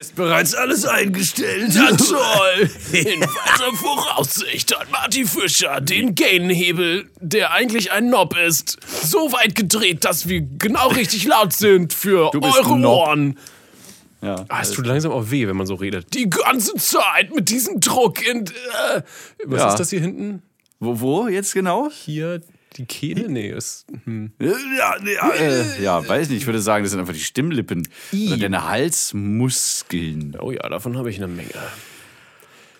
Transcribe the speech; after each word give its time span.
Ist 0.00 0.14
bereits 0.14 0.54
alles 0.54 0.84
eingestellt. 0.84 1.74
Ja, 1.74 1.88
toll. 1.96 2.70
In 2.92 3.20
weiser 3.20 3.72
Voraussicht 3.76 4.78
hat 4.78 4.88
Marty 4.92 5.24
Fischer 5.24 5.80
den 5.80 6.14
Gain-Hebel, 6.14 7.10
der 7.20 7.50
eigentlich 7.52 7.90
ein 7.90 8.06
Knob 8.06 8.36
ist, 8.36 8.78
so 8.86 9.32
weit 9.32 9.56
gedreht, 9.56 10.04
dass 10.04 10.28
wir 10.28 10.40
genau 10.42 10.86
richtig 10.90 11.24
laut 11.24 11.52
sind 11.52 11.92
für 11.92 12.32
eure. 12.32 12.86
Ohren. 12.86 13.38
Ja. 14.22 14.44
Ah, 14.48 14.60
es 14.62 14.70
tut 14.70 14.86
langsam 14.86 15.10
auch 15.10 15.32
weh, 15.32 15.48
wenn 15.48 15.56
man 15.56 15.66
so 15.66 15.74
redet. 15.74 16.14
Die 16.14 16.30
ganze 16.30 16.74
Zeit 16.76 17.34
mit 17.34 17.48
diesem 17.48 17.80
Druck 17.80 18.24
in. 18.24 18.46
Äh, 18.46 19.02
was 19.46 19.60
Ja. 19.60 19.68
ist 19.70 19.80
das 19.80 19.90
hier 19.90 20.00
hinten? 20.00 20.42
Wo, 20.78 21.00
wo 21.00 21.26
jetzt 21.26 21.54
genau? 21.54 21.90
Hier 21.90 22.40
die 22.78 22.86
Kehle? 22.86 23.28
Nee, 23.28 23.48
ist. 23.48 23.86
Hm. 24.04 24.30
Ja, 24.38 24.94
äh, 25.38 25.82
ja, 25.82 26.06
weiß 26.06 26.28
nicht. 26.30 26.38
Ich 26.38 26.46
würde 26.46 26.60
sagen, 26.60 26.84
das 26.84 26.92
sind 26.92 27.00
einfach 27.00 27.12
die 27.12 27.20
Stimmlippen. 27.20 27.88
Oder 28.12 28.36
deine 28.36 28.68
Halsmuskeln. 28.68 30.36
Oh 30.40 30.52
ja, 30.52 30.68
davon 30.68 30.96
habe 30.96 31.10
ich 31.10 31.16
eine 31.16 31.26
Menge. 31.26 31.50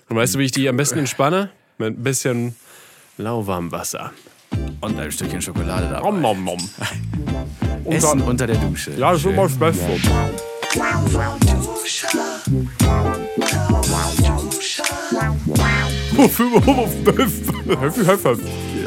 Und 0.08 0.16
weißt 0.16 0.36
du, 0.36 0.38
wie 0.38 0.44
ich 0.44 0.52
die 0.52 0.68
am 0.68 0.76
besten 0.76 0.98
entspanne? 1.00 1.50
Mit 1.76 1.98
ein 1.98 2.02
bisschen 2.02 2.54
lauwarmem 3.18 3.72
Wasser. 3.72 4.12
Und 4.80 4.98
ein 4.98 5.12
Stückchen 5.12 5.42
Schokolade 5.42 5.88
dabei. 5.90 6.08
Om, 6.08 6.24
om, 6.24 6.48
om. 6.48 6.70
Essen 7.84 8.22
unter 8.22 8.46
der 8.46 8.56
Dusche. 8.56 8.92
Ja, 8.92 9.12
das 9.12 9.20
ist 9.20 9.26
immer 9.26 9.42
das 9.42 9.58
Beste. 9.58 10.00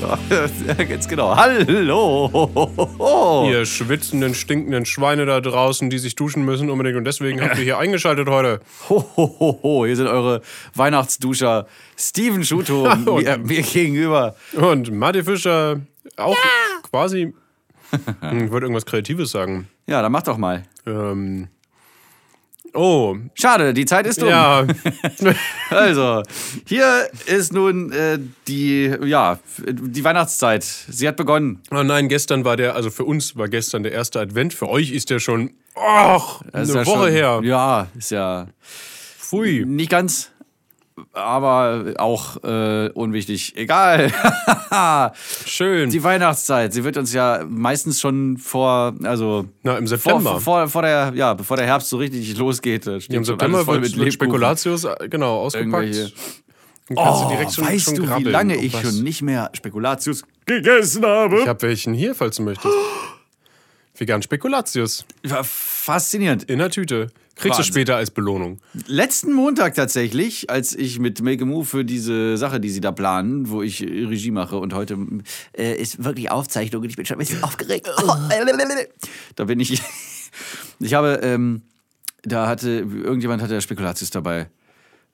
Ja, 0.01 0.73
ganz 0.85 1.07
genau. 1.07 1.35
Hallo. 1.35 3.45
Ihr 3.49 3.65
schwitzenden, 3.65 4.33
stinkenden 4.33 4.85
Schweine 4.85 5.25
da 5.25 5.39
draußen, 5.41 5.89
die 5.89 5.99
sich 5.99 6.15
duschen 6.15 6.43
müssen 6.43 6.69
unbedingt. 6.69 6.97
Und 6.97 7.05
deswegen 7.05 7.41
habt 7.41 7.57
ihr 7.57 7.63
hier 7.63 7.77
eingeschaltet 7.77 8.27
heute. 8.27 8.61
Ho, 8.89 9.05
ho, 9.15 9.35
ho, 9.39 9.59
ho. 9.61 9.85
Hier 9.85 9.95
sind 9.95 10.07
eure 10.07 10.41
Weihnachtsduscher 10.75 11.67
Steven 11.97 12.43
Schuto 12.43 12.89
und- 12.91 13.23
mir, 13.23 13.37
mir 13.37 13.61
gegenüber. 13.61 14.35
Und 14.53 14.91
Marty 14.91 15.23
Fischer 15.23 15.81
auch 16.17 16.37
quasi. 16.89 17.33
Hm, 18.21 18.45
Ich 18.45 18.51
wollte 18.51 18.65
irgendwas 18.65 18.85
Kreatives 18.85 19.31
sagen. 19.31 19.67
Ja, 19.87 20.01
dann 20.01 20.11
mach 20.11 20.23
doch 20.23 20.37
mal. 20.37 20.63
Ähm. 20.87 21.47
Oh, 22.73 23.17
Schade, 23.33 23.73
die 23.73 23.85
Zeit 23.85 24.07
ist 24.07 24.21
um. 24.23 24.29
ja. 24.29 24.65
Also, 25.69 26.23
hier 26.65 27.09
ist 27.25 27.53
nun 27.53 27.91
äh, 27.91 28.19
die, 28.47 28.93
ja, 29.03 29.39
die 29.67 30.03
Weihnachtszeit. 30.03 30.63
Sie 30.63 31.07
hat 31.07 31.15
begonnen. 31.17 31.61
Oh 31.71 31.83
nein, 31.83 32.07
gestern 32.09 32.45
war 32.45 32.57
der, 32.57 32.75
also 32.75 32.89
für 32.89 33.03
uns 33.05 33.35
war 33.35 33.47
gestern 33.49 33.83
der 33.83 33.91
erste 33.91 34.19
Advent. 34.19 34.53
Für 34.53 34.69
euch 34.69 34.91
ist 34.91 35.09
der 35.09 35.19
schon, 35.19 35.51
ach, 35.75 36.41
eine 36.41 36.51
Das 36.51 36.69
ist 36.69 36.75
ja 36.75 36.85
Woche 36.85 37.05
schon, 37.05 37.11
her. 37.11 37.41
Ja, 37.43 37.87
ist 37.97 38.11
ja 38.11 38.47
Pfui. 39.19 39.65
nicht 39.65 39.89
ganz, 39.89 40.31
aber 41.13 41.93
auch 41.97 42.43
äh, 42.43 42.89
unwichtig. 42.93 43.55
Egal. 43.55 44.11
Schön. 45.45 45.89
die 45.89 46.03
Weihnachtszeit, 46.03 46.73
sie 46.73 46.83
wird 46.83 46.97
uns 46.97 47.13
ja 47.13 47.43
meistens 47.47 47.99
schon 47.99 48.37
vor, 48.37 48.93
also 49.03 49.45
Na, 49.63 49.77
im 49.77 49.87
vor, 49.87 49.97
September. 49.97 50.39
vor, 50.39 50.67
vor 50.67 50.81
der, 50.81 51.11
ja, 51.15 51.33
bevor 51.33 51.57
der 51.57 51.65
Herbst 51.65 51.89
so 51.89 51.97
richtig 51.97 52.37
losgeht. 52.37 52.83
steht 52.83 53.13
Im 53.13 53.25
September 53.25 53.65
voll 53.65 53.81
wird, 53.81 53.95
mit 53.95 54.05
wird. 54.05 54.13
Spekulatius, 54.13 54.83
äh, 54.85 55.07
genau, 55.09 55.41
ausgepackt. 55.41 56.13
Oh, 56.95 57.23
du 57.23 57.29
direkt 57.29 57.53
schon, 57.53 57.65
weißt 57.65 57.85
schon 57.85 57.95
du, 57.95 58.17
wie 58.17 58.23
lange 58.23 58.55
ich 58.55 58.77
schon 58.77 59.03
nicht 59.03 59.21
mehr 59.21 59.49
Spekulatius 59.53 60.23
gegessen 60.45 61.05
habe? 61.05 61.39
Ich 61.39 61.47
habe 61.47 61.61
welchen 61.61 61.93
hier, 61.93 62.15
falls 62.15 62.37
du 62.37 62.43
möchtest. 62.43 62.73
Vegan 64.01 64.23
Spekulatius. 64.23 65.05
War 65.21 65.43
faszinierend. 65.43 66.45
In 66.45 66.57
der 66.57 66.71
Tüte. 66.71 67.11
Kriegst 67.35 67.59
Wahnsinn. 67.59 67.73
du 67.73 67.79
später 67.79 67.95
als 67.97 68.09
Belohnung. 68.09 68.59
Letzten 68.87 69.31
Montag 69.31 69.75
tatsächlich, 69.75 70.49
als 70.49 70.73
ich 70.73 70.97
mit 70.97 71.21
Make 71.21 71.43
a 71.43 71.45
Move 71.45 71.65
für 71.65 71.85
diese 71.85 72.35
Sache, 72.35 72.59
die 72.59 72.71
sie 72.71 72.81
da 72.81 72.91
planen, 72.91 73.49
wo 73.51 73.61
ich 73.61 73.83
Regie 73.83 74.31
mache 74.31 74.57
und 74.57 74.73
heute 74.73 74.97
äh, 75.55 75.75
ist 75.75 76.03
wirklich 76.03 76.31
Aufzeichnung 76.31 76.81
und 76.81 76.89
ich 76.89 76.95
bin 76.95 77.05
schon 77.05 77.17
ein 77.17 77.19
bisschen 77.19 77.43
aufgeregt. 77.43 77.87
Oh, 77.95 78.11
da 79.35 79.43
bin 79.45 79.59
ich. 79.59 79.81
Ich 80.79 80.95
habe, 80.95 81.19
ähm, 81.21 81.61
da 82.23 82.47
hatte, 82.47 82.69
irgendjemand 82.69 83.43
hatte 83.43 83.61
Spekulatius 83.61 84.09
dabei. 84.09 84.49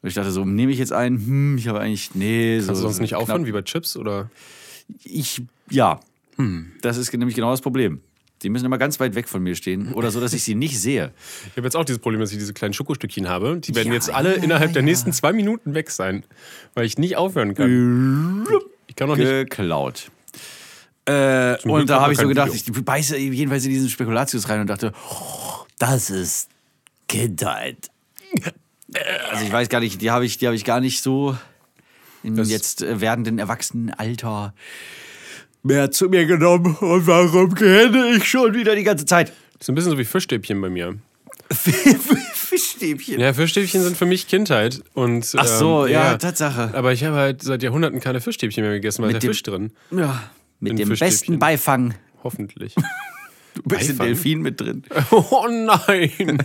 Und 0.01 0.07
ich 0.07 0.13
dachte 0.13 0.31
so, 0.31 0.45
nehme 0.45 0.72
ich 0.72 0.78
jetzt 0.78 0.94
einen? 0.94 1.17
Hm, 1.17 1.57
ich 1.57 1.67
habe 1.67 1.81
eigentlich, 1.81 2.16
nee. 2.16 2.57
Kannst 2.57 2.67
so, 2.67 2.73
du 2.73 2.79
sonst 2.79 3.00
nicht 3.01 3.16
aufhören, 3.16 3.45
wie 3.45 3.51
bei 3.51 3.63
Chips? 3.63 3.97
Oder? 3.97 4.29
Ich, 5.03 5.41
ja. 5.69 6.00
Das 6.81 6.95
ist 6.95 7.11
nämlich 7.11 7.35
genau 7.35 7.51
das 7.51 7.59
Problem. 7.59 8.01
Die 8.43 8.49
müssen 8.49 8.65
immer 8.65 8.77
ganz 8.77 8.99
weit 8.99 9.15
weg 9.15 9.27
von 9.27 9.41
mir 9.41 9.55
stehen 9.55 9.93
oder 9.93 10.11
so, 10.11 10.19
dass 10.21 10.31
ich 10.33 10.43
sie 10.43 10.53
nicht 10.53 10.79
sehe. 10.79 11.11
Ich 11.49 11.57
habe 11.57 11.65
jetzt 11.65 11.75
auch 11.75 11.85
dieses 11.85 11.99
Problem, 11.99 12.19
dass 12.21 12.31
ich 12.31 12.37
diese 12.37 12.53
kleinen 12.53 12.73
Schokostückchen 12.73 13.27
habe. 13.27 13.57
Die 13.59 13.73
werden 13.75 13.87
Ja, 13.87 13.93
jetzt 13.95 14.09
alle 14.11 14.37
ja, 14.37 14.43
innerhalb 14.43 14.73
der 14.73 14.81
ja. 14.83 14.85
nächsten 14.85 15.11
zwei 15.11 15.33
Minuten 15.33 15.73
weg 15.73 15.89
sein, 15.89 16.23
weil 16.75 16.85
ich 16.85 16.97
nicht 16.99 17.15
aufhören 17.17 17.55
kann. 17.55 18.45
Ich 18.87 18.95
kann 18.95 19.09
noch 19.09 19.17
nicht. 19.17 19.27
geklaut. 19.27 20.11
Äh, 21.05 21.57
und 21.63 21.89
da 21.89 22.01
habe 22.01 22.13
ich 22.13 22.19
so 22.19 22.27
gedacht, 22.27 22.53
Video. 22.53 22.75
ich 22.77 22.85
beiße 22.85 23.17
jedenfalls 23.17 23.63
in 23.65 23.71
diesen 23.71 23.89
Spekulatius 23.89 24.49
rein 24.49 24.59
und 24.61 24.67
dachte, 24.67 24.91
oh, 25.09 25.65
das 25.79 26.09
ist 26.09 26.49
Kindheit. 27.07 27.89
Also 29.31 29.45
ich 29.45 29.51
weiß 29.51 29.69
gar 29.69 29.79
nicht, 29.79 30.01
die 30.01 30.11
habe 30.11 30.25
ich, 30.25 30.37
die 30.37 30.45
habe 30.47 30.55
ich 30.55 30.63
gar 30.65 30.79
nicht 30.81 31.01
so 31.01 31.37
im 32.23 32.35
Das- 32.35 32.49
jetzt 32.49 32.81
äh, 32.81 32.99
werdenden 33.01 33.39
Erwachsenenalter 33.39 34.53
mehr 35.63 35.91
zu 35.91 36.09
mir 36.09 36.25
genommen. 36.25 36.75
Und 36.75 37.07
warum 37.07 37.53
kenne 37.53 38.16
ich 38.16 38.25
schon 38.25 38.53
wieder 38.53 38.75
die 38.75 38.84
ganze 38.84 39.06
Zeit? 39.06 39.29
Das 39.53 39.62
ist 39.66 39.69
ein 39.69 39.75
bisschen 39.75 39.91
so 39.91 39.97
wie 39.97 40.06
Fischstäbchen 40.06 40.59
bei 40.62 40.69
mir. 40.69 40.95
Fischstäbchen. 42.34 43.19
Ja, 43.19 43.34
Fischstäbchen 43.34 43.81
sind 43.81 43.97
für 43.97 44.06
mich 44.06 44.28
Kindheit. 44.28 44.81
Und, 44.94 45.34
Ach 45.38 45.46
so, 45.47 45.85
ähm, 45.85 45.94
ja, 45.94 46.17
Tatsache. 46.17 46.72
Aber 46.73 46.94
ich 46.94 47.03
habe 47.03 47.16
halt 47.16 47.41
seit 47.44 47.63
Jahrhunderten 47.63 48.00
keine 48.00 48.22
Fischstäbchen 48.22 48.63
mehr 48.63 48.73
gegessen, 48.73 49.01
weil 49.03 49.12
Mit 49.13 49.17
ist 49.17 49.23
dem- 49.23 49.28
ja 49.28 49.34
Fisch 49.34 49.44
drin. 49.44 49.72
Ja, 49.91 50.23
mit 50.59 50.78
dem 50.79 50.90
besten 50.90 51.40
Beifang. 51.40 51.94
Hoffentlich. 52.23 52.75
Du 53.57 53.63
bist 53.63 53.90
ein 53.90 53.97
Beifang? 53.97 54.07
Delfin 54.07 54.41
mit 54.41 54.62
drin. 54.62 54.84
oh 55.12 55.47
nein! 55.50 56.38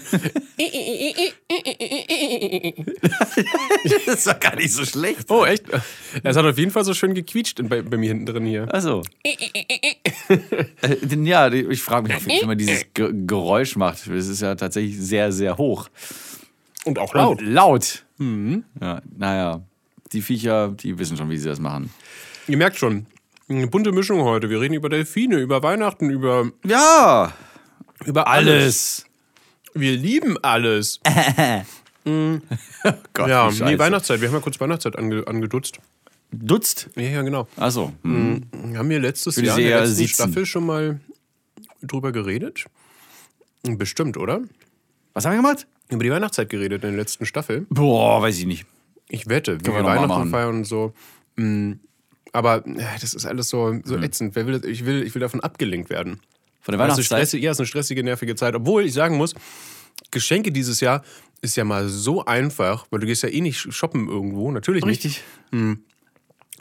Das 4.07 4.27
war 4.27 4.35
gar 4.35 4.57
nicht 4.57 4.73
so 4.73 4.85
schlecht. 4.85 5.31
Oh, 5.31 5.45
echt? 5.45 5.65
Es 6.23 6.37
hat 6.37 6.45
auf 6.45 6.59
jeden 6.59 6.71
Fall 6.71 6.85
so 6.85 6.95
schön 6.95 7.15
gequietscht 7.15 7.61
bei, 7.69 7.83
bei 7.83 7.97
mir 7.97 8.09
hinten 8.09 8.27
drin 8.27 8.47
hier. 8.47 8.73
Also. 8.73 9.03
äh, 9.23 9.35
ja, 11.25 11.53
ich 11.53 11.83
frage 11.83 12.13
mich, 12.13 12.27
wie 12.27 12.47
man 12.47 12.59
dieses 12.59 12.87
Ge 12.95 13.13
Geräusch 13.27 13.77
macht. 13.77 14.07
Es 14.07 14.29
ist 14.29 14.41
ja 14.41 14.55
tatsächlich 14.55 14.99
sehr, 14.99 15.33
sehr 15.33 15.57
hoch. 15.59 15.89
Und 16.85 16.99
auch 16.99 17.15
Und 17.15 17.41
laut. 17.43 18.05
Ja, 18.81 19.03
naja, 19.17 19.63
die 20.13 20.23
Viecher, 20.23 20.69
die 20.69 20.99
wissen 20.99 21.17
schon, 21.17 21.31
wie 21.31 21.39
sie 21.39 21.49
das 21.49 21.61
machen. 21.61 21.91
Ihr 22.49 22.57
merkt 22.57 22.77
schon, 22.77 23.07
eine 23.57 23.67
bunte 23.67 23.93
Mischung 23.93 24.23
heute. 24.23 24.51
Wir 24.51 24.61
reden 24.61 24.75
über 24.75 24.89
Delfine, 24.89 25.37
über 25.39 25.63
Weihnachten, 25.63 26.11
über, 26.11 26.51
Ja, 26.65 27.33
über 28.05 28.27
alles. 28.29 29.05
Wir 29.75 29.97
lieben 29.97 30.37
alles. 30.43 31.01
Gott, 32.05 33.29
Ja, 33.29 33.49
wie 33.49 33.53
nee, 33.53 33.59
scheiße. 33.59 33.79
Weihnachtszeit. 33.79 34.21
Wir 34.21 34.29
haben 34.29 34.35
ja 34.35 34.41
kurz 34.41 34.61
Weihnachtszeit 34.61 34.99
ange, 34.99 35.27
angedutzt. 35.27 35.79
Dutzt? 36.33 36.89
Ja, 36.97 37.03
ja, 37.03 37.23
genau. 37.23 37.47
Achso. 37.57 37.93
Hm. 38.03 38.43
Wir 38.53 38.79
haben 38.79 38.91
hier 38.91 39.01
letztes 39.01 39.37
Jahr 39.37 39.59
in 39.59 39.67
der 39.67 39.81
letzten 39.81 39.95
sitzen. 39.97 40.15
Staffel 40.15 40.47
schon 40.47 40.67
mal 40.67 41.01
drüber 41.83 42.11
geredet. 42.13 42.65
Bestimmt, 43.63 44.17
oder? 44.17 44.41
Was 45.13 45.25
haben 45.25 45.33
wir 45.33 45.43
gemacht? 45.43 45.67
Über 45.91 46.03
die 46.03 46.11
Weihnachtszeit 46.11 46.49
geredet 46.49 46.83
in 46.85 46.91
der 46.91 46.99
letzten 46.99 47.27
Staffel. 47.27 47.67
Boah, 47.69 48.23
weiß 48.23 48.39
ich 48.39 48.47
nicht. 48.47 48.67
Ich 49.09 49.29
wette, 49.29 49.61
wie 49.61 49.67
wir 49.67 49.75
wir 49.75 49.85
Weihnachten 49.85 50.31
feiern 50.31 50.57
und 50.57 50.65
so. 50.65 50.95
Mm, 51.37 51.73
Aber 52.33 52.67
äh, 52.67 52.83
das 53.01 53.15
ist 53.15 53.27
alles 53.27 53.49
so, 53.49 53.79
so 53.85 53.97
Hm. 53.97 54.03
ätzend. 54.03 54.35
Wer 54.35 54.47
will, 54.47 54.59
das- 54.61 54.71
ich, 54.71 54.85
will, 54.87 55.03
ich 55.03 55.15
will 55.15 55.21
davon 55.21 55.41
abgelenkt 55.41 55.91
werden. 55.91 56.21
Von 56.61 56.73
der 56.73 56.79
Weihnachtszeit? 56.79 57.07
stressig, 57.07 57.43
ja, 57.43 57.51
es 57.51 57.57
ist 57.57 57.61
eine 57.61 57.67
stressige, 57.67 58.03
nervige 58.05 58.35
Zeit. 58.37 58.55
Obwohl 58.55 58.85
ich 58.85 58.93
sagen 58.95 59.17
muss, 59.17 59.35
Geschenke 60.11 60.53
dieses 60.53 60.81
Jahr 60.81 61.03
ist 61.43 61.57
ja 61.57 61.65
mal 61.65 61.89
so 61.89 62.25
einfach, 62.25 62.87
weil 62.91 63.01
du 63.01 63.07
gehst 63.07 63.23
ja 63.23 63.29
eh 63.29 63.41
nicht 63.41 63.59
shoppen 63.75 64.09
irgendwo. 64.09 64.51
Natürlich 64.51 64.85
nicht. 64.85 65.05
Richtig. 65.05 65.23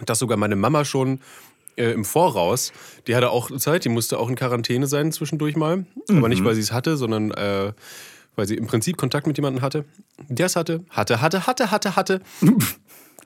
dass 0.06 0.20
sogar 0.20 0.38
meine 0.38 0.56
Mama 0.56 0.84
schon 0.86 1.20
äh, 1.78 1.92
im 1.92 2.04
Voraus, 2.04 2.74
die 3.08 3.16
hatte 3.16 3.30
auch 3.30 3.56
Zeit, 3.58 3.86
die 3.86 3.90
musste 3.90 4.18
auch 4.20 4.28
in 4.30 4.36
Quarantäne 4.36 4.88
sein 4.88 5.12
zwischendurch 5.12 5.56
mal. 5.56 5.86
Aber 6.10 6.28
nicht, 6.30 6.44
weil 6.44 6.56
sie 6.56 6.62
es 6.62 6.72
hatte, 6.72 6.98
sondern 6.98 7.30
äh, 7.32 7.72
weil 8.36 8.48
sie 8.48 8.56
im 8.56 8.66
Prinzip 8.66 8.98
Kontakt 8.98 9.28
mit 9.28 9.38
jemandem 9.38 9.62
hatte, 9.62 9.86
der 10.28 10.48
es 10.48 10.56
hatte, 10.56 10.84
hatte, 10.90 11.22
hatte, 11.22 11.46
hatte, 11.48 11.72
hatte, 11.72 11.96
hatte. 11.96 12.22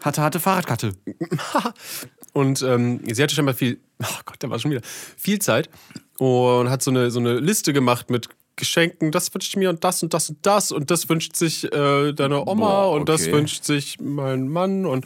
Hatte, 0.02 0.22
hatte 0.22 0.40
Fahrradkarte. 0.42 0.92
Und 2.36 2.62
ähm, 2.64 3.00
sie 3.10 3.24
hatte 3.24 3.34
schon 3.34 3.46
mal 3.46 3.54
viel, 3.54 3.80
oh 4.04 4.20
Gott, 4.26 4.36
da 4.40 4.50
war 4.50 4.60
schon 4.60 4.72
wieder, 4.72 4.82
viel 5.18 5.40
Zeit 5.40 5.70
und 6.18 6.70
hat 6.70 6.84
so 6.84 6.92
eine, 6.92 7.10
so 7.10 7.22
eine 7.22 7.40
Liste 7.40 7.72
gemacht 7.72 8.10
mit 8.10 8.28
Geschenken, 8.58 9.12
das 9.12 9.34
wünscht 9.34 9.50
ich 9.50 9.58
mir 9.58 9.70
und 9.70 9.84
das 9.84 10.04
und 10.04 10.14
das 10.14 10.30
und 10.30 10.38
das 10.42 10.72
und 10.72 10.92
das 10.92 11.10
wünscht 11.10 11.36
sich 11.36 11.66
äh, 11.72 12.14
deine 12.14 12.46
Oma 12.46 12.86
Boah, 12.86 12.92
und 12.92 13.10
das 13.10 13.24
okay. 13.24 13.34
wünscht 13.34 13.64
sich 13.64 14.00
mein 14.00 14.48
Mann 14.50 14.86
und 14.86 15.06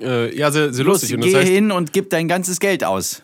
äh, 0.00 0.34
ja, 0.36 0.50
sehr, 0.50 0.72
sehr 0.72 0.84
Los, 0.84 1.02
lustig. 1.02 1.16
Und 1.16 1.22
geh 1.22 1.36
heißt, 1.36 1.48
hin 1.48 1.70
und 1.72 1.92
gib 1.92 2.10
dein 2.10 2.26
ganzes 2.26 2.58
Geld 2.58 2.84
aus. 2.84 3.22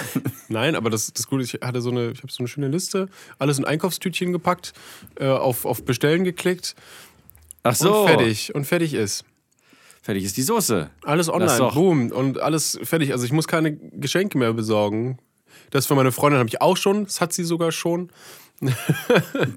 Nein, 0.48 0.74
aber 0.74 0.90
das, 0.90 1.12
das 1.12 1.26
Gute 1.26 1.42
ist, 1.42 1.54
ich 1.54 1.60
hatte 1.60 1.80
so 1.80 1.90
eine, 1.90 2.10
ich 2.12 2.22
habe 2.22 2.32
so 2.32 2.38
eine 2.38 2.48
schöne 2.48 2.68
Liste, 2.68 3.08
alles 3.38 3.58
in 3.58 3.64
Einkaufstütchen 3.64 4.32
gepackt, 4.32 4.72
äh, 5.18 5.26
auf, 5.26 5.64
auf 5.64 5.84
Bestellen 5.84 6.24
geklickt 6.24 6.74
Ach 7.62 7.74
so. 7.74 8.00
Und 8.02 8.08
fertig. 8.08 8.54
Und 8.54 8.66
fertig 8.66 8.94
ist. 8.94 9.24
Fertig 10.02 10.24
ist 10.24 10.36
die 10.36 10.42
Soße. 10.42 10.90
Alles 11.02 11.26
Das 11.26 11.34
online, 11.34 11.72
boom. 11.72 12.10
Und 12.10 12.40
alles 12.40 12.78
fertig. 12.82 13.12
Also 13.12 13.24
ich 13.24 13.32
muss 13.32 13.46
keine 13.46 13.76
Geschenke 13.76 14.38
mehr 14.38 14.52
besorgen. 14.52 15.18
Das 15.70 15.86
für 15.86 15.94
meine 15.94 16.10
Freundin 16.10 16.38
habe 16.38 16.48
ich 16.48 16.60
auch 16.60 16.76
schon. 16.76 17.04
Das 17.04 17.20
hat 17.20 17.32
sie 17.32 17.44
sogar 17.44 17.70
schon. 17.70 18.10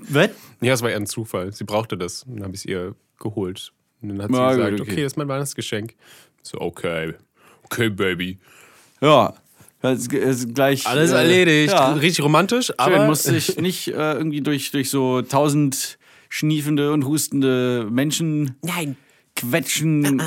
Was? 0.09 0.29
Ja, 0.61 0.73
es 0.73 0.81
war 0.81 0.89
eher 0.89 0.97
ein 0.97 1.07
Zufall. 1.07 1.53
Sie 1.53 1.63
brauchte 1.63 1.97
das. 1.97 2.23
Und 2.23 2.35
dann 2.35 2.43
habe 2.43 2.55
ich 2.55 2.61
es 2.61 2.65
ihr 2.65 2.95
geholt. 3.19 3.71
Und 4.01 4.09
dann 4.09 4.21
hat 4.21 4.29
sie 4.29 4.37
Na 4.37 4.49
gut, 4.49 4.57
gesagt, 4.57 4.81
okay. 4.81 4.91
okay. 4.91 5.03
das 5.03 5.13
ist 5.13 5.17
mein 5.17 5.27
Weihnachtsgeschenk. 5.27 5.95
So, 6.41 6.59
okay. 6.59 7.13
Okay, 7.63 7.89
Baby. 7.89 8.37
Ja. 9.01 9.33
Das 9.81 10.07
ist 10.07 10.53
gleich. 10.55 10.87
Alles 10.87 11.11
äh, 11.11 11.15
erledigt. 11.15 11.73
Ja. 11.73 11.93
Richtig 11.93 12.23
romantisch, 12.23 12.67
Schön, 12.67 12.75
aber 12.77 13.05
musste 13.05 13.35
ich 13.35 13.57
nicht 13.57 13.89
äh, 13.89 14.13
irgendwie 14.13 14.41
durch, 14.41 14.71
durch 14.71 14.89
so 14.89 15.21
tausend 15.21 15.97
schniefende 16.29 16.93
und 16.93 17.05
hustende 17.05 17.87
Menschen 17.91 18.55
Nein. 18.61 18.95
Quetschen. 19.49 20.21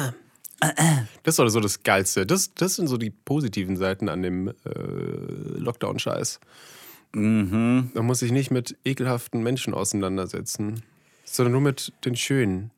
Das 1.23 1.35
ist 1.35 1.39
doch 1.39 1.49
so 1.49 1.61
das 1.61 1.83
Geilste. 1.83 2.27
Das, 2.27 2.55
das 2.55 2.77
sind 2.77 2.87
so 2.87 2.97
die 2.97 3.11
positiven 3.11 3.77
Seiten 3.77 4.09
an 4.09 4.23
dem 4.23 4.49
äh, 4.49 4.53
Lockdown-Scheiß. 5.59 6.41
Mhm. 7.15 7.91
Man 7.95 8.07
muss 8.07 8.21
sich 8.21 8.33
nicht 8.33 8.51
mit 8.51 8.77
ekelhaften 8.85 9.43
Menschen 9.43 9.75
auseinandersetzen, 9.75 10.83
sondern 11.25 11.53
nur 11.53 11.61
mit 11.61 11.93
den 12.05 12.17
schönen. 12.17 12.71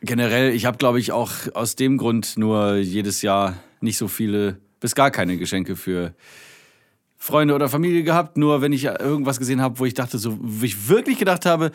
Generell, 0.00 0.52
ich 0.52 0.66
habe, 0.66 0.76
glaube 0.76 1.00
ich, 1.00 1.12
auch 1.12 1.32
aus 1.54 1.76
dem 1.76 1.96
Grund 1.96 2.36
nur 2.36 2.76
jedes 2.76 3.22
Jahr 3.22 3.56
nicht 3.80 3.96
so 3.96 4.08
viele, 4.08 4.58
bis 4.80 4.94
gar 4.94 5.10
keine 5.10 5.38
Geschenke 5.38 5.76
für 5.76 6.14
Freunde 7.16 7.54
oder 7.54 7.70
Familie 7.70 8.02
gehabt. 8.02 8.36
Nur 8.36 8.60
wenn 8.60 8.72
ich 8.72 8.84
irgendwas 8.84 9.38
gesehen 9.38 9.62
habe, 9.62 9.78
wo 9.78 9.86
ich 9.86 9.94
dachte, 9.94 10.18
so, 10.18 10.38
wo 10.40 10.64
ich 10.64 10.88
wirklich 10.88 11.18
gedacht 11.18 11.46
habe, 11.46 11.70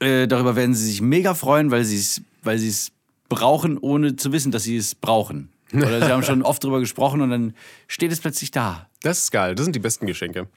äh, 0.00 0.26
darüber 0.26 0.56
werden 0.56 0.74
sie 0.74 0.86
sich 0.86 1.00
mega 1.00 1.34
freuen, 1.34 1.70
weil 1.70 1.84
sie 1.84 1.96
es, 1.96 2.22
weil 2.42 2.58
sie 2.58 2.68
es 2.68 2.92
brauchen, 3.28 3.78
ohne 3.78 4.16
zu 4.16 4.32
wissen, 4.32 4.52
dass 4.52 4.64
sie 4.64 4.76
es 4.76 4.94
brauchen. 4.94 5.50
Oder 5.72 6.00
sie 6.04 6.12
haben 6.12 6.22
schon 6.22 6.42
oft 6.42 6.62
drüber 6.62 6.80
gesprochen 6.80 7.20
und 7.22 7.30
dann 7.30 7.54
steht 7.88 8.12
es 8.12 8.20
plötzlich 8.20 8.50
da. 8.50 8.88
Das 9.02 9.18
ist 9.18 9.30
geil. 9.32 9.54
Das 9.54 9.64
sind 9.64 9.74
die 9.74 9.80
besten 9.80 10.06
Geschenke. 10.06 10.48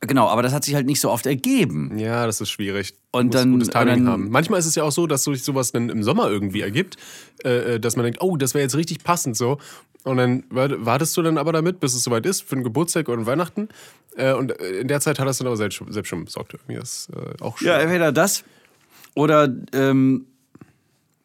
Genau, 0.00 0.28
aber 0.28 0.42
das 0.42 0.52
hat 0.52 0.64
sich 0.64 0.74
halt 0.74 0.84
nicht 0.84 1.00
so 1.00 1.10
oft 1.10 1.24
ergeben. 1.24 1.96
Ja, 1.98 2.26
das 2.26 2.42
ist 2.42 2.50
schwierig. 2.50 2.92
Und 3.10 3.28
Muss 3.28 3.34
dann- 3.36 3.52
gutes 3.52 3.68
Timing 3.70 3.94
und 4.00 4.04
dann- 4.04 4.12
haben. 4.12 4.30
Manchmal 4.30 4.60
ist 4.60 4.66
es 4.66 4.74
ja 4.74 4.82
auch 4.82 4.92
so, 4.92 5.06
dass 5.06 5.24
sich 5.24 5.42
sowas 5.42 5.72
dann 5.72 5.88
im 5.88 6.02
Sommer 6.02 6.28
irgendwie 6.28 6.60
ergibt, 6.60 6.96
äh, 7.42 7.76
äh, 7.76 7.80
dass 7.80 7.96
man 7.96 8.04
denkt, 8.04 8.20
oh, 8.20 8.36
das 8.36 8.52
wäre 8.52 8.62
jetzt 8.62 8.76
richtig 8.76 9.02
passend 9.02 9.34
so. 9.34 9.56
Und 10.02 10.18
dann 10.18 10.44
wart- 10.50 10.84
wartest 10.84 11.16
du 11.16 11.22
dann 11.22 11.38
aber 11.38 11.52
damit, 11.52 11.80
bis 11.80 11.94
es 11.94 12.02
soweit 12.02 12.26
ist, 12.26 12.42
für 12.42 12.56
einen 12.56 12.64
Geburtstag 12.64 13.08
oder 13.08 13.24
Weihnachten. 13.24 13.70
Äh, 14.16 14.34
und 14.34 14.60
äh, 14.60 14.80
in 14.80 14.88
der 14.88 15.00
Zeit 15.00 15.18
hat 15.18 15.26
er 15.26 15.30
es 15.30 15.38
dann 15.38 15.46
aber 15.46 15.56
selbst, 15.56 15.76
schon- 15.76 15.90
selbst 15.90 16.10
schon 16.10 16.22
besorgt. 16.26 16.52
Irgendwie 16.52 16.82
ist 16.82 17.08
äh, 17.16 17.42
auch 17.42 17.56
schön. 17.56 17.68
Ja, 17.68 17.78
entweder 17.78 18.12
das 18.12 18.44
oder 19.14 19.48
ähm, 19.72 20.26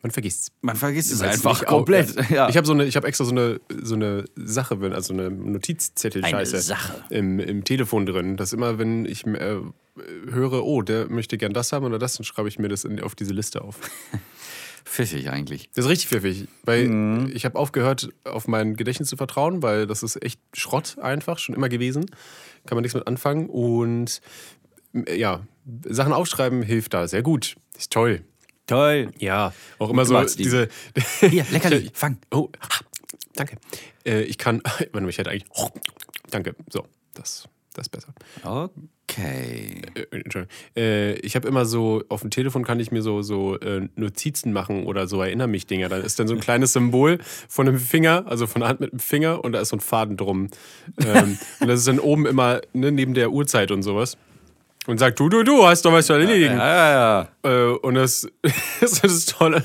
man 0.01 0.12
vergisst 0.12 0.51
man 0.62 0.75
vergisst 0.75 1.12
es 1.12 1.22
einfach 1.22 1.66
komplett. 1.66 2.16
Ja. 2.30 2.48
Ich 2.50 2.56
habe 2.57 2.66
so 2.66 2.74
eine, 2.74 2.86
ich 2.86 2.96
habe 2.96 3.07
extra 3.07 3.25
so 3.25 3.31
eine, 3.31 3.60
so 3.81 3.96
eine 3.96 4.25
Sache, 4.36 4.78
also 4.94 5.13
eine 5.13 5.30
Notizzettel-Scheiße 5.30 6.56
Eine 6.56 6.62
Sache. 6.62 7.04
Im, 7.10 7.40
im 7.40 7.63
Telefon 7.63 8.06
drin. 8.06 8.38
Dass 8.38 8.54
immer, 8.54 8.78
wenn 8.80 9.06
ich 9.06 9.25
äh, 9.28 9.57
höre, 10.30 10.63
oh, 10.66 10.81
der 10.81 11.10
möchte 11.10 11.38
gern 11.38 11.54
das 11.54 11.74
haben 11.74 11.86
oder 11.86 12.00
das, 12.00 12.16
dann 12.16 12.24
schreibe 12.24 12.48
ich 12.48 12.60
mir 12.60 12.69
das 12.69 12.86
in, 12.86 13.01
auf 13.01 13.16
diese 13.16 13.34
Liste 13.34 13.62
auf. 13.62 13.78
Pfiffig 14.86 15.30
eigentlich. 15.30 15.69
Das 15.75 15.86
ist 15.86 15.92
richtig 15.92 16.07
pfiffig, 16.10 16.48
weil 16.63 16.88
Mhm. 16.88 17.31
ich 17.34 17.46
habe 17.46 17.60
aufgehört, 17.60 18.10
auf 18.24 18.48
mein 18.48 18.75
Gedächtnis 18.75 19.10
zu 19.10 19.18
vertrauen, 19.18 19.62
weil 19.62 19.86
das 19.86 20.01
ist 20.01 20.24
echt 20.24 20.40
Schrott 20.54 20.98
einfach, 21.00 21.38
schon 21.38 21.54
immer 21.54 21.69
gewesen. 21.69 22.06
Kann 22.66 22.75
man 22.75 22.81
nichts 22.84 22.96
mit 22.96 23.06
anfangen. 23.06 23.48
Und 23.50 24.22
ja, 25.16 25.42
Sachen 25.88 26.13
aufschreiben 26.13 26.63
hilft 26.63 26.94
da 26.94 27.07
sehr 27.07 27.22
gut. 27.22 27.56
Ist 27.78 27.92
toll. 27.92 28.22
Toll. 28.69 29.10
Ja, 29.18 29.51
auch 29.80 29.89
immer 29.89 30.06
so 30.06 30.21
diese. 30.24 30.68
Hier, 31.21 31.44
Leckerli, 31.50 31.89
fang. 31.92 32.19
Oh, 32.30 32.50
danke. 33.33 33.57
Äh, 34.06 34.21
ich 34.21 34.38
kann. 34.38 34.62
Mal, 34.92 35.10
ich 35.10 35.18
hätte 35.18 35.31
eigentlich. 35.31 35.50
Danke. 36.30 36.56
So, 36.69 36.86
das, 37.16 37.50
das 37.74 37.88
ist 37.88 37.89
besser. 37.89 38.13
Okay. 38.44 39.81
Äh, 39.95 40.06
Entschuldigung. 40.12 40.56
Äh, 40.77 41.13
ich 41.21 41.36
habe 41.36 41.48
immer 41.48 41.66
so, 41.66 42.04
auf 42.10 42.21
dem 42.21 42.30
Telefon 42.30 42.63
kann 42.63 42.80
ich 42.80 42.92
mir 42.92 43.01
so, 43.01 43.24
so 43.24 43.57
äh, 43.57 43.89
Notizen 43.95 44.54
machen 44.54 44.86
oder 44.86 45.07
so 45.07 45.19
Erinner 45.19 45.48
mich 45.48 45.65
Dinger. 45.65 45.89
Da 45.89 45.98
ist 45.98 46.19
dann 46.19 46.27
so 46.27 46.36
ein 46.36 46.39
kleines 46.39 46.74
Symbol 46.74 47.18
von 47.48 47.68
einem 47.68 47.80
Finger, 47.80 48.25
also 48.27 48.45
von 48.45 48.60
der 48.60 48.69
Hand 48.69 48.81
mit 48.81 48.92
dem 48.92 49.00
Finger 49.00 49.44
und 49.44 49.54
da 49.54 49.62
ist 49.62 49.69
so 49.69 49.77
ein 49.77 49.80
Faden 49.80 50.15
drum. 50.15 50.50
Ähm, 51.04 51.39
und 51.60 51.68
das 51.68 51.80
ist 51.80 51.88
dann 51.88 52.00
oben 52.00 52.27
immer 52.27 52.62
ne, 52.74 52.92
neben 52.92 53.15
der 53.15 53.31
Uhrzeit 53.31 53.72
und 53.72 53.81
sowas. 53.81 54.15
Und 54.89 54.97
sagt, 54.97 55.19
du, 55.19 55.30
du, 55.30 55.44
du, 55.44 55.65
hast 55.68 55.86
doch 55.86 55.91
was 55.94 56.07
zu 56.07 56.13
erledigen. 56.13 56.57
Ja, 56.57 56.68
ja, 56.89 57.30
ja. 57.44 57.50
Äh, 57.51 57.74
und 57.77 57.94
das, 57.94 58.27
das 58.81 58.91
ist 58.94 59.03
das 59.03 59.25
Tolle. 59.27 59.63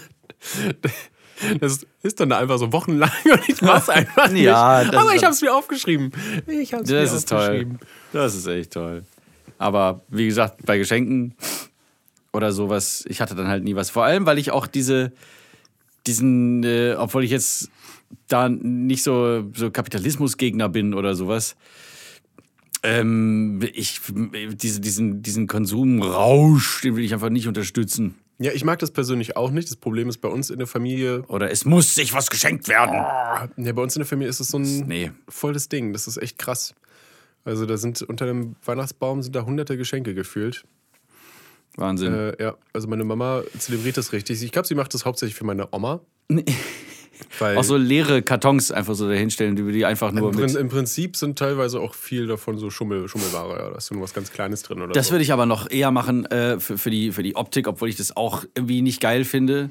Das 1.60 1.86
ist 2.02 2.20
dann 2.20 2.28
da 2.28 2.38
einfach 2.38 2.58
so 2.58 2.70
wochenlang 2.72 3.10
und 3.24 3.48
ich 3.48 3.62
mach's 3.62 3.88
einfach 3.88 4.30
nicht. 4.30 4.44
Ja, 4.44 4.82
Aber 4.92 5.14
ist- 5.14 5.16
ich 5.22 5.24
hab's 5.24 5.40
mir 5.40 5.54
aufgeschrieben. 5.54 6.12
Ich 6.46 6.74
hab's 6.74 6.90
mir 6.90 7.00
Das 7.00 7.12
ist 7.14 7.28
toll. 7.28 7.38
aufgeschrieben. 7.40 7.78
Das 8.12 8.34
ist 8.34 8.46
echt 8.46 8.72
toll. 8.74 9.04
Aber 9.56 10.02
wie 10.08 10.26
gesagt, 10.26 10.64
bei 10.66 10.76
Geschenken 10.76 11.34
oder 12.34 12.52
sowas, 12.52 13.04
ich 13.08 13.20
hatte 13.22 13.34
dann 13.34 13.48
halt 13.48 13.64
nie 13.64 13.74
was. 13.74 13.88
Vor 13.88 14.04
allem, 14.04 14.26
weil 14.26 14.38
ich 14.38 14.50
auch 14.50 14.66
diese, 14.66 15.12
diesen, 16.06 16.62
äh, 16.64 16.96
obwohl 16.98 17.24
ich 17.24 17.30
jetzt 17.30 17.70
da 18.28 18.48
nicht 18.50 19.02
so, 19.02 19.44
so 19.54 19.70
Kapitalismusgegner 19.70 20.68
bin 20.68 20.92
oder 20.92 21.14
sowas, 21.14 21.56
ähm, 22.84 23.60
ich, 23.72 24.00
diese, 24.54 24.80
diesen, 24.80 25.22
diesen 25.22 25.46
Konsumrausch, 25.46 26.82
den 26.82 26.94
will 26.96 27.04
ich 27.04 27.12
einfach 27.14 27.30
nicht 27.30 27.48
unterstützen. 27.48 28.14
Ja, 28.38 28.52
ich 28.52 28.64
mag 28.64 28.78
das 28.80 28.90
persönlich 28.90 29.36
auch 29.36 29.50
nicht. 29.50 29.68
Das 29.68 29.76
Problem 29.76 30.08
ist 30.08 30.18
bei 30.18 30.28
uns 30.28 30.50
in 30.50 30.58
der 30.58 30.66
Familie, 30.66 31.22
Oder 31.28 31.50
es 31.50 31.64
muss 31.64 31.94
sich 31.94 32.12
was 32.14 32.30
geschenkt 32.30 32.68
werden. 32.68 32.94
ja, 32.94 33.72
bei 33.72 33.82
uns 33.82 33.94
in 33.96 34.00
der 34.00 34.06
Familie 34.06 34.28
ist 34.28 34.40
es 34.40 34.48
so 34.48 34.58
ein 34.58 34.86
Nee. 34.86 35.12
volles 35.28 35.68
Ding. 35.68 35.92
Das 35.92 36.06
ist 36.08 36.16
echt 36.16 36.38
krass. 36.38 36.74
Also 37.44 37.64
da 37.66 37.76
sind 37.76 38.02
unter 38.02 38.26
dem 38.26 38.56
Weihnachtsbaum 38.64 39.22
sind 39.22 39.36
da 39.36 39.44
hunderte 39.44 39.76
Geschenke 39.76 40.14
gefühlt. 40.14 40.64
Wahnsinn. 41.76 42.12
Äh, 42.12 42.42
ja, 42.42 42.56
also 42.72 42.88
meine 42.88 43.04
Mama 43.04 43.42
zelebriert 43.58 43.96
das 43.96 44.12
richtig. 44.12 44.42
Ich 44.42 44.52
glaube, 44.52 44.66
sie 44.68 44.74
macht 44.74 44.94
das 44.94 45.04
hauptsächlich 45.04 45.36
für 45.36 45.44
meine 45.44 45.68
Oma. 45.72 46.00
Weil 47.38 47.56
Auch 47.56 47.64
so 47.64 47.76
leere 47.76 48.22
Kartons 48.22 48.70
einfach 48.70 48.94
so 48.94 49.08
dahinstellen, 49.08 49.56
die 49.56 49.70
die 49.72 49.84
einfach 49.84 50.12
nur 50.12 50.32
im, 50.32 50.38
mit. 50.38 50.54
Im 50.54 50.68
Prinzip 50.68 51.16
sind 51.16 51.38
teilweise 51.38 51.80
auch 51.80 51.94
viel 51.94 52.26
davon 52.26 52.58
so 52.58 52.70
Schummel, 52.70 53.08
Schummelware. 53.08 53.58
Ja. 53.58 53.70
Da 53.70 53.76
ist 53.76 53.86
so 53.86 53.94
nur 53.94 54.04
was 54.04 54.14
ganz 54.14 54.30
Kleines 54.32 54.62
drin 54.62 54.80
oder 54.80 54.92
Das 54.92 55.08
so. 55.08 55.12
würde 55.12 55.22
ich 55.22 55.32
aber 55.32 55.46
noch 55.46 55.70
eher 55.70 55.90
machen 55.90 56.26
äh, 56.26 56.60
für, 56.60 56.78
für, 56.78 56.90
die, 56.90 57.12
für 57.12 57.22
die 57.22 57.36
Optik, 57.36 57.68
obwohl 57.68 57.88
ich 57.88 57.96
das 57.96 58.16
auch 58.16 58.44
irgendwie 58.54 58.82
nicht 58.82 59.00
geil 59.00 59.24
finde. 59.24 59.70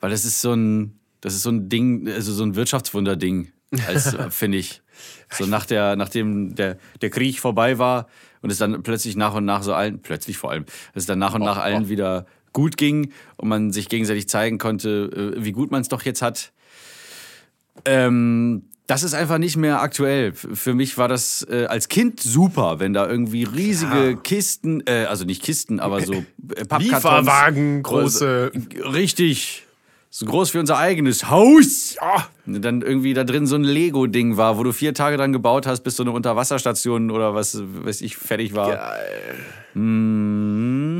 Weil 0.00 0.10
das 0.10 0.24
ist 0.24 0.40
so 0.40 0.52
ein, 0.52 0.98
das 1.20 1.34
ist 1.34 1.42
so 1.42 1.50
ein 1.50 1.68
Ding, 1.68 2.08
also 2.08 2.32
so 2.32 2.44
ein 2.44 2.56
Wirtschaftswunder-Ding, 2.56 3.52
als, 3.86 4.16
finde 4.30 4.58
ich. 4.58 4.82
So 5.30 5.46
nach 5.46 5.66
der, 5.66 5.96
nachdem 5.96 6.54
der, 6.54 6.78
der 7.00 7.10
Krieg 7.10 7.40
vorbei 7.40 7.78
war 7.78 8.08
und 8.42 8.50
es 8.50 8.58
dann 8.58 8.82
plötzlich 8.82 9.16
nach 9.16 9.34
und 9.34 9.44
nach 9.44 9.62
so 9.62 9.74
allen, 9.74 10.00
plötzlich 10.00 10.36
vor 10.38 10.50
allem, 10.50 10.66
es 10.94 11.06
dann 11.06 11.18
nach 11.18 11.34
und 11.34 11.42
nach 11.42 11.56
allen 11.56 11.88
wieder 11.88 12.26
gut 12.54 12.78
ging 12.78 13.12
und 13.36 13.48
man 13.48 13.70
sich 13.70 13.90
gegenseitig 13.90 14.30
zeigen 14.30 14.56
konnte, 14.56 15.34
äh, 15.36 15.44
wie 15.44 15.52
gut 15.52 15.70
man 15.70 15.82
es 15.82 15.88
doch 15.88 16.02
jetzt 16.02 16.22
hat. 16.22 16.52
Ähm, 17.84 18.62
das 18.86 19.02
ist 19.02 19.14
einfach 19.14 19.38
nicht 19.38 19.56
mehr 19.56 19.80
aktuell. 19.80 20.32
Für 20.32 20.74
mich 20.74 20.98
war 20.98 21.08
das 21.08 21.46
äh, 21.50 21.64
als 21.66 21.88
Kind 21.88 22.20
super, 22.20 22.80
wenn 22.80 22.92
da 22.92 23.08
irgendwie 23.08 23.44
riesige 23.44 24.16
Kisten, 24.22 24.82
äh, 24.86 25.06
also 25.08 25.24
nicht 25.24 25.42
Kisten, 25.42 25.80
aber 25.80 26.02
so 26.02 26.12
äh, 26.12 26.24
Pappkartons. 26.66 26.82
Lieferwagen, 26.82 27.82
große. 27.82 28.52
Richtig. 28.92 29.66
So 30.16 30.26
groß 30.26 30.54
wie 30.54 30.58
unser 30.58 30.78
eigenes 30.78 31.28
Haus. 31.28 31.96
Und 32.46 32.64
dann 32.64 32.82
irgendwie 32.82 33.14
da 33.14 33.24
drin 33.24 33.48
so 33.48 33.56
ein 33.56 33.64
Lego-Ding 33.64 34.36
war, 34.36 34.56
wo 34.56 34.62
du 34.62 34.70
vier 34.70 34.94
Tage 34.94 35.16
dran 35.16 35.32
gebaut 35.32 35.66
hast, 35.66 35.80
bis 35.80 35.96
so 35.96 36.04
eine 36.04 36.12
Unterwasserstation 36.12 37.10
oder 37.10 37.34
was 37.34 37.60
weiß 37.60 38.00
ich 38.00 38.16
fertig 38.16 38.54
war. 38.54 38.94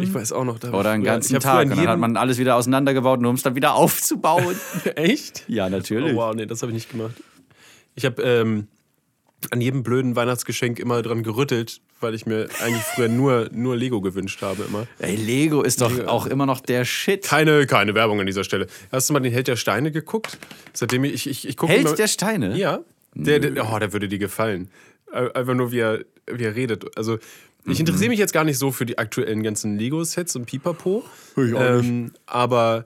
Ich 0.03 0.13
weiß 0.13 0.33
auch 0.33 0.43
noch. 0.43 0.59
Da 0.59 0.73
Oder 0.73 0.91
einen 0.91 1.05
ganzen 1.05 1.39
Tag. 1.39 1.71
Und 1.71 1.77
dann 1.77 1.87
hat 1.87 2.01
man 2.01 2.17
alles 2.17 2.39
wieder 2.39 2.57
auseinandergebaut, 2.57 3.21
nur 3.21 3.31
um 3.31 3.37
es 3.37 3.45
dann 3.45 3.55
wieder 3.55 3.77
aufzubauen. 3.77 4.57
Echt? 4.97 5.45
ja, 5.47 5.71
natürlich. 5.71 6.15
Oh, 6.15 6.17
wow, 6.17 6.35
nee, 6.35 6.47
das 6.47 6.63
habe 6.63 6.73
ich 6.73 6.75
nicht 6.75 6.91
gemacht. 6.91 7.15
Ich 7.95 8.05
habe 8.07 8.21
ähm, 8.21 8.67
an 9.53 9.61
jedem 9.61 9.85
blöden 9.85 10.17
Weihnachtsgeschenk 10.17 10.81
immer 10.81 11.03
dran 11.03 11.23
gerüttelt, 11.23 11.83
weil 12.05 12.15
ich 12.15 12.27
mir 12.27 12.49
eigentlich 12.63 12.83
früher 12.83 13.09
nur, 13.09 13.49
nur 13.53 13.77
Lego 13.77 14.01
gewünscht 14.01 14.41
habe 14.43 14.65
immer. 14.69 14.87
Ey, 14.99 15.17
Lego 15.17 15.63
ist 15.63 15.81
doch 15.81 15.91
Lego. 15.91 16.09
auch 16.09 16.27
immer 16.27 16.47
noch 16.47 16.61
der 16.61 16.85
Shit. 16.85 17.25
Keine, 17.25 17.67
keine 17.67 17.95
Werbung 17.95 18.21
an 18.21 18.27
dieser 18.27 18.45
Stelle. 18.45 18.67
Hast 18.93 19.09
du 19.09 19.15
mal 19.15 19.21
den 19.21 19.33
Held 19.33 19.49
der 19.49 19.57
Steine 19.57 19.91
geguckt? 19.91 20.39
Seitdem 20.73 21.03
ich, 21.05 21.27
ich, 21.27 21.49
ich 21.49 21.57
gucke 21.57 21.73
Held 21.73 21.87
immer, 21.87 21.97
der 21.97 22.07
Steine? 22.07 22.57
Ja. 22.57 22.81
Der, 23.15 23.39
der, 23.39 23.73
oh, 23.73 23.79
der 23.79 23.93
würde 23.93 24.09
dir 24.09 24.19
gefallen. 24.19 24.71
Einfach 25.11 25.55
nur, 25.55 25.73
wie 25.73 25.79
er, 25.79 26.01
wie 26.31 26.45
er 26.45 26.55
redet. 26.55 26.97
Also, 26.97 27.19
ich 27.67 27.81
interessiere 27.81 28.11
mich 28.11 28.19
jetzt 28.19 28.33
gar 28.33 28.45
nicht 28.45 28.59
so 28.59 28.71
für 28.71 28.85
die 28.85 28.99
aktuellen 28.99 29.43
ganzen 29.43 29.79
Lego-Sets 29.79 30.37
und 30.37 30.45
Pipapo. 30.45 31.03
Ich 31.37 31.55
auch 31.55 31.61
ähm, 31.61 32.13
aber 32.27 32.85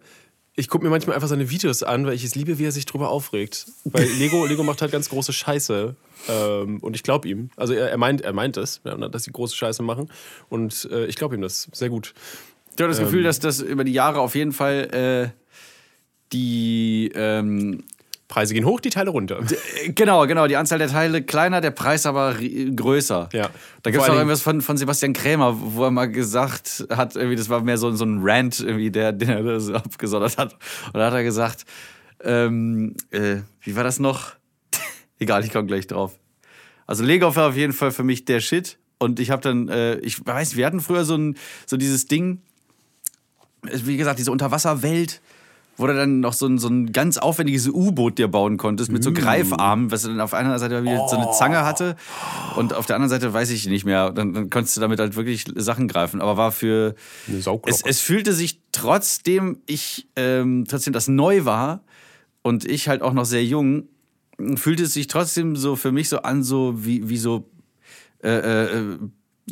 ich 0.59 0.69
gucke 0.69 0.85
mir 0.85 0.91
manchmal 0.91 1.15
einfach 1.15 1.29
seine 1.29 1.51
Videos 1.51 1.85
an, 1.85 2.05
weil 2.05 2.15
ich 2.15 2.25
es 2.25 2.35
liebe, 2.35 2.59
wie 2.59 2.65
er 2.65 2.73
sich 2.73 2.85
drüber 2.85 3.11
aufregt. 3.11 3.67
Weil 3.85 4.05
Lego, 4.19 4.45
Lego 4.45 4.65
macht 4.65 4.83
halt 4.83 4.91
ganz 4.91 5.09
große 5.09 5.33
Scheiße. 5.33 5.95
Ähm, 6.29 6.79
und 6.81 6.97
ich 6.97 7.05
glaube 7.05 7.29
ihm. 7.29 7.51
Also 7.57 7.75
er, 7.75 7.91
er 7.91 7.97
meint, 7.97 8.23
er 8.23 8.33
meint 8.33 8.57
es, 8.57 8.81
ja, 8.85 8.97
dass 8.97 9.23
sie 9.23 9.31
große 9.31 9.57
Scheiße 9.57 9.85
machen. 9.85 10.11
Und 10.49 10.89
äh, 10.91 11.07
ich 11.07 11.15
glaube 11.15 11.37
ihm 11.37 11.43
das 11.43 11.69
sehr 11.73 11.91
gut. 11.91 12.13
Ich 12.75 12.83
habe 12.83 12.91
das 12.91 12.99
Gefühl, 12.99 13.23
dass 13.23 13.39
das 13.39 13.61
über 13.61 13.85
die 13.85 13.93
Jahre 13.93 14.21
auf 14.21 14.35
jeden 14.35 14.53
Fall 14.53 15.33
äh, 15.33 15.39
die 16.33 17.13
ähm, 17.15 17.85
Preise 18.29 18.53
gehen 18.53 18.67
hoch, 18.67 18.81
die 18.81 18.91
Teile 18.91 19.11
runter. 19.11 19.41
genau, 19.89 20.27
genau, 20.27 20.47
die 20.47 20.57
Anzahl 20.57 20.79
der 20.79 20.89
Teile 20.89 21.23
kleiner, 21.23 21.63
der 21.63 21.71
Preis 21.71 22.05
aber 22.05 22.35
größer. 22.35 23.31
Ja. 23.33 23.49
Da 23.83 23.91
gibt 23.91 24.03
es 24.03 24.11
auch 24.11 24.15
irgendwas 24.15 24.43
von, 24.43 24.61
von 24.61 24.77
Sebastian 24.77 25.15
Krämer, 25.15 25.57
wo 25.59 25.85
er 25.85 25.91
mal 25.91 26.11
gesagt 26.11 26.87
hat, 26.91 27.17
irgendwie, 27.17 27.37
das 27.37 27.49
war 27.49 27.63
mehr 27.63 27.79
so, 27.79 27.91
so 27.93 28.05
ein 28.05 28.21
Rant, 28.23 28.61
irgendwie, 28.61 28.91
der, 28.91 29.13
den 29.13 29.31
er 29.31 29.43
das 29.43 29.71
abgesondert 29.71 30.37
hat. 30.37 30.53
Und 30.87 30.95
da 30.95 31.07
hat 31.07 31.15
er 31.15 31.25
gesagt, 31.25 31.65
ähm, 32.23 32.95
äh, 33.11 33.37
wie 33.63 33.77
war 33.77 33.85
das 33.85 33.99
noch? 33.99 34.33
Egal, 35.19 35.43
ich 35.45 35.53
komme 35.53 35.67
gleich 35.67 35.87
drauf. 35.87 36.19
Also 36.87 37.05
Lego 37.05 37.35
war 37.35 37.49
auf 37.49 37.57
jeden 37.57 37.73
Fall 37.73 37.93
für 37.93 38.05
mich 38.05 38.27
der 38.27 38.41
Shit. 38.41 38.79
Und 38.99 39.21
ich 39.21 39.31
habe 39.31 39.41
dann, 39.41 39.69
äh, 39.69 39.99
ich 40.01 40.25
weiß, 40.27 40.57
wir 40.57 40.67
hatten 40.67 40.81
früher 40.81 41.05
so, 41.05 41.17
ein, 41.17 41.37
so 41.67 41.77
dieses 41.77 42.07
Ding, 42.07 42.43
wie 43.63 43.97
gesagt, 43.97 44.19
diese 44.19 44.33
Unterwasserwelt, 44.33 45.23
wo 45.79 45.87
du 45.87 45.95
dann 45.95 46.21
noch 46.21 46.33
so 46.33 46.47
ein, 46.47 46.59
so 46.59 46.69
ein 46.69 46.93
ganz 46.93 47.17
aufwendiges 47.17 47.69
U-Boot 47.69 48.19
dir 48.19 48.29
bauen 48.29 48.57
konntest 48.57 48.91
mit 48.91 49.03
so 49.03 49.13
Greifarmen, 49.13 49.91
was 49.91 50.03
dann 50.03 50.21
auf 50.21 50.35
einer 50.35 50.59
Seite 50.59 50.83
wieder 50.83 51.09
so 51.09 51.17
eine 51.17 51.31
Zange 51.31 51.65
hatte 51.65 51.97
und 52.57 52.75
auf 52.75 52.87
der 52.87 52.97
anderen 52.97 53.11
Seite 53.11 53.33
weiß 53.33 53.51
ich 53.51 53.67
nicht 53.67 53.85
mehr. 53.85 54.11
Dann, 54.11 54.35
dann 54.35 54.51
konntest 54.51 54.77
du 54.77 54.81
damit 54.81 54.99
halt 54.99 55.17
wirklich 55.17 55.45
Sachen 55.55 55.89
greifen. 55.89 56.21
Aber 56.21 56.37
war 56.37 56.53
für. 56.53 56.95
Eine 57.29 57.41
Sauglocke. 57.41 57.71
Es, 57.71 57.83
es 57.83 58.01
fühlte 58.01 58.33
sich 58.33 58.61
trotzdem, 58.73 59.63
ich, 59.67 60.09
ähm, 60.17 60.67
trotzdem 60.69 60.93
das 60.93 61.07
neu 61.09 61.45
war 61.45 61.85
und 62.43 62.65
ich 62.65 62.89
halt 62.89 63.03
auch 63.03 63.13
noch 63.13 63.25
sehr 63.25 63.45
jung, 63.45 63.85
fühlte 64.57 64.85
es 64.85 64.93
sich 64.93 65.07
trotzdem 65.07 65.57
so 65.57 65.77
für 65.77 65.93
mich 65.93 66.09
so 66.09 66.19
an, 66.19 66.43
so 66.43 66.85
wie, 66.85 67.09
wie 67.09 67.19
so 67.19 67.49
äh, 68.23 68.31
äh, 68.31 68.99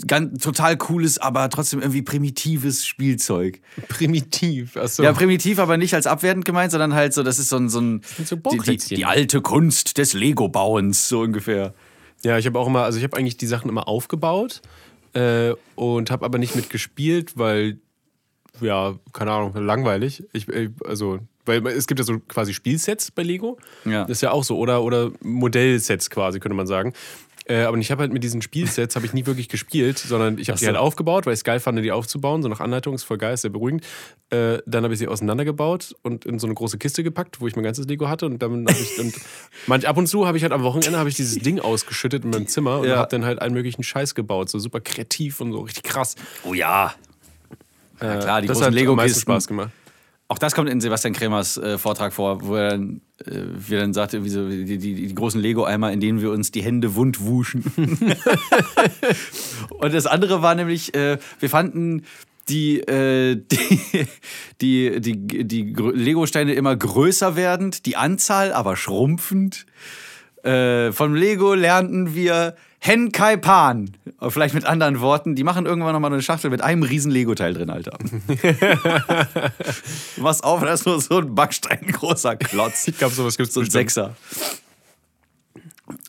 ganz 0.06 0.42
total 0.42 0.76
cooles, 0.76 1.18
aber 1.18 1.48
trotzdem 1.48 1.80
irgendwie 1.80 2.02
primitives 2.02 2.86
Spielzeug. 2.86 3.60
primitiv. 3.88 4.76
Achso. 4.76 5.02
Ja, 5.02 5.12
primitiv, 5.12 5.58
aber 5.58 5.76
nicht 5.76 5.94
als 5.94 6.06
abwertend 6.06 6.44
gemeint, 6.44 6.72
sondern 6.72 6.94
halt 6.94 7.14
so, 7.14 7.22
das 7.22 7.38
ist 7.38 7.48
so 7.48 7.56
ein, 7.56 7.68
so 7.68 7.80
ein 7.80 8.02
so 8.24 8.36
die, 8.36 8.76
die, 8.76 8.94
die 8.96 9.04
alte 9.04 9.40
Kunst 9.40 9.98
des 9.98 10.12
Lego-Bauens, 10.12 11.08
so 11.08 11.20
ungefähr. 11.20 11.74
Ja, 12.22 12.38
ich 12.38 12.46
habe 12.46 12.58
auch 12.58 12.66
immer, 12.66 12.82
also 12.82 12.98
ich 12.98 13.04
habe 13.04 13.16
eigentlich 13.16 13.36
die 13.36 13.46
Sachen 13.46 13.68
immer 13.68 13.88
aufgebaut 13.88 14.62
äh, 15.12 15.54
und 15.74 16.10
habe 16.10 16.24
aber 16.24 16.38
nicht 16.38 16.56
mitgespielt, 16.56 17.38
weil, 17.38 17.78
ja, 18.60 18.94
keine 19.12 19.32
Ahnung, 19.32 19.54
langweilig. 19.54 20.24
Ich, 20.32 20.48
äh, 20.48 20.70
also, 20.84 21.20
weil 21.44 21.66
es 21.68 21.86
gibt 21.86 22.00
ja 22.00 22.04
so 22.04 22.18
quasi 22.18 22.52
Spielsets 22.52 23.10
bei 23.10 23.22
Lego. 23.22 23.58
Ja. 23.84 24.02
Das 24.02 24.18
ist 24.18 24.22
ja 24.22 24.32
auch 24.32 24.44
so. 24.44 24.58
Oder, 24.58 24.82
oder 24.82 25.12
Modellsets 25.22 26.10
quasi, 26.10 26.40
könnte 26.40 26.56
man 26.56 26.66
sagen. 26.66 26.92
Äh, 27.48 27.62
aber 27.62 27.78
ich 27.78 27.92
habe 27.92 28.00
halt 28.02 28.12
mit 28.12 28.24
diesen 28.24 28.42
Spielsets 28.42 28.96
habe 28.96 29.06
ich 29.06 29.12
nie 29.12 29.24
wirklich 29.24 29.48
gespielt, 29.48 29.98
sondern 29.98 30.36
ich 30.38 30.48
habe 30.48 30.58
so. 30.58 30.66
halt 30.66 30.76
aufgebaut, 30.76 31.26
weil 31.26 31.32
ich 31.32 31.38
es 31.40 31.44
geil 31.44 31.60
fand, 31.60 31.78
die 31.78 31.92
aufzubauen, 31.92 32.42
so 32.42 32.48
nach 32.48 32.58
Anleitung, 32.58 32.92
ist 32.94 33.04
voll 33.04 33.18
geil, 33.18 33.34
ist 33.34 33.42
sehr 33.42 33.50
beruhigend. 33.52 33.84
Äh, 34.30 34.58
dann 34.66 34.82
habe 34.82 34.94
ich 34.94 34.98
sie 34.98 35.06
auseinandergebaut 35.06 35.94
und 36.02 36.24
in 36.24 36.40
so 36.40 36.48
eine 36.48 36.54
große 36.54 36.76
Kiste 36.78 37.04
gepackt, 37.04 37.40
wo 37.40 37.46
ich 37.46 37.54
mein 37.54 37.62
ganzes 37.64 37.86
Lego 37.86 38.08
hatte 38.08 38.26
und 38.26 38.42
dann 38.42 38.66
habe 38.68 38.78
ich 38.82 38.98
und 38.98 39.14
manch 39.68 39.86
ab 39.86 39.96
und 39.96 40.08
zu 40.08 40.26
habe 40.26 40.36
ich 40.36 40.42
halt 40.42 40.52
am 40.52 40.64
Wochenende 40.64 40.98
habe 40.98 41.08
ich 41.08 41.14
dieses 41.14 41.38
Ding 41.38 41.60
ausgeschüttet 41.60 42.24
in 42.24 42.30
meinem 42.30 42.48
Zimmer 42.48 42.80
und 42.80 42.88
Ja. 42.88 42.96
habe 42.96 43.10
dann 43.10 43.24
halt 43.24 43.40
allen 43.40 43.52
möglichen 43.54 43.84
Scheiß 43.84 44.16
gebaut, 44.16 44.48
so 44.50 44.58
super 44.58 44.80
kreativ 44.80 45.40
und 45.40 45.52
so 45.52 45.60
richtig 45.60 45.84
krass. 45.84 46.16
Oh 46.42 46.52
ja. 46.54 46.94
Ja, 48.00 48.16
klar, 48.18 48.40
die 48.42 48.48
das 48.48 48.58
großen 48.58 48.74
Lego-Kisten. 48.74 49.20
Spaß 49.20 49.46
gemacht. 49.46 49.70
Auch 50.28 50.38
das 50.38 50.54
kommt 50.54 50.68
in 50.68 50.80
Sebastian 50.80 51.14
Kremers 51.14 51.56
äh, 51.56 51.78
Vortrag 51.78 52.12
vor, 52.12 52.44
wo 52.44 52.56
er 52.56 52.70
dann, 52.70 53.00
äh, 53.24 53.42
wie 53.56 53.74
er 53.74 53.80
dann 53.80 53.94
sagte, 53.94 54.24
wie 54.24 54.28
so, 54.28 54.48
die, 54.48 54.64
die, 54.64 54.94
die 54.94 55.14
großen 55.14 55.40
Lego-Eimer, 55.40 55.92
in 55.92 56.00
denen 56.00 56.20
wir 56.20 56.32
uns 56.32 56.50
die 56.50 56.62
Hände 56.62 56.96
wund 56.96 57.20
wuschen. 57.20 57.64
Und 59.70 59.94
das 59.94 60.06
andere 60.06 60.42
war 60.42 60.56
nämlich, 60.56 60.94
äh, 60.96 61.18
wir 61.38 61.48
fanden 61.48 62.02
die, 62.48 62.80
äh, 62.80 63.36
die, 63.36 64.06
die, 64.60 65.00
die, 65.00 65.44
die 65.44 65.74
Lego-Steine 65.74 66.54
immer 66.54 66.74
größer 66.74 67.36
werdend, 67.36 67.86
die 67.86 67.96
Anzahl 67.96 68.52
aber 68.52 68.76
schrumpfend. 68.76 69.66
Äh, 70.42 70.90
vom 70.92 71.14
Lego 71.14 71.54
lernten 71.54 72.14
wir 72.14 72.56
Henkai 72.86 73.36
Pan. 73.36 73.90
Vielleicht 74.28 74.54
mit 74.54 74.64
anderen 74.64 75.00
Worten. 75.00 75.34
Die 75.34 75.42
machen 75.42 75.66
irgendwann 75.66 75.92
nochmal 75.92 76.12
eine 76.12 76.22
Schachtel 76.22 76.50
mit 76.50 76.62
einem 76.62 76.84
riesen 76.84 77.10
Lego-Teil 77.10 77.52
drin, 77.52 77.68
Alter. 77.68 77.98
machst 80.18 80.44
auf, 80.44 80.60
da 80.60 80.72
ist 80.72 80.86
nur 80.86 81.00
so 81.00 81.18
ein 81.18 81.34
Backstein 81.34 81.84
großer 81.88 82.36
Klotz. 82.36 82.86
Ich 82.96 82.98
glaube, 82.98 83.12
sowas 83.12 83.36
gibt 83.36 83.48
es 83.48 83.54
So 83.54 83.60
ein 83.60 83.70
Sechser. 83.70 84.14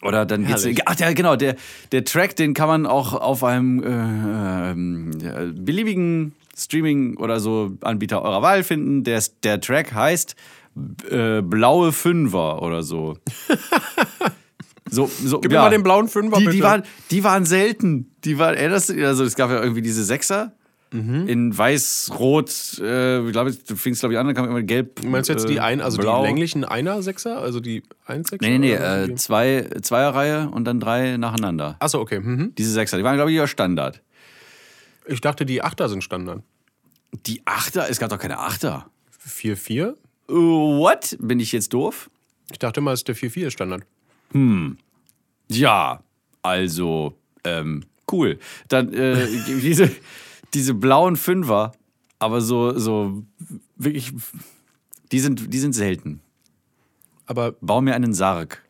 Oder 0.03 0.25
dann 0.25 0.45
geht's. 0.45 0.63
Herrlich. 0.63 0.81
Ach 0.85 0.99
ja, 0.99 1.11
genau, 1.13 1.35
der, 1.35 1.55
der 1.91 2.05
Track, 2.05 2.35
den 2.35 2.53
kann 2.53 2.67
man 2.67 2.85
auch 2.85 3.13
auf 3.13 3.43
einem 3.43 3.81
äh, 3.83 4.71
ähm, 4.71 5.11
beliebigen 5.55 6.33
Streaming- 6.55 7.17
oder 7.17 7.39
so 7.39 7.75
Anbieter 7.81 8.21
eurer 8.21 8.43
Wahl 8.43 8.63
finden. 8.63 9.03
Der, 9.03 9.23
der 9.43 9.59
Track 9.61 9.93
heißt 9.93 10.35
äh, 11.09 11.41
Blaue 11.41 11.91
Fünfer 11.91 12.61
oder 12.61 12.83
so. 12.83 13.17
So, 14.89 15.09
so, 15.23 15.39
Gib 15.39 15.51
mir 15.51 15.59
mal 15.59 15.69
den 15.69 15.83
blauen 15.83 16.07
Fünfer, 16.07 16.37
die, 16.37 16.45
bitte. 16.45 16.57
die, 16.57 16.63
waren, 16.63 16.83
die 17.11 17.23
waren 17.23 17.45
selten. 17.45 18.11
Die 18.23 18.37
waren, 18.39 18.55
erinnerst 18.55 18.89
du? 18.89 19.07
Also 19.07 19.23
es 19.23 19.35
gab 19.35 19.49
ja 19.49 19.61
irgendwie 19.61 19.81
diese 19.81 20.03
Sechser 20.03 20.53
Mhm. 20.91 21.27
in 21.27 21.57
weiß, 21.57 22.11
rot, 22.17 22.79
äh, 22.79 23.25
ich 23.25 23.33
glaube, 23.33 23.51
du 23.53 23.75
fingst 23.75 23.99
glaube 23.99 24.13
ich 24.13 24.19
an, 24.19 24.25
dann 24.25 24.35
kam 24.35 24.45
immer 24.45 24.63
gelb. 24.63 25.03
Meinst 25.03 25.27
du 25.29 25.33
jetzt 25.33 25.49
die 25.49 25.57
äh, 25.57 25.59
ein, 25.59 25.81
also 25.81 25.97
blau. 25.97 26.21
die 26.21 26.27
länglichen 26.27 26.63
Einer 26.63 27.01
Sechser, 27.01 27.41
also 27.41 27.59
die 27.59 27.83
1 28.05 28.29
Sechser? 28.29 28.47
Nee, 28.49 28.57
nee, 28.57 28.77
nee, 28.77 29.11
äh, 29.11 29.13
zwei, 29.15 29.67
Zweierreihe 29.81 30.49
und 30.49 30.63
dann 30.63 30.79
drei 30.79 31.17
nacheinander. 31.17 31.75
Achso, 31.79 31.99
okay. 31.99 32.21
Mhm. 32.21 32.53
Diese 32.57 32.71
Sechser, 32.71 32.97
die 32.97 33.03
waren, 33.03 33.15
glaube 33.17 33.31
ich, 33.31 33.37
ja 33.37 33.47
Standard. 33.47 34.01
Ich 35.07 35.19
dachte, 35.19 35.45
die 35.45 35.61
Achter 35.61 35.89
sind 35.89 36.05
Standard. 36.05 36.41
Die 37.25 37.41
Achter, 37.43 37.89
es 37.89 37.99
gab 37.99 38.09
doch 38.09 38.19
keine 38.19 38.39
Achter. 38.39 38.89
4-4? 39.27 39.93
Uh, 40.29 40.79
what? 40.79 41.17
Bin 41.19 41.41
ich 41.41 41.51
jetzt 41.51 41.73
doof? 41.73 42.09
Ich 42.51 42.59
dachte 42.59 42.79
mal, 42.79 42.93
es 42.93 43.01
ist 43.01 43.07
der 43.09 43.15
4-4 43.17 43.47
ist 43.47 43.53
Standard. 44.29 44.77
Ja, 45.49 46.01
also, 46.41 47.13
ähm, 47.43 47.83
cool. 48.11 48.39
Dann 48.67 48.93
äh, 48.93 49.27
diese, 49.61 49.89
diese 50.53 50.73
blauen 50.73 51.15
Fünfer, 51.15 51.71
aber 52.19 52.41
so, 52.41 52.77
so 52.77 53.23
wirklich, 53.77 54.11
die 55.11 55.19
sind, 55.19 55.53
die 55.53 55.59
sind 55.59 55.73
selten. 55.73 56.21
Aber 57.25 57.53
Bau 57.61 57.81
mir 57.81 57.95
einen 57.95 58.13
Sarg. 58.13 58.63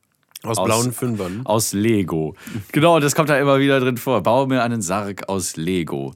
aus, 0.43 0.57
Aus- 0.57 0.65
blauen 0.65 0.91
Fünfern. 0.91 1.41
Aus 1.45 1.73
Lego. 1.73 2.35
Genau, 2.71 2.99
das 2.99 3.15
kommt 3.15 3.29
da 3.29 3.39
immer 3.39 3.59
wieder 3.59 3.79
drin 3.79 3.97
vor. 3.97 4.21
Baue 4.23 4.47
mir 4.47 4.63
einen 4.63 4.81
Sarg 4.81 5.29
aus 5.29 5.55
Lego. 5.57 6.13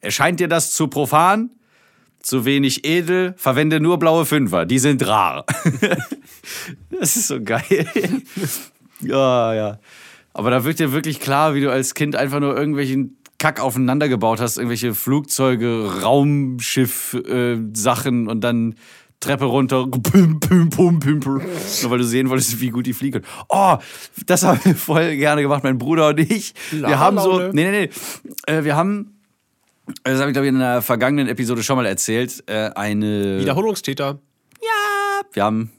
Erscheint 0.00 0.40
dir 0.40 0.48
das 0.48 0.72
zu 0.72 0.88
profan? 0.88 1.50
Zu 2.20 2.44
wenig 2.44 2.84
edel? 2.86 3.34
Verwende 3.36 3.80
nur 3.80 3.98
blaue 3.98 4.24
Fünfer. 4.26 4.64
Die 4.64 4.78
sind 4.78 5.04
rar. 5.06 5.44
das 6.90 7.16
ist 7.16 7.26
so 7.28 7.40
geil. 7.42 7.86
Ja, 9.02 9.54
ja. 9.54 9.78
Aber 10.34 10.50
da 10.50 10.64
wird 10.64 10.78
dir 10.78 10.92
wirklich 10.92 11.20
klar, 11.20 11.54
wie 11.54 11.60
du 11.60 11.70
als 11.70 11.94
Kind 11.94 12.16
einfach 12.16 12.40
nur 12.40 12.56
irgendwelchen 12.56 13.18
Kack 13.38 13.60
aufeinander 13.60 14.08
gebaut 14.08 14.40
hast. 14.40 14.56
Irgendwelche 14.56 14.94
Flugzeuge, 14.94 16.00
Raumschiff, 16.02 17.14
äh, 17.14 17.58
Sachen 17.74 18.28
und 18.28 18.40
dann 18.42 18.76
Treppe 19.20 19.44
runter. 19.44 19.86
Püm, 19.86 20.40
püm, 20.40 20.70
pum, 20.70 21.00
püm, 21.00 21.20
püm. 21.20 21.42
Nur 21.82 21.90
weil 21.90 21.98
du 21.98 22.04
sehen 22.04 22.30
wolltest, 22.30 22.60
wie 22.60 22.70
gut 22.70 22.86
die 22.86 22.92
fliegen. 22.92 23.22
Oh, 23.48 23.76
das 24.26 24.42
haben 24.42 24.60
wir 24.64 24.74
voll 24.74 25.16
gerne 25.16 25.42
gemacht, 25.42 25.64
mein 25.64 25.78
Bruder 25.78 26.08
und 26.08 26.20
ich. 26.20 26.54
Wir 26.70 26.98
haben 26.98 27.18
so. 27.18 27.38
Nee, 27.52 27.70
nee, 27.70 27.90
nee. 28.46 28.52
Äh, 28.52 28.64
wir 28.64 28.76
haben. 28.76 29.18
Das 30.04 30.20
habe 30.20 30.30
ich, 30.30 30.34
glaube 30.34 30.46
ich, 30.46 30.52
in 30.52 30.56
einer 30.56 30.80
vergangenen 30.80 31.28
Episode 31.28 31.62
schon 31.62 31.76
mal 31.76 31.86
erzählt. 31.86 32.44
Äh, 32.46 32.70
eine. 32.74 33.40
Wiederholungstäter. 33.40 34.18
Wir 35.32 35.44
haben 35.44 35.70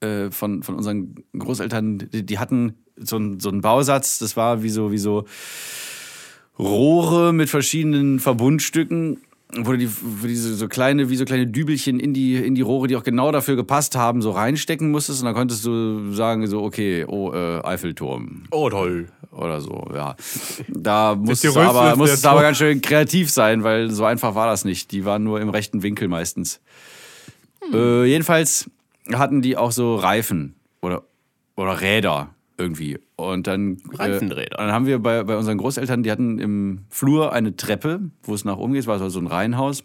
äh, 0.00 0.30
von, 0.30 0.62
von 0.62 0.74
unseren 0.76 1.14
Großeltern, 1.38 1.98
die, 2.12 2.24
die 2.24 2.38
hatten 2.38 2.74
so, 2.96 3.16
einen- 3.16 3.40
so 3.40 3.48
einen 3.50 3.60
Bausatz, 3.60 4.18
das 4.18 4.36
war 4.36 4.62
wie 4.62 4.70
so, 4.70 4.92
wie 4.92 4.98
so 4.98 5.24
Rohre 6.58 7.32
mit 7.32 7.48
verschiedenen 7.48 8.20
Verbundstücken, 8.20 9.18
wo 9.56 9.72
du 9.72 9.78
die, 9.78 9.90
wo 9.90 10.26
die 10.26 10.36
so, 10.36 10.54
so 10.54 10.68
kleine, 10.68 11.08
wie 11.10 11.16
so 11.16 11.24
kleine 11.24 11.46
Dübelchen 11.46 11.98
in 11.98 12.12
die, 12.14 12.36
in 12.36 12.54
die 12.54 12.60
Rohre, 12.62 12.86
die 12.86 12.96
auch 12.96 13.02
genau 13.02 13.32
dafür 13.32 13.56
gepasst 13.56 13.96
haben, 13.96 14.20
so 14.22 14.30
reinstecken 14.30 14.90
musstest. 14.90 15.20
Und 15.22 15.26
dann 15.26 15.34
konntest 15.34 15.64
du 15.64 16.12
sagen, 16.12 16.46
so, 16.46 16.62
okay, 16.62 17.04
oh, 17.08 17.32
äh, 17.32 17.60
Eiffelturm 17.64 18.44
Oh, 18.50 18.68
toll. 18.68 19.08
oder 19.32 19.60
so, 19.60 19.88
ja. 19.94 20.14
Da 20.68 21.14
musstest 21.16 21.56
du 21.56 21.60
aber, 21.60 21.96
musstest 21.96 22.26
aber 22.26 22.42
ganz 22.42 22.58
schön 22.58 22.80
kreativ 22.82 23.30
sein, 23.30 23.64
weil 23.64 23.90
so 23.90 24.04
einfach 24.04 24.34
war 24.34 24.46
das 24.46 24.64
nicht. 24.64 24.92
Die 24.92 25.04
waren 25.04 25.24
nur 25.24 25.40
im 25.40 25.48
rechten 25.48 25.82
Winkel 25.82 26.08
meistens. 26.08 26.60
Äh, 27.72 28.04
jedenfalls 28.04 28.70
hatten 29.12 29.42
die 29.42 29.56
auch 29.56 29.72
so 29.72 29.96
Reifen 29.96 30.56
oder, 30.80 31.04
oder 31.56 31.80
Räder 31.80 32.34
irgendwie. 32.60 32.98
Und 33.16 33.46
dann, 33.46 33.78
Reifenräder. 33.92 34.58
Äh, 34.58 34.62
dann 34.62 34.72
haben 34.72 34.86
wir 34.86 34.98
bei, 34.98 35.24
bei 35.24 35.36
unseren 35.36 35.58
Großeltern, 35.58 36.02
die 36.02 36.10
hatten 36.10 36.38
im 36.38 36.84
Flur 36.90 37.32
eine 37.32 37.56
Treppe, 37.56 38.00
wo 38.22 38.34
es 38.34 38.44
nach 38.44 38.56
oben 38.58 38.74
geht, 38.74 38.82
es 38.82 38.86
war 38.86 39.10
so 39.10 39.18
ein 39.18 39.26
Reihenhaus. 39.26 39.84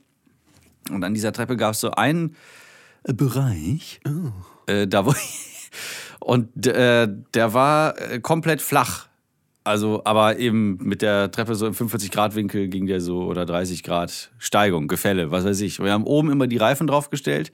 Und 0.92 1.04
an 1.04 1.14
dieser 1.14 1.34
Treppe 1.34 1.58
gab 1.58 1.74
es 1.74 1.80
so 1.80 1.92
einen 1.92 2.36
äh, 3.04 3.14
Bereich, 3.14 4.00
äh, 4.68 4.88
da 4.88 5.06
wo 5.06 5.16
und 6.20 6.68
äh, 6.68 7.08
der 7.34 7.54
war 7.54 8.00
äh, 8.00 8.20
komplett 8.20 8.62
flach. 8.62 9.08
Also, 9.64 10.04
aber 10.06 10.38
eben 10.38 10.78
mit 10.78 11.02
der 11.02 11.32
Treppe 11.32 11.56
so 11.56 11.66
im 11.66 11.74
45-Grad-Winkel 11.74 12.68
ging 12.68 12.86
der 12.86 13.02
so 13.02 13.24
oder 13.24 13.48
30 13.48 13.82
Grad 13.82 14.32
Steigung, 14.38 14.88
Gefälle, 14.88 15.32
was 15.32 15.44
weiß 15.44 15.60
ich. 15.62 15.80
Wir 15.80 15.92
haben 15.92 16.04
oben 16.04 16.32
immer 16.32 16.46
die 16.46 16.58
Reifen 16.58 16.86
draufgestellt. 16.86 17.52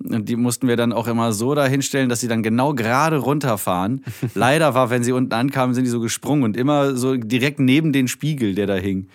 Und 0.00 0.28
die 0.28 0.36
mussten 0.36 0.68
wir 0.68 0.76
dann 0.76 0.92
auch 0.92 1.08
immer 1.08 1.32
so 1.32 1.54
dahinstellen, 1.54 2.08
dass 2.08 2.20
sie 2.20 2.28
dann 2.28 2.42
genau 2.42 2.72
gerade 2.74 3.16
runterfahren. 3.16 4.04
Leider 4.34 4.74
war, 4.74 4.90
wenn 4.90 5.02
sie 5.02 5.12
unten 5.12 5.32
ankamen, 5.32 5.74
sind 5.74 5.84
die 5.84 5.90
so 5.90 6.00
gesprungen 6.00 6.44
und 6.44 6.56
immer 6.56 6.94
so 6.96 7.16
direkt 7.16 7.58
neben 7.58 7.92
den 7.92 8.06
Spiegel, 8.06 8.54
der 8.54 8.66
da 8.66 8.74
hing. 8.76 9.08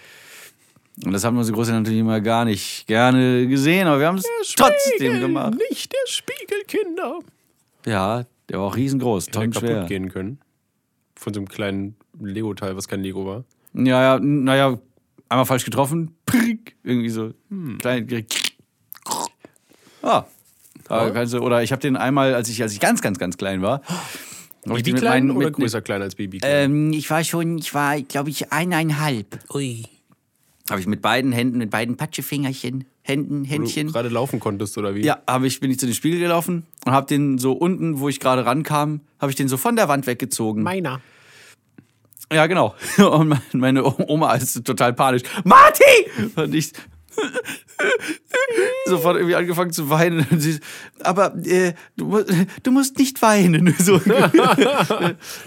Und 1.05 1.13
das 1.13 1.23
haben 1.23 1.37
unsere 1.37 1.55
Großeltern 1.55 1.83
natürlich 1.83 2.01
immer 2.01 2.21
gar 2.21 2.45
nicht 2.45 2.85
gerne 2.85 3.47
gesehen, 3.47 3.87
aber 3.87 3.99
wir 3.99 4.07
haben 4.07 4.17
es 4.17 4.25
trotzdem 4.55 5.19
gemacht. 5.19 5.55
Nicht 5.69 5.91
der 5.91 6.11
Spiegel, 6.11 6.63
Kinder. 6.67 7.19
Ja, 7.85 8.25
der 8.49 8.59
war 8.59 8.67
auch 8.67 8.75
riesengroß, 8.75 9.27
Hätte 9.27 9.39
kaputt 9.39 9.53
tonnenschwer. 9.53 9.85
gehen 9.85 10.09
können. 10.09 10.39
Von 11.15 11.33
so 11.33 11.39
einem 11.39 11.47
kleinen 11.47 11.95
Lego-Teil, 12.21 12.75
was 12.75 12.87
kein 12.87 13.01
Lego 13.01 13.25
war. 13.25 13.43
Ja, 13.73 14.03
ja, 14.03 14.19
naja, 14.19 14.77
einmal 15.29 15.45
falsch 15.45 15.65
getroffen, 15.65 16.15
prick, 16.25 16.75
irgendwie 16.83 17.09
so 17.09 17.31
klein. 17.79 18.07
Ah, 20.03 20.25
kannst 21.13 21.33
du, 21.33 21.39
oder 21.39 21.63
ich 21.63 21.71
habe 21.71 21.81
den 21.81 21.95
einmal, 21.97 22.33
als 22.35 22.49
ich, 22.49 22.61
als 22.61 22.73
ich 22.73 22.79
ganz, 22.79 23.01
ganz, 23.01 23.19
ganz 23.19 23.37
klein 23.37 23.61
war. 23.61 23.81
Baby 24.65 24.93
mit 24.93 25.01
klein 25.01 25.27
meinen- 25.27 25.37
oder 25.37 25.47
mit- 25.47 25.55
größer 25.55 25.81
klein 25.81 26.01
als 26.01 26.15
Baby 26.15 26.37
klein? 26.39 26.71
Ähm, 26.71 26.93
ich 26.93 27.09
war 27.09 27.23
schon, 27.23 27.57
ich 27.57 27.73
war, 27.73 27.99
glaube 28.01 28.29
ich, 28.29 28.51
eineinhalb. 28.53 29.39
Ui. 29.53 29.83
Habe 30.69 30.79
ich 30.79 30.87
mit 30.87 31.01
beiden 31.01 31.33
Händen, 31.33 31.57
mit 31.57 31.69
beiden 31.69 31.97
Patschefingerchen, 31.97 32.85
Händen, 33.01 33.43
Händchen. 33.43 33.91
gerade 33.91 34.07
laufen 34.07 34.39
konntest 34.39 34.77
oder 34.77 34.95
wie? 34.95 35.03
Ja, 35.03 35.19
habe 35.27 35.45
ich, 35.47 35.59
bin 35.59 35.69
ich 35.69 35.77
zu 35.79 35.85
den 35.85 35.93
Spiegel 35.95 36.19
gelaufen 36.19 36.65
und 36.85 36.93
habe 36.93 37.05
den 37.07 37.37
so 37.37 37.51
unten, 37.51 37.99
wo 37.99 38.07
ich 38.07 38.21
gerade 38.21 38.45
rankam, 38.45 39.01
habe 39.19 39.29
ich 39.29 39.35
den 39.35 39.49
so 39.49 39.57
von 39.57 39.75
der 39.75 39.89
Wand 39.89 40.07
weggezogen. 40.07 40.63
Meiner. 40.63 41.01
Ja, 42.31 42.47
genau. 42.47 42.73
Und 42.97 43.27
mein- 43.27 43.41
meine 43.51 43.83
Oma 44.09 44.33
ist 44.35 44.63
total 44.65 44.93
panisch. 44.93 45.21
Marty! 45.43 45.83
Und 46.37 46.55
ich 46.55 46.71
sofort 48.85 49.17
irgendwie 49.17 49.35
angefangen 49.35 49.71
zu 49.71 49.89
weinen. 49.89 50.25
Sie, 50.39 50.59
aber 51.01 51.35
äh, 51.45 51.73
du, 51.97 52.23
du 52.63 52.71
musst 52.71 52.97
nicht 52.97 53.21
weinen. 53.21 53.73
So. 53.83 53.99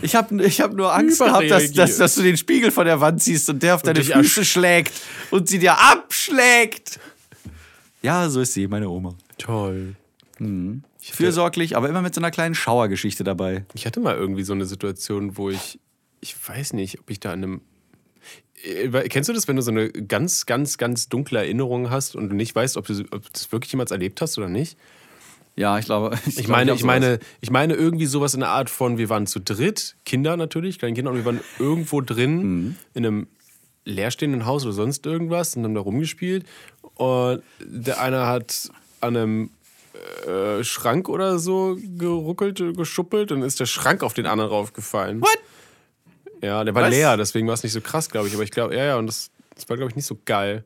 ich 0.02 0.14
habe 0.14 0.44
ich 0.44 0.60
hab 0.60 0.74
nur 0.74 0.94
Angst 0.94 1.20
gehabt, 1.20 1.50
dass, 1.50 1.72
dass, 1.72 1.96
dass 1.96 2.14
du 2.16 2.22
den 2.22 2.36
Spiegel 2.36 2.70
von 2.70 2.84
der 2.84 3.00
Wand 3.00 3.22
ziehst 3.22 3.48
und 3.48 3.62
der 3.62 3.76
auf 3.76 3.82
deine 3.82 4.02
Füße 4.04 4.44
schlägt 4.44 4.92
und 5.30 5.48
sie 5.48 5.58
dir 5.58 5.78
abschlägt. 5.78 6.98
Ja, 8.02 8.28
so 8.28 8.40
ist 8.40 8.52
sie, 8.52 8.68
meine 8.68 8.90
Oma. 8.90 9.14
Toll. 9.38 9.96
Fürsorglich, 11.00 11.76
aber 11.76 11.88
immer 11.88 12.02
mit 12.02 12.14
so 12.14 12.20
einer 12.20 12.30
kleinen 12.30 12.54
Schauergeschichte 12.54 13.24
dabei. 13.24 13.64
Ich 13.74 13.86
hatte 13.86 14.00
mal 14.00 14.16
irgendwie 14.16 14.42
so 14.42 14.52
eine 14.52 14.66
Situation, 14.66 15.36
wo 15.36 15.50
ich, 15.50 15.78
ich 16.20 16.36
weiß 16.48 16.72
nicht, 16.72 17.00
ob 17.00 17.10
ich 17.10 17.20
da 17.20 17.32
an 17.32 17.42
einem. 17.42 17.60
Äh, 18.66 19.08
Kennst 19.08 19.28
du 19.28 19.32
das, 19.32 19.48
wenn 19.48 19.56
du 19.56 19.62
so 19.62 19.70
eine 19.70 19.90
ganz, 19.90 20.46
ganz, 20.46 20.78
ganz 20.78 21.08
dunkle 21.08 21.38
Erinnerung 21.38 21.90
hast 21.90 22.16
und 22.16 22.28
du 22.28 22.34
nicht 22.34 22.54
weißt, 22.54 22.76
ob 22.76 22.86
du 22.86 23.00
ob 23.12 23.22
du 23.24 23.28
das 23.32 23.50
wirklich 23.52 23.72
jemals 23.72 23.90
erlebt 23.90 24.20
hast 24.20 24.36
oder 24.38 24.48
nicht? 24.48 24.76
Ja, 25.56 25.78
ich 25.78 25.86
glaube. 25.86 26.16
Ich 26.26 26.34
glaube, 26.36 26.50
meine, 26.52 26.72
ich 26.72 26.80
sowas. 26.80 26.86
meine, 26.86 27.18
ich 27.40 27.50
meine 27.50 27.74
irgendwie 27.74 28.06
sowas 28.06 28.34
in 28.34 28.40
der 28.40 28.50
Art 28.50 28.68
von, 28.70 28.98
wir 28.98 29.08
waren 29.08 29.26
zu 29.26 29.40
dritt, 29.40 29.96
Kinder 30.04 30.36
natürlich, 30.36 30.78
kleine 30.78 30.94
Kinder, 30.94 31.10
und 31.12 31.16
wir 31.16 31.24
waren 31.24 31.40
irgendwo 31.58 32.00
drin 32.00 32.36
Mhm. 32.42 32.76
in 32.94 33.06
einem 33.06 33.26
leerstehenden 33.84 34.46
Haus 34.46 34.64
oder 34.64 34.72
sonst 34.72 35.06
irgendwas 35.06 35.56
und 35.56 35.64
haben 35.64 35.74
da 35.74 35.80
rumgespielt. 35.80 36.44
Und 36.96 37.42
der 37.60 38.00
eine 38.00 38.26
hat 38.26 38.68
an 39.00 39.16
einem 39.16 39.50
äh, 40.26 40.64
Schrank 40.64 41.08
oder 41.08 41.38
so 41.38 41.78
geruckelt, 41.96 42.62
geschuppelt 42.76 43.30
und 43.32 43.42
ist 43.42 43.60
der 43.60 43.66
Schrank 43.66 44.02
auf 44.02 44.12
den 44.12 44.26
anderen 44.26 44.50
raufgefallen. 44.50 45.20
What? 45.20 45.38
Ja, 46.42 46.64
der 46.64 46.74
war 46.74 46.82
Was? 46.84 46.90
leer, 46.90 47.16
deswegen 47.16 47.46
war 47.46 47.54
es 47.54 47.62
nicht 47.62 47.72
so 47.72 47.80
krass, 47.80 48.08
glaube 48.10 48.28
ich. 48.28 48.34
Aber 48.34 48.42
ich 48.42 48.50
glaube, 48.50 48.74
ja, 48.76 48.84
ja, 48.84 48.96
und 48.96 49.06
das, 49.06 49.30
das 49.54 49.68
war, 49.68 49.76
glaube 49.76 49.90
ich, 49.90 49.96
nicht 49.96 50.06
so 50.06 50.18
geil. 50.24 50.64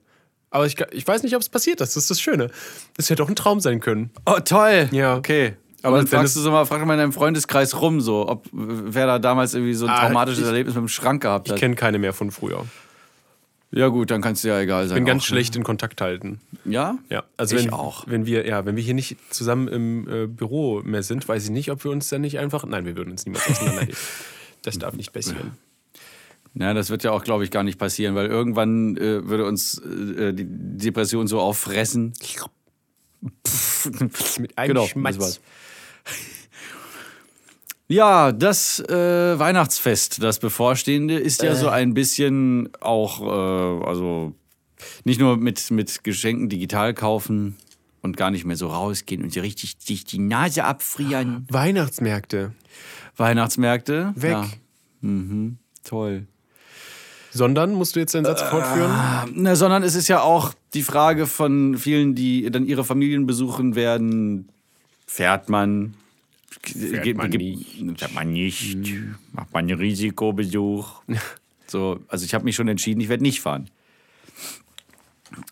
Aber 0.51 0.67
ich, 0.67 0.77
ich 0.91 1.07
weiß 1.07 1.23
nicht, 1.23 1.35
ob 1.37 1.43
es 1.43 1.49
passiert 1.49 1.81
ist. 1.81 1.95
Das 1.97 2.03
ist 2.05 2.11
das 2.11 2.21
Schöne. 2.21 2.51
Das 2.97 3.09
hätte 3.09 3.23
auch 3.23 3.29
ein 3.29 3.37
Traum 3.37 3.61
sein 3.61 3.79
können. 3.81 4.11
Oh, 4.27 4.41
toll. 4.45 4.89
Ja. 4.91 5.17
Okay. 5.17 5.55
Aber 5.83 5.97
dann 5.97 6.07
fragst 6.09 6.37
du 6.37 6.41
so 6.41 6.51
mal, 6.51 6.67
frag 6.67 6.85
mal 6.85 6.95
in 6.95 6.99
deinem 6.99 7.13
Freundeskreis 7.13 7.81
rum, 7.81 8.01
so, 8.01 8.29
ob 8.29 8.47
wer 8.53 9.07
da 9.07 9.19
damals 9.19 9.55
irgendwie 9.55 9.73
so 9.75 9.87
ein 9.87 9.93
Ah, 9.93 10.01
traumatisches 10.07 10.41
ich- 10.43 10.47
Erlebnis 10.47 10.75
mit 10.75 10.83
dem 10.83 10.89
Schrank 10.89 11.23
gehabt 11.23 11.47
Ich 11.49 11.53
hat. 11.53 11.61
kenne 11.61 11.75
keine 11.77 11.99
mehr 11.99 12.13
von 12.13 12.31
früher. 12.31 12.67
Ja, 13.73 13.87
gut, 13.87 14.11
dann 14.11 14.21
kannst 14.21 14.43
du 14.43 14.49
ja 14.49 14.59
egal 14.61 14.89
sein. 14.89 14.97
bin 14.97 15.05
ganz 15.07 15.23
auch. 15.23 15.27
schlecht 15.27 15.55
in 15.55 15.63
Kontakt 15.63 16.01
halten. 16.01 16.41
Ja? 16.65 16.99
Ja, 17.09 17.23
also 17.37 17.55
Ich 17.57 17.63
wenn, 17.67 17.73
auch. 17.73 18.03
wenn 18.09 18.27
wir 18.27 18.45
ja, 18.45 18.67
wenn 18.67 18.75
wir 18.75 18.83
hier 18.83 18.95
nicht 18.95 19.17
zusammen 19.33 19.69
im 19.69 20.09
äh, 20.09 20.27
Büro 20.27 20.83
mehr 20.85 21.05
sind, 21.05 21.27
weiß 21.29 21.45
ich 21.45 21.51
nicht, 21.51 21.71
ob 21.71 21.85
wir 21.85 21.93
uns 21.93 22.09
dann 22.09 22.23
nicht 22.23 22.41
einfach. 22.41 22.65
Nein, 22.67 22.85
wir 22.85 22.97
würden 22.97 23.13
uns 23.13 23.25
niemals 23.25 23.49
auseinanderleben. 23.49 23.97
Das 24.63 24.79
darf 24.79 24.95
nicht 24.95 25.13
passieren. 25.13 25.53
Ja, 26.55 26.75
das 26.75 26.91
wird 26.91 27.05
ja 27.05 27.13
auch, 27.13 27.23
glaube 27.23 27.45
ich, 27.45 27.51
gar 27.51 27.63
nicht 27.63 27.79
passieren, 27.79 28.15
weil 28.15 28.27
irgendwann 28.27 28.97
äh, 28.97 29.27
würde 29.29 29.47
uns 29.47 29.79
äh, 29.79 30.33
die 30.33 30.47
Depression 30.47 31.27
so 31.29 31.41
auffressen. 31.41 32.13
Mit 34.39 34.59
einem 34.59 34.69
Genau, 34.69 34.87
Schmatz. 34.87 35.41
Ja, 37.89 38.31
das 38.31 38.79
äh, 38.89 39.39
Weihnachtsfest, 39.39 40.23
das 40.23 40.39
bevorstehende, 40.39 41.19
ist 41.19 41.43
ja 41.43 41.57
so 41.57 41.69
ein 41.69 41.93
bisschen 41.93 42.69
auch, 42.81 43.21
äh, 43.21 43.85
also 43.87 44.33
nicht 45.05 45.19
nur 45.19 45.37
mit, 45.37 45.71
mit 45.73 46.05
Geschenken 46.05 46.49
digital 46.49 46.95
kaufen 46.95 47.57
und 48.01 48.17
gar 48.17 48.31
nicht 48.31 48.45
mehr 48.45 48.57
so 48.57 48.69
rausgehen 48.69 49.25
und 49.25 49.33
so 49.33 49.41
richtig 49.41 49.77
sich 49.81 50.05
die 50.05 50.21
Nase 50.21 50.65
abfrieren. 50.65 51.47
Weihnachtsmärkte. 51.51 52.53
Weihnachtsmärkte. 53.21 54.13
Weg. 54.17 54.31
Ja. 54.33 54.49
Mhm, 55.03 55.59
toll. 55.85 56.27
Sondern 57.33 57.75
musst 57.75 57.95
du 57.95 58.01
jetzt 58.01 58.15
deinen 58.15 58.25
Satz 58.25 58.43
fortführen? 58.43 58.91
Na, 59.35 59.55
sondern 59.55 59.85
es 59.85 59.95
ist 59.95 60.09
ja 60.09 60.21
auch 60.23 60.53
die 60.75 60.83
Frage 60.83 61.27
von 61.27 61.79
vielen, 61.79 62.15
die 62.15 62.51
dann 62.51 62.67
ihre 62.67 62.85
Familien 62.85 63.27
besuchen 63.27 63.77
werden. 63.77 64.49
Fährt 65.07 65.49
man? 65.49 65.95
Fährt 66.63 67.17
man 67.17 67.31
Fährt 67.97 68.15
man 68.15 68.33
nicht? 68.33 68.79
Macht 69.33 69.53
man 69.53 69.69
einen 69.69 69.79
Risikobesuch? 69.79 71.03
so, 71.67 72.01
also 72.09 72.25
ich 72.25 72.35
habe 72.35 72.45
mich 72.45 72.57
schon 72.57 72.69
entschieden, 72.69 73.01
ich 73.01 73.09
werde 73.09 73.23
nicht 73.23 73.41
fahren. 73.41 73.71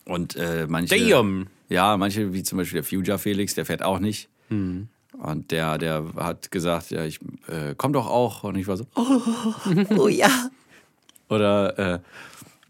Und 0.04 0.35
äh, 0.35 0.66
manche, 0.68 0.98
Damn. 0.98 1.46
ja, 1.68 1.96
manche 1.96 2.33
wie 2.33 2.42
zum 2.42 2.59
Beispiel 2.59 2.83
der 2.83 2.85
Future 2.85 3.18
Felix, 3.18 3.54
der 3.54 3.64
fährt 3.64 3.83
auch 3.83 4.00
nicht. 4.00 4.28
Hm. 4.48 4.88
Und 5.16 5.50
der, 5.50 5.78
der 5.78 6.04
hat 6.16 6.50
gesagt, 6.50 6.90
ja, 6.90 7.04
ich 7.04 7.18
äh, 7.48 7.74
komm 7.76 7.92
doch 7.92 8.06
auch. 8.06 8.44
Und 8.44 8.56
ich 8.56 8.66
war 8.66 8.76
so, 8.76 8.86
Oh 9.96 10.08
ja. 10.08 10.50
Oder 11.28 11.78
äh, 11.78 11.98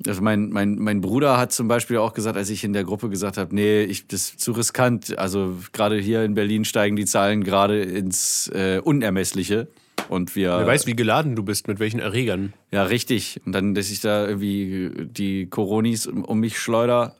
also 0.07 0.23
mein, 0.23 0.51
mein, 0.51 0.77
mein 0.77 1.01
Bruder 1.01 1.37
hat 1.37 1.53
zum 1.53 1.67
Beispiel 1.69 1.99
auch 1.99 2.15
gesagt, 2.15 2.37
als 2.37 2.51
ich 2.51 2.63
in 2.63 2.73
der 2.73 2.85
Gruppe 2.85 3.09
gesagt 3.09 3.37
habe, 3.37 3.55
nee, 3.55 3.83
ich, 3.83 4.07
das 4.07 4.31
ist 4.31 4.41
zu 4.41 4.53
riskant. 4.53 5.19
Also 5.19 5.57
gerade 5.73 5.99
hier 5.99 6.23
in 6.23 6.35
Berlin 6.35 6.65
steigen 6.65 6.97
die 6.97 7.05
Zahlen 7.05 7.43
gerade 7.43 7.83
ins 7.83 8.49
äh, 8.55 8.81
Unermessliche. 8.83 9.69
Und 10.09 10.37
wir. 10.37 10.57
Wer 10.59 10.67
weiß, 10.67 10.87
wie 10.87 10.95
geladen 10.95 11.35
du 11.37 11.43
bist, 11.43 11.67
mit 11.69 11.81
welchen 11.81 11.99
Erregern. 12.01 12.55
Ja, 12.71 12.85
richtig. 12.85 13.41
Und 13.45 13.53
dann, 13.53 13.75
dass 13.75 13.91
ich 13.91 14.01
da 14.01 14.27
irgendwie 14.27 14.93
die 15.07 15.47
Coronis 15.47 16.07
um, 16.07 16.25
um 16.25 16.39
mich 16.39 16.59
schleuder 16.59 17.17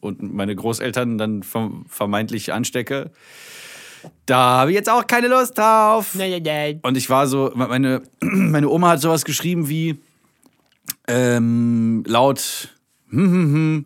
und 0.00 0.20
meine 0.34 0.54
Großeltern 0.54 1.16
dann 1.16 1.42
verm- 1.42 1.84
vermeintlich 1.88 2.52
anstecke. 2.52 3.12
Da 4.26 4.36
habe 4.36 4.70
ich 4.70 4.76
jetzt 4.76 4.90
auch 4.90 5.06
keine 5.06 5.28
Lust 5.28 5.56
drauf. 5.56 6.14
Nein, 6.14 6.30
nein, 6.30 6.42
nein. 6.42 6.80
Und 6.82 6.96
ich 6.96 7.08
war 7.08 7.26
so, 7.26 7.50
meine, 7.54 8.02
meine 8.20 8.68
Oma 8.68 8.90
hat 8.90 9.00
sowas 9.00 9.24
geschrieben 9.24 9.68
wie 9.68 9.98
ähm, 11.06 12.04
laut 12.06 12.74
hm, 13.10 13.32
hm, 13.32 13.52
hm, 13.54 13.84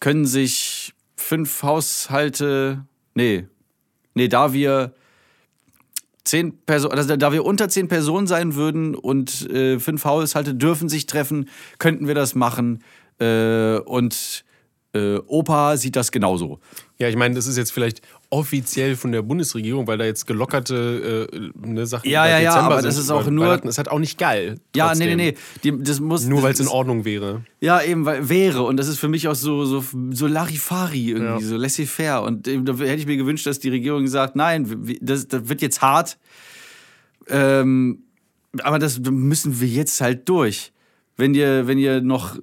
können 0.00 0.26
sich 0.26 0.94
fünf 1.16 1.62
Haushalte, 1.62 2.84
nee, 3.14 3.46
nee, 4.14 4.28
da 4.28 4.52
wir 4.52 4.94
zehn 6.24 6.56
Personen, 6.64 6.98
also 6.98 7.16
da 7.16 7.32
wir 7.32 7.44
unter 7.44 7.68
zehn 7.68 7.88
Personen 7.88 8.26
sein 8.26 8.54
würden 8.54 8.94
und 8.94 9.48
äh, 9.50 9.78
fünf 9.78 10.04
Haushalte 10.04 10.54
dürfen 10.54 10.88
sich 10.88 11.06
treffen, 11.06 11.48
könnten 11.78 12.06
wir 12.06 12.14
das 12.14 12.34
machen. 12.34 12.82
Äh, 13.18 13.78
und 13.78 14.44
äh, 14.96 15.20
Opa 15.26 15.76
sieht 15.76 15.96
das 15.96 16.10
genauso. 16.10 16.58
Ja, 16.98 17.08
ich 17.08 17.16
meine, 17.16 17.34
das 17.34 17.46
ist 17.46 17.56
jetzt 17.58 17.72
vielleicht 17.72 18.00
offiziell 18.30 18.96
von 18.96 19.12
der 19.12 19.22
Bundesregierung, 19.22 19.86
weil 19.86 19.98
da 19.98 20.04
jetzt 20.04 20.26
gelockerte 20.26 21.28
äh, 21.32 21.50
ne, 21.68 21.86
Sachen 21.86 22.08
Ja, 22.08 22.26
ja, 22.26 22.38
ja, 22.38 22.50
Dezember 22.50 22.74
aber 22.74 22.82
das 22.82 22.94
sind, 22.94 23.04
ist 23.04 23.10
auch 23.10 23.26
nur- 23.30 23.46
Weihnachten 23.46 23.68
ist 23.68 23.78
halt 23.78 23.88
auch 23.90 23.98
nicht 23.98 24.18
geil. 24.18 24.58
Ja, 24.74 24.88
trotzdem. 24.88 25.08
nee, 25.08 25.16
nee, 25.16 25.30
nee. 25.32 25.36
Die, 25.72 25.82
das 25.82 26.00
muss, 26.00 26.24
Nur 26.26 26.42
weil 26.42 26.52
es 26.52 26.58
das 26.58 26.66
in 26.68 26.72
Ordnung 26.72 27.04
wäre. 27.04 27.44
Ja, 27.60 27.82
eben, 27.82 28.04
weil 28.04 28.28
wäre. 28.28 28.62
Und 28.62 28.78
das 28.78 28.88
ist 28.88 28.98
für 28.98 29.08
mich 29.08 29.28
auch 29.28 29.34
so, 29.34 29.64
so, 29.64 29.84
so 30.10 30.26
Larifari 30.26 31.10
irgendwie, 31.10 31.42
Ja. 31.44 31.48
so 31.48 31.56
laissez-faire. 31.56 32.22
Und 32.22 32.48
eben, 32.48 32.64
da 32.64 32.72
hätte 32.74 32.94
ich 32.94 33.06
mir 33.06 33.16
gewünscht, 33.16 33.46
dass 33.46 33.58
die 33.58 33.68
Regierung 33.68 34.06
sagt, 34.06 34.34
nein, 34.36 34.96
das, 35.02 35.28
das 35.28 35.48
wird 35.48 35.60
jetzt 35.62 35.82
hart. 35.82 36.16
Ähm, 37.28 38.02
aber 38.62 38.78
das 38.78 38.98
müssen 39.00 39.60
wir 39.60 39.68
jetzt 39.68 40.00
halt 40.00 40.28
durch. 40.28 40.72
Wenn 41.16 41.34
ihr, 41.34 41.66
wenn 41.66 41.78
ihr 41.78 42.00
noch 42.00 42.36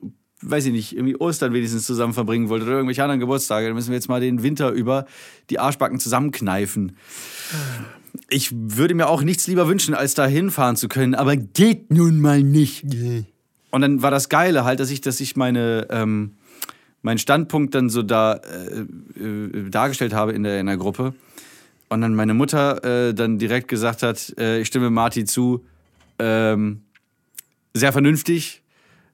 weiß 0.49 0.65
ich 0.65 0.71
nicht, 0.71 0.95
irgendwie 0.95 1.15
Ostern 1.15 1.53
wenigstens 1.53 1.85
zusammen 1.85 2.13
verbringen 2.13 2.49
wollt 2.49 2.63
oder 2.63 2.73
irgendwelche 2.73 3.03
anderen 3.03 3.19
Geburtstage, 3.19 3.67
dann 3.67 3.75
müssen 3.75 3.89
wir 3.89 3.95
jetzt 3.95 4.09
mal 4.09 4.21
den 4.21 4.43
Winter 4.43 4.71
über 4.71 5.05
die 5.49 5.59
Arschbacken 5.59 5.99
zusammenkneifen. 5.99 6.97
Ich 8.29 8.51
würde 8.53 8.95
mir 8.95 9.07
auch 9.07 9.23
nichts 9.23 9.47
lieber 9.47 9.67
wünschen, 9.67 9.93
als 9.93 10.13
da 10.13 10.25
hinfahren 10.25 10.75
zu 10.75 10.87
können, 10.87 11.15
aber 11.15 11.35
geht 11.35 11.91
nun 11.91 12.21
mal 12.21 12.43
nicht. 12.43 12.85
Und 13.71 13.81
dann 13.81 14.01
war 14.01 14.11
das 14.11 14.29
Geile 14.29 14.65
halt, 14.65 14.79
dass 14.79 14.91
ich, 14.91 15.01
dass 15.01 15.19
ich 15.19 15.35
meine, 15.35 15.87
ähm, 15.89 16.33
meinen 17.01 17.17
Standpunkt 17.17 17.75
dann 17.75 17.89
so 17.89 18.01
da 18.01 18.33
äh, 18.35 18.85
äh, 19.19 19.69
dargestellt 19.69 20.13
habe 20.13 20.31
in 20.33 20.43
der, 20.43 20.59
in 20.59 20.67
der 20.67 20.77
Gruppe. 20.77 21.13
Und 21.89 22.01
dann 22.01 22.15
meine 22.15 22.33
Mutter 22.33 22.83
äh, 23.09 23.13
dann 23.13 23.37
direkt 23.37 23.67
gesagt 23.67 24.01
hat, 24.01 24.33
äh, 24.39 24.61
ich 24.61 24.67
stimme 24.67 24.89
Marti 24.89 25.25
zu, 25.25 25.63
ähm, 26.17 26.81
sehr 27.73 27.91
vernünftig. 27.91 28.62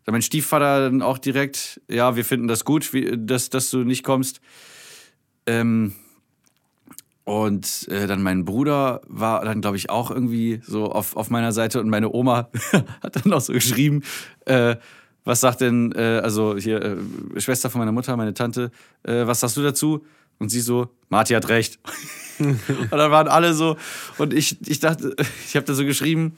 Dann 0.09 0.15
mein 0.15 0.21
Stiefvater 0.23 0.89
dann 0.89 1.03
auch 1.03 1.19
direkt, 1.19 1.81
ja, 1.87 2.15
wir 2.15 2.25
finden 2.25 2.47
das 2.47 2.65
gut, 2.65 2.93
wie, 2.93 3.13
dass, 3.15 3.51
dass 3.51 3.69
du 3.69 3.83
nicht 3.83 4.03
kommst. 4.03 4.41
Ähm, 5.45 5.93
und 7.25 7.87
äh, 7.89 8.07
dann 8.07 8.23
mein 8.23 8.43
Bruder 8.43 9.01
war 9.05 9.45
dann, 9.45 9.61
glaube 9.61 9.77
ich, 9.77 9.91
auch 9.91 10.09
irgendwie 10.09 10.61
so 10.63 10.91
auf, 10.91 11.15
auf 11.15 11.29
meiner 11.29 11.51
Seite 11.51 11.79
und 11.79 11.89
meine 11.89 12.11
Oma 12.11 12.49
hat 13.03 13.23
dann 13.23 13.31
auch 13.33 13.41
so 13.41 13.53
geschrieben, 13.53 14.01
äh, 14.45 14.77
was 15.25 15.41
sagt 15.41 15.61
denn, 15.61 15.91
äh, 15.91 16.21
also 16.23 16.57
hier, 16.57 16.81
äh, 16.81 17.39
Schwester 17.39 17.69
von 17.69 17.77
meiner 17.77 17.91
Mutter, 17.91 18.17
meine 18.17 18.33
Tante, 18.33 18.71
äh, 19.03 19.27
was 19.27 19.41
sagst 19.41 19.57
du 19.57 19.61
dazu? 19.61 20.03
Und 20.39 20.49
sie 20.49 20.61
so, 20.61 20.89
Marti 21.09 21.35
hat 21.35 21.49
recht. 21.49 21.77
und 22.39 22.57
dann 22.89 23.11
waren 23.11 23.27
alle 23.27 23.53
so, 23.53 23.77
und 24.17 24.33
ich, 24.33 24.57
ich 24.67 24.79
dachte, 24.79 25.15
ich 25.45 25.55
habe 25.55 25.67
da 25.67 25.75
so 25.75 25.85
geschrieben, 25.85 26.33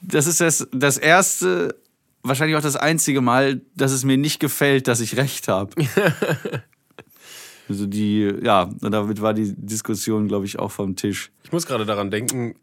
das 0.00 0.26
ist 0.26 0.40
das, 0.40 0.66
das 0.72 0.96
erste, 0.96 1.76
wahrscheinlich 2.22 2.56
auch 2.56 2.62
das 2.62 2.76
einzige 2.76 3.20
Mal, 3.20 3.60
dass 3.74 3.92
es 3.92 4.04
mir 4.04 4.16
nicht 4.16 4.40
gefällt, 4.40 4.88
dass 4.88 5.00
ich 5.00 5.16
recht 5.16 5.48
habe. 5.48 5.74
also 7.68 7.86
die, 7.86 8.32
ja, 8.42 8.70
und 8.80 8.90
damit 8.90 9.20
war 9.22 9.34
die 9.34 9.54
Diskussion, 9.56 10.28
glaube 10.28 10.46
ich, 10.46 10.58
auch 10.58 10.70
vom 10.70 10.96
Tisch. 10.96 11.30
Ich 11.44 11.52
muss 11.52 11.66
gerade 11.66 11.86
daran 11.86 12.10
denken, 12.10 12.54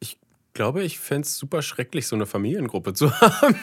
ich 0.00 0.18
glaube, 0.52 0.82
ich 0.82 0.98
fände 0.98 1.26
es 1.26 1.36
super 1.36 1.62
schrecklich, 1.62 2.06
so 2.06 2.16
eine 2.16 2.26
Familiengruppe 2.26 2.94
zu 2.94 3.12
haben. 3.20 3.56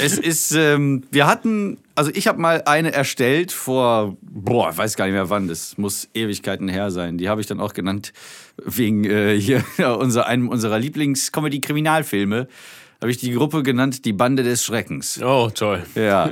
Es 0.00 0.18
ist, 0.18 0.52
ähm, 0.52 1.04
wir 1.10 1.26
hatten, 1.26 1.78
also 1.94 2.10
ich 2.14 2.26
habe 2.28 2.40
mal 2.40 2.62
eine 2.66 2.92
erstellt 2.92 3.52
vor, 3.52 4.16
boah, 4.22 4.70
ich 4.70 4.78
weiß 4.78 4.96
gar 4.96 5.06
nicht 5.06 5.14
mehr 5.14 5.30
wann, 5.30 5.48
das 5.48 5.76
muss 5.78 6.08
Ewigkeiten 6.14 6.68
her 6.68 6.90
sein. 6.90 7.18
Die 7.18 7.28
habe 7.28 7.40
ich 7.40 7.46
dann 7.46 7.60
auch 7.60 7.74
genannt 7.74 8.12
wegen 8.64 9.04
äh, 9.04 9.38
hier 9.38 9.64
ja, 9.78 9.92
unser, 9.92 10.26
einem 10.26 10.48
unserer 10.48 10.78
Lieblings-Comedy-Kriminalfilme. 10.78 12.48
Habe 13.02 13.10
ich 13.10 13.18
die 13.18 13.32
Gruppe 13.32 13.64
genannt 13.64 14.04
Die 14.04 14.12
Bande 14.12 14.44
des 14.44 14.64
Schreckens. 14.64 15.20
Oh, 15.20 15.50
toll. 15.52 15.82
Ja. 15.96 16.30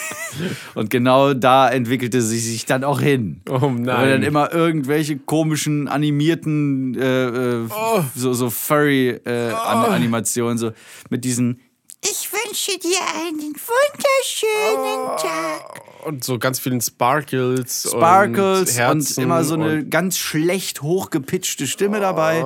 Und 0.76 0.88
genau 0.88 1.34
da 1.34 1.68
entwickelte 1.68 2.22
sie 2.22 2.38
sich 2.38 2.64
dann 2.64 2.84
auch 2.84 3.00
hin. 3.00 3.40
Oh 3.48 3.60
Weil 3.62 3.84
dann 3.84 3.86
nein. 3.86 4.22
immer 4.22 4.52
irgendwelche 4.52 5.16
komischen 5.18 5.88
animierten, 5.88 6.94
äh, 6.96 7.26
äh, 7.26 7.66
Oh. 7.74 8.04
so, 8.14 8.34
so 8.34 8.50
Furry-Animationen, 8.50 10.58
so 10.58 10.70
mit 11.10 11.24
diesen 11.24 11.58
Ich 12.04 12.30
wünsche 12.32 12.78
dir 12.78 13.00
einen 13.26 13.52
wunderschönen 13.56 15.08
Oh. 15.08 15.16
Tag. 15.16 15.82
Und 16.06 16.22
so 16.22 16.38
ganz 16.38 16.60
vielen 16.60 16.80
Sparkles. 16.80 17.88
Sparkles 17.90 18.78
und, 18.78 18.90
und, 18.90 19.18
immer 19.18 19.42
so 19.42 19.54
eine 19.54 19.84
ganz 19.84 20.18
schlecht 20.18 20.82
hochgepitchte 20.82 21.66
Stimme 21.66 21.98
dabei. 21.98 22.44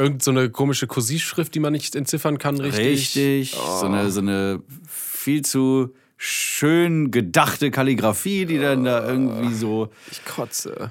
Irgend 0.00 0.22
so 0.22 0.30
eine 0.30 0.50
komische 0.50 0.86
Kursivschrift, 0.86 1.54
die 1.54 1.60
man 1.60 1.72
nicht 1.72 1.94
entziffern 1.94 2.38
kann, 2.38 2.58
richtig. 2.60 2.86
Richtig. 3.16 3.50
So, 3.52 3.86
eine, 3.86 4.10
so 4.10 4.20
eine 4.20 4.60
viel 4.88 5.42
zu 5.42 5.94
schön 6.16 7.10
gedachte 7.10 7.70
Kalligrafie, 7.70 8.46
die 8.46 8.58
dann 8.58 8.84
da 8.84 9.06
irgendwie 9.08 9.54
so. 9.54 9.88
Ich 10.10 10.24
kotze. 10.24 10.90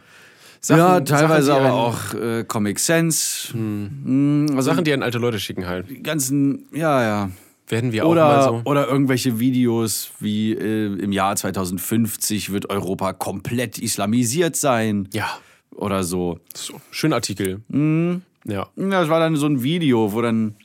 ja, 0.67 0.99
teilweise 1.01 1.47
Sachen, 1.47 1.65
aber 1.65 1.73
auch 1.73 2.13
äh, 2.15 2.43
Comic 2.43 2.79
Sans. 2.79 3.49
Mm, 3.53 4.47
Also 4.55 4.61
Sachen, 4.71 4.83
die 4.83 4.93
an 4.93 5.03
alte 5.03 5.17
Leute 5.19 5.39
schicken 5.39 5.67
halt. 5.67 5.89
die 5.89 6.01
ganzen, 6.03 6.65
ja, 6.73 7.01
ja. 7.03 7.31
Werden 7.67 7.91
wir 7.91 8.03
auch 8.07 8.15
mal 8.15 8.39
Oder, 8.39 8.43
so. 8.43 8.61
oder 8.65 8.87
irgendwelche 8.87 9.39
Videos 9.39 10.09
wie 10.19 10.53
äh, 10.53 10.87
im 10.87 11.11
Jahr 11.11 11.35
2050 11.35 12.51
wird 12.51 12.69
Europa 12.71 13.13
komplett 13.13 13.77
islamisiert 13.77 14.55
sein. 14.55 15.07
Ja. 15.13 15.29
Oder 15.75 16.03
so. 16.03 16.39
So, 16.55 16.81
schön 16.89 17.13
Artikel. 17.13 17.61
Mhm. 17.67 18.23
Ja. 18.45 18.69
Das 18.75 19.09
war 19.09 19.19
dann 19.19 19.35
so 19.35 19.47
ein 19.47 19.63
Video, 19.63 20.13
wo 20.13 20.21
dann, 20.21 20.55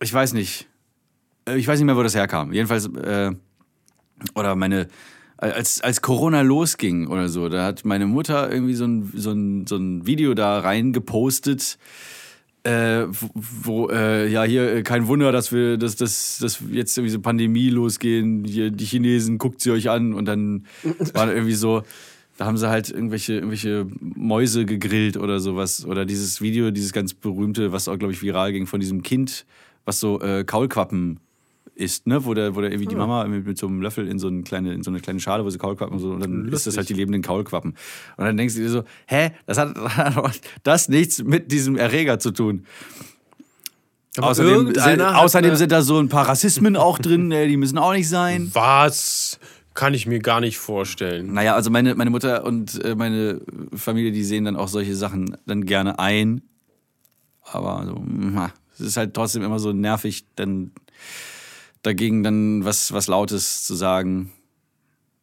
ich 0.00 0.12
weiß 0.12 0.32
nicht, 0.32 0.68
äh, 1.48 1.56
ich 1.56 1.66
weiß 1.66 1.78
nicht 1.78 1.86
mehr, 1.86 1.96
wo 1.96 2.02
das 2.02 2.14
herkam. 2.14 2.52
Jedenfalls, 2.52 2.86
äh, 2.86 3.32
oder 4.34 4.56
meine, 4.56 4.88
als, 5.36 5.80
als 5.80 6.02
Corona 6.02 6.42
losging 6.42 7.06
oder 7.06 7.28
so, 7.28 7.48
da 7.48 7.64
hat 7.64 7.84
meine 7.84 8.06
Mutter 8.06 8.50
irgendwie 8.52 8.74
so 8.74 8.84
ein, 8.84 9.10
so 9.14 9.30
ein, 9.30 9.66
so 9.66 9.76
ein 9.76 10.06
Video 10.06 10.34
da 10.34 10.58
reingepostet, 10.60 11.78
äh, 12.64 13.04
wo, 13.08 13.28
wo 13.34 13.90
äh, 13.90 14.28
ja, 14.28 14.42
hier, 14.42 14.72
äh, 14.74 14.82
kein 14.82 15.06
Wunder, 15.06 15.30
dass 15.30 15.52
wir, 15.52 15.78
dass, 15.78 15.96
dass, 15.96 16.38
dass 16.38 16.60
jetzt 16.70 16.98
irgendwie 16.98 17.12
so 17.12 17.20
Pandemie 17.20 17.70
losgehen, 17.70 18.44
hier, 18.44 18.70
die 18.70 18.84
Chinesen, 18.84 19.38
guckt 19.38 19.60
sie 19.60 19.70
euch 19.70 19.90
an 19.90 20.12
und 20.12 20.24
dann 20.26 20.66
war 21.14 21.32
irgendwie 21.32 21.54
so, 21.54 21.82
da 22.38 22.46
haben 22.46 22.56
sie 22.56 22.68
halt 22.68 22.88
irgendwelche, 22.88 23.34
irgendwelche 23.34 23.84
Mäuse 24.00 24.64
gegrillt 24.64 25.16
oder 25.16 25.40
sowas. 25.40 25.84
Oder 25.84 26.06
dieses 26.06 26.40
Video, 26.40 26.70
dieses 26.70 26.92
ganz 26.92 27.12
berühmte, 27.12 27.72
was 27.72 27.88
auch, 27.88 27.98
glaube 27.98 28.12
ich, 28.12 28.22
viral 28.22 28.52
ging, 28.52 28.66
von 28.66 28.78
diesem 28.78 29.02
Kind, 29.02 29.44
was 29.84 29.98
so 29.98 30.20
äh, 30.20 30.44
Kaulquappen 30.44 31.18
isst, 31.74 32.06
ne? 32.06 32.24
Wo 32.24 32.34
der, 32.34 32.54
wo 32.54 32.60
der 32.60 32.70
irgendwie 32.70 32.86
die 32.86 32.94
Mama 32.94 33.26
mit, 33.26 33.44
mit 33.44 33.58
so 33.58 33.66
einem 33.66 33.82
Löffel 33.82 34.06
in 34.06 34.20
so, 34.20 34.28
eine 34.28 34.44
kleine, 34.44 34.72
in 34.72 34.84
so 34.84 34.90
eine 34.92 35.00
kleine 35.00 35.18
Schale, 35.18 35.44
wo 35.44 35.50
sie 35.50 35.58
Kaulquappen 35.58 35.96
und 35.96 36.00
so, 36.00 36.12
und 36.12 36.20
dann 36.20 36.46
ist 36.52 36.68
das 36.68 36.76
halt 36.76 36.88
die 36.88 36.94
lebenden 36.94 37.22
Kaulquappen. 37.22 37.72
Und 38.16 38.24
dann 38.24 38.36
denkst 38.36 38.54
du 38.54 38.60
dir 38.60 38.70
so, 38.70 38.84
hä, 39.08 39.32
das 39.46 39.58
hat 39.58 39.74
das 40.62 40.88
nichts 40.88 41.24
mit 41.24 41.50
diesem 41.50 41.74
Erreger 41.74 42.20
zu 42.20 42.30
tun. 42.30 42.66
Aber 44.16 44.28
Außerdem, 44.28 44.74
sind, 44.74 45.00
außerdem 45.00 45.56
sind 45.56 45.72
da 45.72 45.82
so 45.82 45.98
ein 45.98 46.08
paar 46.08 46.28
Rassismen 46.28 46.76
auch 46.76 47.00
drin, 47.00 47.32
äh, 47.32 47.48
die 47.48 47.56
müssen 47.56 47.78
auch 47.78 47.92
nicht 47.92 48.08
sein. 48.08 48.48
Was? 48.52 49.40
Kann 49.78 49.94
ich 49.94 50.08
mir 50.08 50.18
gar 50.18 50.40
nicht 50.40 50.58
vorstellen. 50.58 51.32
Naja, 51.34 51.54
also 51.54 51.70
meine, 51.70 51.94
meine 51.94 52.10
Mutter 52.10 52.44
und 52.44 52.82
äh, 52.82 52.96
meine 52.96 53.40
Familie, 53.72 54.10
die 54.10 54.24
sehen 54.24 54.44
dann 54.44 54.56
auch 54.56 54.66
solche 54.66 54.96
Sachen 54.96 55.36
dann 55.46 55.66
gerne 55.66 56.00
ein. 56.00 56.42
Aber 57.44 57.84
so, 57.86 58.04
es 58.74 58.80
ist 58.80 58.96
halt 58.96 59.14
trotzdem 59.14 59.44
immer 59.44 59.60
so 59.60 59.72
nervig, 59.72 60.24
dann 60.34 60.72
dagegen 61.82 62.24
dann 62.24 62.64
was, 62.64 62.92
was 62.92 63.06
Lautes 63.06 63.62
zu 63.62 63.76
sagen. 63.76 64.32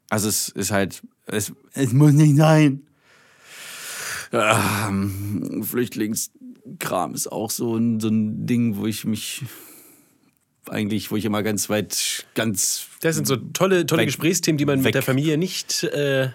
Also 0.09 0.29
es 0.29 0.47
ist 0.47 0.71
halt, 0.71 1.03
es, 1.25 1.51
es 1.73 1.91
muss 1.91 2.13
nicht 2.13 2.37
sein. 2.37 2.83
Ähm, 4.31 5.65
Flüchtlingskram 5.69 7.13
ist 7.13 7.29
auch 7.29 7.51
so 7.51 7.75
ein, 7.75 7.99
so 7.99 8.07
ein 8.07 8.45
Ding, 8.45 8.77
wo 8.77 8.85
ich 8.85 9.03
mich 9.03 9.43
eigentlich, 10.69 11.11
wo 11.11 11.15
ich 11.15 11.25
immer 11.25 11.43
ganz 11.43 11.69
weit, 11.69 12.25
ganz 12.35 12.87
Das 13.01 13.15
sind 13.15 13.27
so 13.27 13.35
tolle, 13.35 13.85
tolle 13.85 14.01
Weg- 14.01 14.07
Gesprächsthemen, 14.07 14.57
die 14.57 14.65
man 14.65 14.79
weg. 14.79 14.85
mit 14.85 14.95
der 14.95 15.01
Familie 15.01 15.37
nicht 15.37 15.83
äh, 15.83 16.29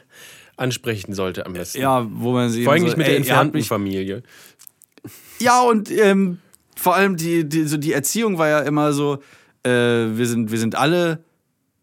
ansprechen 0.57 1.15
sollte 1.15 1.47
am 1.47 1.53
besten. 1.55 1.81
ja, 1.81 2.07
wo 2.11 2.33
man 2.33 2.51
sie 2.51 2.65
Vor 2.65 2.73
allem 2.75 2.81
so, 2.83 2.87
nicht 2.87 2.97
mit 2.97 3.07
ey, 3.07 3.13
der 3.13 3.17
entfernten 3.19 3.63
Familie. 3.63 4.23
Ja, 5.41 5.63
und 5.63 5.91
ähm, 5.91 6.39
vor 6.77 6.95
allem 6.95 7.17
die, 7.17 7.49
die, 7.49 7.65
so 7.65 7.77
die 7.77 7.93
Erziehung 7.93 8.39
war 8.39 8.49
ja 8.49 8.61
immer 8.61 8.93
so, 8.93 9.23
äh, 9.65 9.71
wir, 9.71 10.27
sind, 10.27 10.51
wir 10.53 10.59
sind 10.59 10.75
alle 10.77 11.25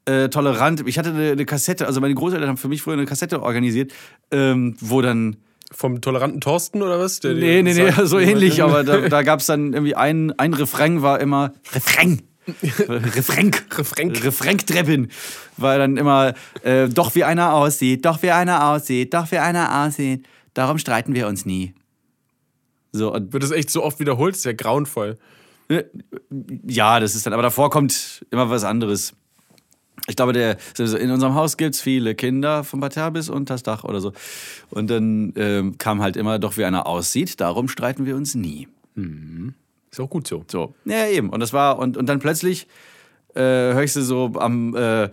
äh, 0.06 0.30
tolerant. 0.30 0.84
Ich 0.88 0.98
hatte 1.00 1.10
eine, 1.10 1.32
eine 1.32 1.46
Kassette, 1.46 1.88
also 1.88 2.00
meine 2.02 2.14
Großeltern 2.14 2.48
haben 2.48 2.58
für 2.58 2.68
mich 2.68 2.82
früher 2.82 2.94
eine 2.94 3.06
Kassette 3.06 3.42
organisiert, 3.42 3.94
ähm, 4.32 4.76
wo 4.80 5.02
dann. 5.02 5.38
Vom 5.70 6.00
toleranten 6.00 6.40
Thorsten 6.40 6.82
oder 6.82 6.98
was? 6.98 7.20
Der 7.20 7.34
Nee, 7.34 7.62
nee, 7.62 7.74
nee, 7.74 7.92
so 8.06 8.20
ähnlich, 8.20 8.64
aber 8.64 8.86
da, 8.86 9.02
da 9.10 9.22
gab 9.24 9.42
es 9.42 9.48
dann 9.48 9.74
irgendwie 9.74 9.96
ein, 9.96 10.32
ein 10.40 10.54
Refrain 10.54 11.02
war 11.02 11.20
immer. 11.20 11.52
Refrain! 11.74 12.22
Refrain! 12.90 13.52
Refrain. 13.72 14.12
Refrain-Treppen. 14.12 15.10
Weil 15.58 15.80
dann 15.80 15.98
immer, 15.98 16.34
äh, 16.64 16.88
doch 16.88 17.16
wie 17.16 17.24
einer 17.24 17.54
aussieht, 17.54 18.06
doch 18.06 18.22
wie 18.22 18.32
einer 18.32 18.70
aussieht, 18.70 19.14
doch 19.14 19.32
wie 19.32 19.38
einer 19.38 19.86
aussieht. 19.86 20.26
Darum 20.54 20.78
streiten 20.78 21.14
wir 21.14 21.28
uns 21.28 21.46
nie. 21.46 21.74
So, 22.92 23.14
und 23.14 23.34
Wird 23.34 23.44
das 23.44 23.52
echt 23.52 23.70
so 23.70 23.84
oft 23.84 24.00
wiederholt? 24.00 24.34
Das 24.34 24.40
ist 24.40 24.46
ja 24.46 24.54
grauenvoll. 24.54 25.18
Ja, 26.66 27.00
das 27.00 27.16
ist 27.16 27.26
dann, 27.26 27.34
aber 27.34 27.44
davor 27.44 27.70
kommt 27.70 28.26
immer 28.32 28.50
was 28.50 28.64
anderes. 28.64 29.14
Ich 30.08 30.16
glaube, 30.16 30.32
der, 30.32 30.58
also 30.80 30.96
in 30.96 31.12
unserem 31.12 31.36
Haus 31.36 31.58
gibt 31.58 31.76
es 31.76 31.82
viele 31.82 32.16
Kinder 32.16 32.64
vom 32.64 32.80
Parterre 32.80 33.12
bis 33.12 33.30
unters 33.30 33.64
Dach 33.64 33.84
oder 33.84 34.00
so. 34.00 34.14
Und 34.70 34.90
dann 34.90 35.34
ähm, 35.36 35.78
kam 35.78 36.02
halt 36.02 36.16
immer, 36.16 36.40
doch 36.40 36.56
wie 36.56 36.64
einer 36.64 36.88
aussieht, 36.88 37.42
darum 37.42 37.68
streiten 37.68 38.06
wir 38.06 38.16
uns 38.16 38.34
nie. 38.34 38.70
Ist 39.92 40.00
auch 40.00 40.10
gut 40.10 40.28
so. 40.28 40.46
So. 40.48 40.76
Ja, 40.86 41.08
eben. 41.08 41.30
Und 41.30 41.40
das 41.40 41.54
war, 41.54 41.80
und, 41.80 41.98
und 41.98 42.08
dann 42.08 42.20
plötzlich 42.20 42.68
äh, 43.36 43.42
höre 43.42 43.84
ich 43.84 43.94
sie 43.94 44.04
so 44.04 44.32
am, 44.36 44.76
äh, 44.76 45.10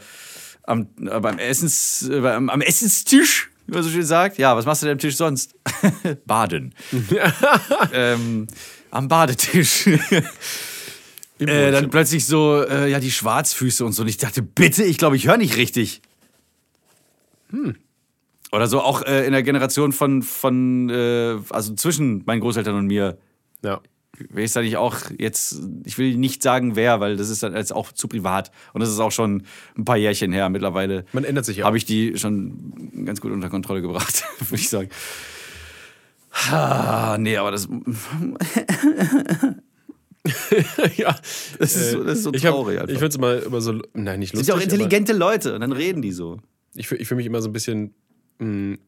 am, 0.65 0.89
äh, 1.01 1.21
beim 1.21 1.39
Essens, 1.39 2.09
äh, 2.09 2.27
am, 2.27 2.51
am 2.51 2.61
Essenstisch, 2.61 3.51
wie 3.67 3.75
man 3.75 3.83
so 3.83 3.91
schön 3.91 4.05
sagt. 4.05 4.39
Ja, 4.39 4.57
was 4.57 4.67
machst 4.67 4.83
du 4.83 4.87
denn 4.87 4.95
am 4.95 4.99
Tisch 4.99 5.17
sonst? 5.17 5.55
Baden. 6.27 6.75
ähm, 7.93 8.47
am 8.91 9.09
Badetisch. 9.09 9.87
äh, 11.39 11.71
dann 11.71 11.91
plötzlich 11.91 12.27
so, 12.27 12.63
äh, 12.63 12.91
ja, 12.91 13.01
die 13.01 13.11
Schwarzfüße 13.11 13.85
und 13.85 13.93
so. 13.93 14.03
Und 14.03 14.09
ich 14.09 14.17
dachte, 14.17 14.43
bitte, 14.43 14.85
ich 14.85 14.99
glaube, 14.99 15.17
ich 15.17 15.27
höre 15.27 15.37
nicht 15.37 15.57
richtig. 15.57 16.03
Hm. 17.51 17.77
Oder 18.53 18.69
so 18.69 18.81
auch 18.81 19.03
äh, 19.03 19.27
in 19.27 19.33
der 19.33 19.43
Generation 19.43 19.93
von, 19.93 20.23
von 20.23 20.89
äh, 20.89 21.39
also 21.51 21.75
zwischen 21.75 22.23
meinen 22.25 22.41
Großeltern 22.41 22.75
und 22.77 22.87
mir. 22.87 23.19
Ja. 23.63 23.81
Ich 24.35 24.53
da 24.53 24.63
nicht 24.63 24.77
auch 24.77 24.97
jetzt, 25.19 25.61
ich 25.85 25.99
will 25.99 26.17
nicht 26.17 26.43
sagen 26.43 26.77
wer, 26.77 27.01
weil 27.01 27.17
das 27.17 27.31
ist 27.31 27.43
dann 27.43 27.55
jetzt 27.55 27.73
auch 27.73 27.93
zu 27.93 28.09
privat. 28.09 28.51
Und 28.73 28.81
das 28.81 28.91
ist 28.91 29.01
auch 29.01 29.13
schon 29.13 29.45
ein 29.77 29.85
paar 29.85 29.97
Jährchen 29.97 30.33
her. 30.33 30.49
Mittlerweile 30.49 31.05
Man 31.13 31.25
ändert 31.25 31.45
sich 31.45 31.59
ja 31.59 31.67
habe 31.67 31.77
ich 31.77 31.85
die 31.85 32.17
schon 32.17 33.05
ganz 33.05 33.21
gut 33.21 33.33
unter 33.33 33.51
Kontrolle 33.51 33.83
gebracht, 33.83 34.25
würde 34.39 34.55
ich 34.55 34.69
sagen. 34.69 34.89
Ah, 36.51 37.17
nee, 37.19 37.37
aber 37.37 37.53
das, 37.53 37.69
ja. 40.97 41.15
das, 41.59 41.77
ist, 41.77 41.91
so, 41.93 42.03
das 42.03 42.19
ist 42.19 42.25
so 42.25 42.33
ich 42.33 42.43
traurig. 42.43 42.79
hab, 42.79 42.89
einfach. 42.89 42.95
ich 42.95 42.99
finde 42.99 43.09
es 43.09 43.17
immer, 43.17 43.43
immer 43.43 43.61
so, 43.61 43.81
nein, 43.93 44.21
nicht 44.21 44.33
lustig. 44.33 44.47
sind 44.47 44.49
ja 44.49 44.55
auch 44.55 44.63
intelligente 44.63 45.13
Leute 45.13 45.55
und 45.55 45.61
dann 45.61 45.73
reden 45.73 46.03
die 46.03 46.13
so. 46.13 46.39
Ich, 46.75 46.91
ich 46.91 47.07
fühle 47.07 47.19
mich 47.19 47.27
immer 47.27 47.43
so 47.43 47.49
ein 47.49 47.53
bisschen, 47.53 47.95
mh, 48.39 48.79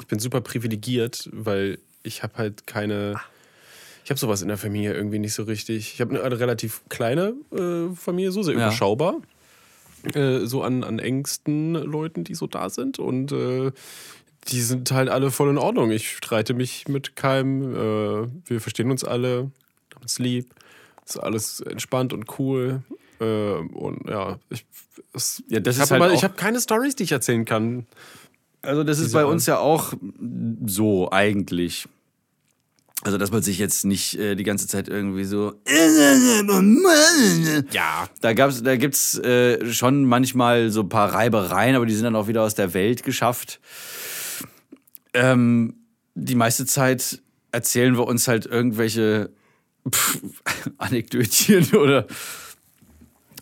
ich 0.00 0.06
bin 0.06 0.18
super 0.18 0.40
privilegiert, 0.40 1.28
weil 1.32 1.78
ich 2.02 2.22
habe 2.22 2.34
halt 2.36 2.66
keine, 2.66 3.20
ich 4.04 4.10
habe 4.10 4.18
sowas 4.18 4.42
in 4.42 4.48
der 4.48 4.58
Familie 4.58 4.94
irgendwie 4.94 5.18
nicht 5.18 5.34
so 5.34 5.44
richtig. 5.44 5.94
Ich 5.94 6.00
habe 6.00 6.10
eine, 6.14 6.22
eine 6.24 6.38
relativ 6.40 6.82
kleine 6.88 7.34
äh, 7.52 7.94
Familie, 7.94 8.32
so 8.32 8.42
sehr 8.42 8.54
Ja. 8.54 8.66
überschaubar. 8.66 9.20
Äh, 10.14 10.46
so 10.46 10.62
an, 10.62 10.82
an 10.82 10.98
engsten 10.98 11.74
Leuten, 11.74 12.24
die 12.24 12.34
so 12.34 12.46
da 12.48 12.68
sind. 12.70 12.98
Und 12.98 13.30
äh, 13.32 13.70
die 14.48 14.60
sind 14.60 14.90
halt 14.90 15.08
alle 15.08 15.30
voll 15.30 15.50
in 15.50 15.58
Ordnung. 15.58 15.92
Ich 15.92 16.10
streite 16.16 16.54
mich 16.54 16.88
mit 16.88 17.14
keinem. 17.14 17.72
Äh, 17.74 18.28
wir 18.46 18.60
verstehen 18.60 18.90
uns 18.90 19.04
alle, 19.04 19.50
haben 19.94 20.02
uns 20.02 20.18
lieb. 20.18 20.52
Ist 21.06 21.18
alles 21.18 21.60
entspannt 21.60 22.12
und 22.12 22.38
cool. 22.38 22.82
Äh, 23.20 23.24
und 23.54 24.08
ja, 24.08 24.38
ich, 24.50 24.66
es, 25.14 25.44
Ja, 25.48 25.60
das 25.60 25.76
ich 25.76 25.82
habe 25.90 26.00
halt 26.02 26.22
hab 26.24 26.36
keine 26.36 26.60
Stories, 26.60 26.96
die 26.96 27.04
ich 27.04 27.12
erzählen 27.12 27.44
kann. 27.44 27.86
Also 28.62 28.82
das 28.84 28.98
ist 28.98 29.12
bei 29.12 29.24
uns 29.24 29.46
ja 29.46 29.58
auch 29.58 29.92
so 30.66 31.10
eigentlich. 31.12 31.88
Also 33.04 33.18
dass 33.18 33.32
man 33.32 33.42
sich 33.42 33.58
jetzt 33.58 33.84
nicht 33.84 34.16
äh, 34.18 34.36
die 34.36 34.44
ganze 34.44 34.68
Zeit 34.68 34.88
irgendwie 34.88 35.24
so. 35.24 35.54
Ja. 37.72 38.08
Da 38.20 38.32
gab's, 38.32 38.62
da 38.62 38.76
gibt's 38.76 39.18
äh, 39.18 39.72
schon 39.72 40.04
manchmal 40.04 40.70
so 40.70 40.82
ein 40.82 40.88
paar 40.88 41.12
Reibereien, 41.12 41.74
aber 41.74 41.86
die 41.86 41.94
sind 41.94 42.04
dann 42.04 42.14
auch 42.16 42.28
wieder 42.28 42.42
aus 42.42 42.54
der 42.54 42.74
Welt 42.74 43.02
geschafft. 43.02 43.60
Ähm, 45.14 45.74
die 46.14 46.34
meiste 46.36 46.64
Zeit 46.64 47.20
erzählen 47.50 47.96
wir 47.96 48.06
uns 48.06 48.28
halt 48.28 48.46
irgendwelche 48.46 49.30
pff, 49.90 50.20
Anekdötchen 50.78 51.74
oder 51.74 52.06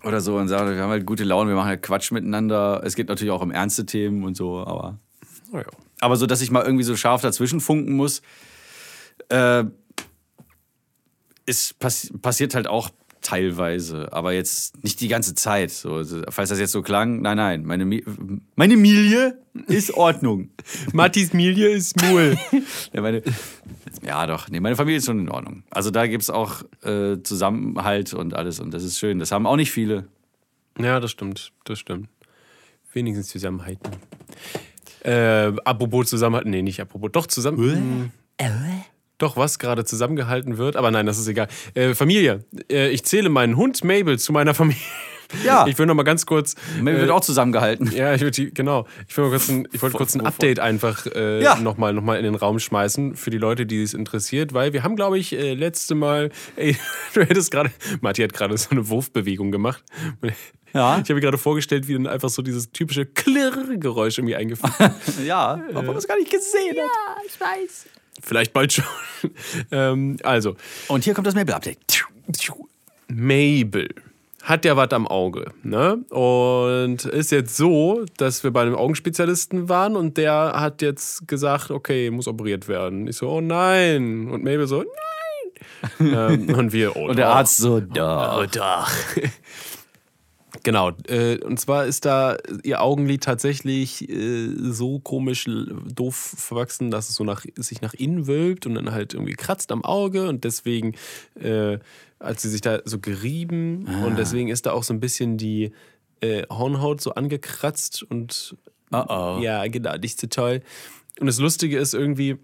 oder 0.03 0.23
so 0.23 0.37
und 0.39 0.49
sagen, 0.49 0.75
wir 0.75 0.83
haben 0.83 0.91
halt 0.91 1.05
gute 1.05 1.25
Laune, 1.25 1.51
wir 1.51 1.57
machen 1.57 1.69
halt 1.69 1.83
Quatsch 1.83 2.11
miteinander. 2.11 2.81
Es 2.85 2.95
geht 2.95 3.09
natürlich 3.09 3.31
auch 3.31 3.43
um 3.43 3.51
ernste 3.51 3.85
Themen 3.85 4.25
und 4.25 4.35
so, 4.37 4.59
aber 4.65 4.99
Oh 5.53 5.59
ja. 5.59 5.65
aber 6.01 6.17
so, 6.17 6.27
dass 6.27 6.41
ich 6.41 6.51
mal 6.51 6.65
irgendwie 6.65 6.85
so 6.85 6.97
scharf 6.97 7.21
dazwischen 7.21 7.61
funken 7.61 7.93
muss, 7.95 8.23
äh, 9.29 9.65
ist 11.47 11.79
passi 11.79 12.13
passiert 12.19 12.55
halt 12.55 12.67
auch 12.67 12.91
teilweise, 13.21 14.13
aber 14.13 14.33
jetzt 14.33 14.83
nicht 14.83 15.01
die 15.01 15.09
ganze 15.09 15.35
Zeit. 15.35 15.71
So, 15.71 15.95
also, 15.95 16.23
falls 16.29 16.49
das 16.49 16.59
jetzt 16.59 16.73
so 16.73 16.83
klang, 16.83 17.21
nein, 17.21 17.37
nein, 17.37 17.65
meine, 17.65 17.85
Mi 17.85 18.03
meine 18.57 18.77
Milie 18.77 19.39
ist 19.67 19.95
Ordnung. 19.95 20.51
Mattis 20.93 21.33
Milie 21.33 21.69
ist 21.69 22.01
Mul. 22.03 22.37
ja, 22.93 23.01
meine, 23.01 23.23
ja, 24.03 24.27
doch, 24.27 24.49
nee, 24.49 24.61
meine 24.61 24.77
Familie 24.77 24.99
ist 24.99 25.07
schon 25.07 25.21
in 25.21 25.29
Ordnung. 25.29 25.65
Also 25.71 25.91
da 25.91 26.07
gibt 26.07 26.23
es 26.23 26.31
auch 26.31 26.63
äh, 26.83 27.23
Zusammenhalt 27.23 28.15
und 28.15 28.35
alles 28.35 28.61
und 28.61 28.73
das 28.73 28.85
ist 28.85 28.99
schön. 28.99 29.19
Das 29.19 29.33
haben 29.33 29.47
auch 29.47 29.57
nicht 29.57 29.71
viele. 29.71 30.09
ja, 30.79 31.01
das 31.01 31.11
stimmt. 31.11 31.53
Das 31.65 31.79
stimmt. 31.79 32.09
Wenigstens 32.93 33.29
zusammenhalten. 33.29 33.93
Äh, 35.05 35.53
apropos 35.65 36.09
zusammenhalten. 36.09 36.51
Nee, 36.51 36.63
nicht 36.63 36.81
apropos. 36.81 37.11
Doch, 37.13 37.27
zusammen. 37.27 38.13
Doch, 39.21 39.37
was 39.37 39.59
gerade 39.59 39.85
zusammengehalten 39.85 40.59
wird. 40.59 40.77
Aber 40.77 40.91
nein, 40.91 41.07
das 41.07 41.19
ist 41.19 41.29
egal. 41.29 41.47
Äh, 41.75 41.95
Familie. 41.95 42.45
Äh, 42.71 42.89
ich 42.91 43.05
zähle 43.05 43.29
meinen 43.29 43.57
Hund 43.57 43.85
Mabel 43.85 44.19
zu 44.19 44.33
meiner 44.33 44.55
Familie. 44.55 44.81
Ja. 45.45 45.67
Ich 45.69 45.79
will 45.79 45.87
noch 45.87 45.95
mal 45.95 46.03
ganz 46.03 46.27
kurz. 46.27 46.57
Mir 46.81 46.93
äh, 46.93 47.01
wird 47.03 47.11
auch 47.11 47.21
zusammengehalten. 47.21 47.93
Ja, 47.93 48.15
ich 48.15 48.21
würde 48.23 48.51
genau. 48.51 48.87
Ich, 49.09 49.17
will 49.17 49.25
mal 49.25 49.31
kurz 49.31 49.49
ein, 49.49 49.69
ich 49.73 49.81
wollte 49.81 49.97
kurz 49.97 50.15
ein? 50.17 50.23
Update 50.23 50.59
einfach 50.59 51.07
äh, 51.07 51.41
Ja. 51.43 51.55
nochmal 51.57 51.93
noch 51.93 52.03
mal 52.03 52.17
in 52.17 52.25
den 52.25 52.35
Raum 52.35 52.59
schmeißen 52.59 53.15
für 53.15 53.31
die 53.31 53.39
Leute, 53.39 53.67
die 53.67 53.83
es 53.83 53.95
interessiert, 53.95 54.55
weil 54.55 54.73
wir 54.73 54.83
haben, 54.83 54.97
glaube 54.97 55.19
ich, 55.19 55.33
äh, 55.33 55.55
letzte 55.55 55.95
Mal, 55.95 56.31
ey, 56.57 56.77
du 57.15 57.21
hättest 57.21 57.51
gerade, 57.53 57.71
Matti 58.01 58.23
hat 58.23 58.33
gerade 58.33 58.57
so 58.59 58.71
eine 58.71 58.89
Wurfbewegung 58.89 59.53
gemacht. 59.53 59.85
Ja. 60.73 60.95
Ich 60.99 61.05
habe 61.05 61.15
mir 61.15 61.21
gerade 61.21 61.39
vorgestellt, 61.39 61.89
wie 61.89 61.93
dann 61.95 62.07
einfach 62.07 62.29
so 62.29 62.43
dieses 62.43 62.71
typische 62.73 63.07
Klirr-Geräusch 63.07 64.19
irgendwie 64.19 64.37
eingeführt. 64.37 64.73
Ja, 65.25 65.61
obwohl 65.69 65.85
man 65.85 65.95
das 65.95 66.09
gar 66.09 66.17
nicht 66.19 66.31
gesehen 66.31 66.77
hat. 66.77 67.23
ich 67.27 67.41
weiß. 67.41 67.87
Vielleicht 68.23 68.53
bald 68.53 68.73
schon. 68.73 68.85
ähm, 69.71 70.17
also, 70.23 70.57
Und 70.89 71.05
hier 71.05 71.15
kommt 71.15 71.27
das 71.27 71.35
Mabel-Update. 71.35 72.05
Mabel 73.09 73.89
hat 74.43 74.65
ja 74.65 74.77
was 74.77 74.91
am 74.91 75.07
Auge. 75.07 75.53
Ne? 75.63 75.99
Und 76.11 77.05
ist 77.05 77.31
jetzt 77.31 77.57
so, 77.57 78.05
dass 78.17 78.43
wir 78.43 78.51
bei 78.51 78.63
einem 78.63 78.75
Augenspezialisten 78.75 79.69
waren 79.69 79.97
und 79.97 80.17
der 80.17 80.53
hat 80.57 80.83
jetzt 80.83 81.29
gesagt, 81.29 81.71
okay, 81.71 82.11
muss 82.11 82.27
operiert 82.27 82.69
werden. 82.69 83.07
Ich 83.07 83.17
so, 83.17 83.29
oh 83.29 83.41
nein. 83.41 84.29
Und 84.31 84.45
Mabel 84.45 84.67
so, 84.67 84.79
nein. 84.79 84.91
ähm, 86.01 86.55
und 86.55 86.73
wir, 86.73 86.97
oh 86.97 87.09
Und 87.09 87.19
der. 87.19 87.29
Arzt 87.29 87.59
so, 87.59 87.81
da. 87.81 88.39
Oh 88.39 88.47
doch. 88.51 88.91
Genau, 90.63 90.91
äh, 91.09 91.39
und 91.39 91.59
zwar 91.59 91.87
ist 91.87 92.05
da 92.05 92.37
ihr 92.63 92.83
Augenlid 92.83 93.23
tatsächlich 93.23 94.09
äh, 94.09 94.49
so 94.57 94.99
komisch 94.99 95.47
doof 95.47 96.35
verwachsen, 96.37 96.91
dass 96.91 97.09
es 97.09 97.15
so 97.15 97.25
nach, 97.25 97.45
sich 97.57 97.81
nach 97.81 97.95
innen 97.95 98.27
wölbt 98.27 98.67
und 98.67 98.75
dann 98.75 98.93
halt 98.93 99.15
irgendwie 99.15 99.35
kratzt 99.35 99.73
am 99.73 99.85
Auge 99.85 100.29
und 100.29 100.45
deswegen 100.45 100.95
äh, 101.41 101.79
hat 102.21 102.41
sie 102.41 102.51
sich 102.51 102.61
da 102.61 102.81
so 102.85 102.99
gerieben 102.99 103.87
und 104.05 104.19
deswegen 104.19 104.49
ist 104.49 104.67
da 104.67 104.73
auch 104.73 104.83
so 104.83 104.93
ein 104.93 105.01
bisschen 105.01 105.39
die 105.39 105.73
äh, 106.21 106.43
Hornhaut 106.51 107.01
so 107.01 107.15
angekratzt 107.15 108.03
und 108.03 108.57
Oh 108.93 109.05
oh. 109.09 109.39
ja, 109.41 109.67
genau, 109.69 109.97
nicht 109.97 110.21
so 110.21 110.27
toll. 110.27 110.63
Und 111.21 111.27
das 111.27 111.39
Lustige 111.39 111.79
ist 111.79 111.95
irgendwie, 111.95 112.39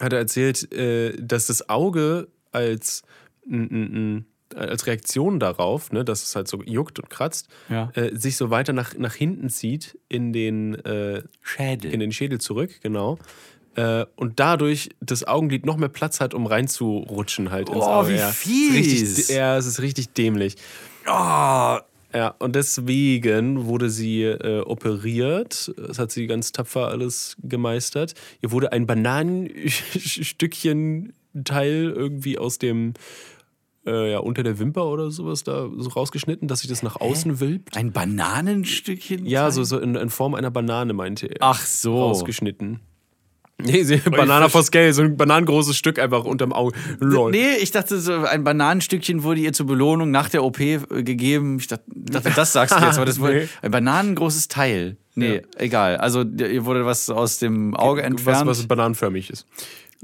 hat 0.00 0.12
er 0.12 0.18
erzählt, 0.18 0.72
äh, 0.72 1.16
dass 1.16 1.46
das 1.46 1.68
Auge 1.68 2.28
als, 2.52 3.02
mm, 3.46 3.56
mm, 3.56 4.14
mm, 4.14 4.24
als 4.56 4.86
Reaktion 4.86 5.40
darauf, 5.40 5.92
ne, 5.92 6.04
dass 6.04 6.22
es 6.22 6.36
halt 6.36 6.48
so 6.48 6.62
juckt 6.62 6.98
und 6.98 7.10
kratzt, 7.10 7.48
Ja. 7.68 7.90
äh, 7.94 8.16
sich 8.16 8.36
so 8.36 8.50
weiter 8.50 8.72
nach, 8.72 8.94
nach 8.96 9.14
hinten 9.14 9.48
zieht 9.50 9.98
in 10.08 10.32
den, 10.32 10.74
äh, 10.84 11.22
Schädel. 11.42 11.92
in 11.92 12.00
den 12.00 12.12
Schädel 12.12 12.40
zurück, 12.40 12.80
genau. 12.82 13.18
Äh, 13.76 14.06
und 14.16 14.38
dadurch 14.38 14.90
das 15.00 15.26
Augenlid 15.26 15.66
noch 15.66 15.76
mehr 15.76 15.88
Platz 15.88 16.20
hat, 16.20 16.32
um 16.34 16.46
reinzurutschen 16.46 17.50
halt 17.50 17.68
ins 17.68 17.78
Oh, 17.78 17.82
Auge. 17.82 18.10
wie 18.10 18.16
ja. 18.16 18.28
fies. 18.28 18.74
Richtig, 18.74 19.28
ja, 19.34 19.56
es 19.58 19.66
ist 19.66 19.80
richtig 19.80 20.10
dämlich. 20.10 20.54
Oh, 21.06 21.78
Ja, 22.16 22.32
und 22.38 22.54
deswegen 22.54 23.66
wurde 23.66 23.90
sie 23.90 24.22
äh, 24.22 24.60
operiert. 24.60 25.72
Das 25.76 25.98
hat 25.98 26.12
sie 26.12 26.28
ganz 26.28 26.52
tapfer 26.52 26.86
alles 26.86 27.36
gemeistert. 27.42 28.14
Ihr 28.42 28.52
wurde 28.52 28.70
ein 28.70 28.86
Bananenstückchen 28.86 31.12
Teil 31.44 31.92
irgendwie 31.96 32.38
aus 32.38 32.58
dem, 32.58 32.94
äh, 33.86 34.12
ja, 34.12 34.18
unter 34.18 34.42
der 34.42 34.58
Wimper 34.58 34.86
oder 34.86 35.10
sowas 35.10 35.44
da 35.44 35.68
so 35.76 35.90
rausgeschnitten, 35.90 36.48
dass 36.48 36.60
sich 36.60 36.70
das 36.70 36.82
nach 36.82 36.96
außen 36.96 37.40
wölbt. 37.40 37.76
ein 37.76 37.92
Bananenstückchen? 37.92 39.26
Ja, 39.26 39.50
so, 39.50 39.64
so 39.64 39.78
in, 39.78 39.94
in 39.94 40.10
Form 40.10 40.34
einer 40.34 40.50
Banane, 40.50 40.92
meinte 40.92 41.26
er. 41.26 41.36
Ach 41.40 41.60
so. 41.64 41.98
Rausgeschnitten. 42.00 42.80
Nee, 43.62 43.84
sie, 43.84 43.98
Banana 43.98 44.48
for 44.48 44.64
Scale, 44.64 44.92
so 44.92 45.02
ein 45.02 45.16
bananengroßes 45.16 45.76
Stück 45.76 46.00
einfach 46.00 46.24
unterm 46.24 46.52
Auge. 46.52 46.76
Lol. 46.98 47.30
Nee, 47.30 47.54
ich 47.60 47.70
dachte, 47.70 48.00
so 48.00 48.12
ein 48.24 48.42
Bananenstückchen 48.42 49.22
wurde 49.22 49.40
ihr 49.42 49.52
zur 49.52 49.66
Belohnung 49.66 50.10
nach 50.10 50.28
der 50.28 50.42
OP 50.42 50.58
äh, 50.58 50.78
gegeben. 51.04 51.58
Ich 51.60 51.68
dachte, 51.68 51.84
dachte 51.94 52.32
das 52.34 52.52
sagst 52.52 52.76
du 52.76 52.84
jetzt, 52.84 52.96
aber 52.96 53.06
das 53.06 53.20
wurde 53.20 53.34
Nee. 53.42 53.48
ein 53.62 53.70
bananengroßes 53.70 54.48
Teil. 54.48 54.96
Nee, 55.14 55.42
egal. 55.56 55.98
Also 55.98 56.22
ihr 56.24 56.64
wurde 56.64 56.84
was 56.84 57.08
aus 57.08 57.38
dem 57.38 57.76
Auge 57.76 58.00
was, 58.00 58.06
entfernt. 58.08 58.46
was 58.48 58.66
bananenförmig 58.66 59.30
ist. 59.30 59.46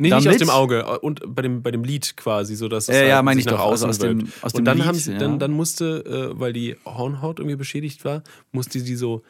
Nee, 0.01 0.09
nicht 0.09 0.25
Damit? 0.27 0.29
aus 0.29 0.39
dem 0.39 0.51
Auge 0.51 0.99
und 1.01 1.21
bei 1.35 1.43
dem, 1.43 1.63
bei 1.63 1.71
dem 1.71 1.85
Lid 1.85 2.17
quasi, 2.17 2.57
so 2.57 2.69
dass 2.69 2.89
es 2.89 2.95
Ja, 2.97 3.03
ja, 3.03 3.17
halt 3.17 3.25
meine 3.27 3.37
sich 3.39 3.47
ich 3.47 3.53
nach 3.53 3.59
doch, 3.61 3.71
also 3.71 3.87
außen 3.87 3.91
aus 3.91 3.99
dem- 3.99 4.33
aus 4.41 4.55
Und 4.55 4.59
dem 4.61 4.65
dann 4.65 4.79
Lid, 4.79 4.87
haben 4.87 4.99
sie, 4.99 5.13
ja. 5.13 5.19
dann, 5.19 5.39
dann 5.39 5.51
musste, 5.53 6.33
äh, 6.35 6.41
weil 6.41 6.53
die 6.55 6.77
Hornhaut 6.87 7.39
irgendwie 7.39 7.57
beschädigt 7.57 8.05
war, 8.05 8.23
musste 8.51 8.81
sie 8.81 8.97
so 8.97 9.23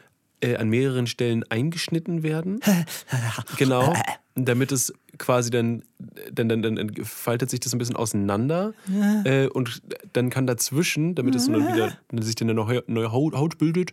äh, 0.42 0.56
an 0.56 0.68
mehreren 0.68 1.06
Stellen 1.06 1.44
eingeschnitten 1.50 2.22
werden. 2.22 2.60
genau. 3.56 3.92
Damit 4.36 4.70
es 4.72 4.92
quasi 5.18 5.50
dann, 5.50 5.82
dann, 6.32 6.48
dann, 6.48 6.62
dann, 6.62 6.94
faltet 7.04 7.50
sich 7.50 7.60
das 7.60 7.74
ein 7.74 7.78
bisschen 7.78 7.96
auseinander 7.96 8.72
äh, 9.24 9.48
und 9.48 9.82
dann 10.12 10.30
kann 10.30 10.46
dazwischen, 10.46 11.14
damit 11.14 11.34
es 11.34 11.46
dann 11.46 11.66
wieder, 11.66 11.98
sich 12.20 12.36
dann 12.36 12.48
eine 12.48 12.54
neue, 12.54 12.84
neue 12.86 13.12
Haut, 13.12 13.34
Haut 13.34 13.58
bildet, 13.58 13.92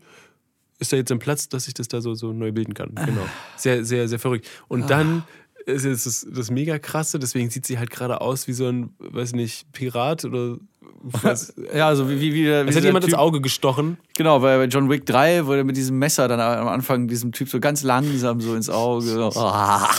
ist 0.79 0.93
da 0.93 0.97
jetzt 0.97 1.11
ein 1.11 1.19
Platz, 1.19 1.49
dass 1.49 1.67
ich 1.67 1.73
das 1.73 1.87
da 1.87 2.01
so, 2.01 2.13
so 2.13 2.31
neu 2.33 2.51
bilden 2.51 2.75
kann. 2.75 2.91
Genau. 2.93 3.25
Sehr, 3.57 3.83
sehr, 3.83 4.07
sehr 4.07 4.19
verrückt. 4.19 4.47
Und 4.67 4.89
dann 4.91 5.23
ist 5.67 5.85
es 5.85 6.03
das, 6.05 6.27
das 6.31 6.49
mega 6.49 6.79
krasse, 6.79 7.19
deswegen 7.19 7.49
sieht 7.49 7.65
sie 7.65 7.77
halt 7.77 7.89
gerade 7.89 8.21
aus 8.21 8.47
wie 8.47 8.53
so 8.53 8.67
ein, 8.67 8.89
weiß 8.99 9.33
nicht, 9.33 9.71
Pirat 9.73 10.23
oder 10.25 10.57
Was, 11.01 11.53
Ja, 11.75 11.87
also 11.87 12.09
wie, 12.09 12.21
wie, 12.21 12.33
wie, 12.33 12.47
es 12.47 12.75
hat 12.75 12.83
jemand 12.83 13.03
ins 13.05 13.13
typ, 13.13 13.19
Auge 13.19 13.41
gestochen. 13.41 13.97
Genau, 14.15 14.39
bei 14.39 14.57
bei 14.57 14.65
John 14.65 14.89
Wick 14.89 15.05
3, 15.05 15.45
wo 15.45 15.53
er 15.53 15.63
mit 15.63 15.75
diesem 15.77 15.99
Messer 15.99 16.27
dann 16.27 16.39
am 16.39 16.67
Anfang 16.69 17.07
diesem 17.07 17.33
Typ 17.33 17.49
so 17.49 17.59
ganz 17.59 17.83
langsam 17.83 18.39
so 18.41 18.55
ins 18.55 18.69
Auge. 18.69 19.29
Ah. 19.35 19.89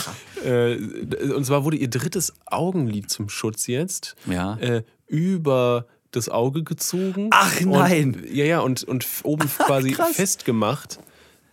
Äh, 0.44 0.76
und 1.35 1.44
zwar 1.44 1.64
wurde 1.64 1.76
ihr 1.76 1.90
drittes 1.90 2.33
Augenlid 2.46 3.11
zum 3.11 3.28
Schutz 3.28 3.66
jetzt 3.66 4.14
Ja. 4.26 4.57
äh, 4.59 4.83
über 5.07 5.87
das 6.12 6.28
Auge 6.28 6.62
gezogen. 6.62 7.28
Ach, 7.33 7.61
nein. 7.61 8.14
Und, 8.14 8.31
ja, 8.33 8.44
ja, 8.44 8.61
und, 8.61 8.85
und 8.85 9.04
oben 9.24 9.48
quasi 9.48 9.94
festgemacht. 10.12 10.98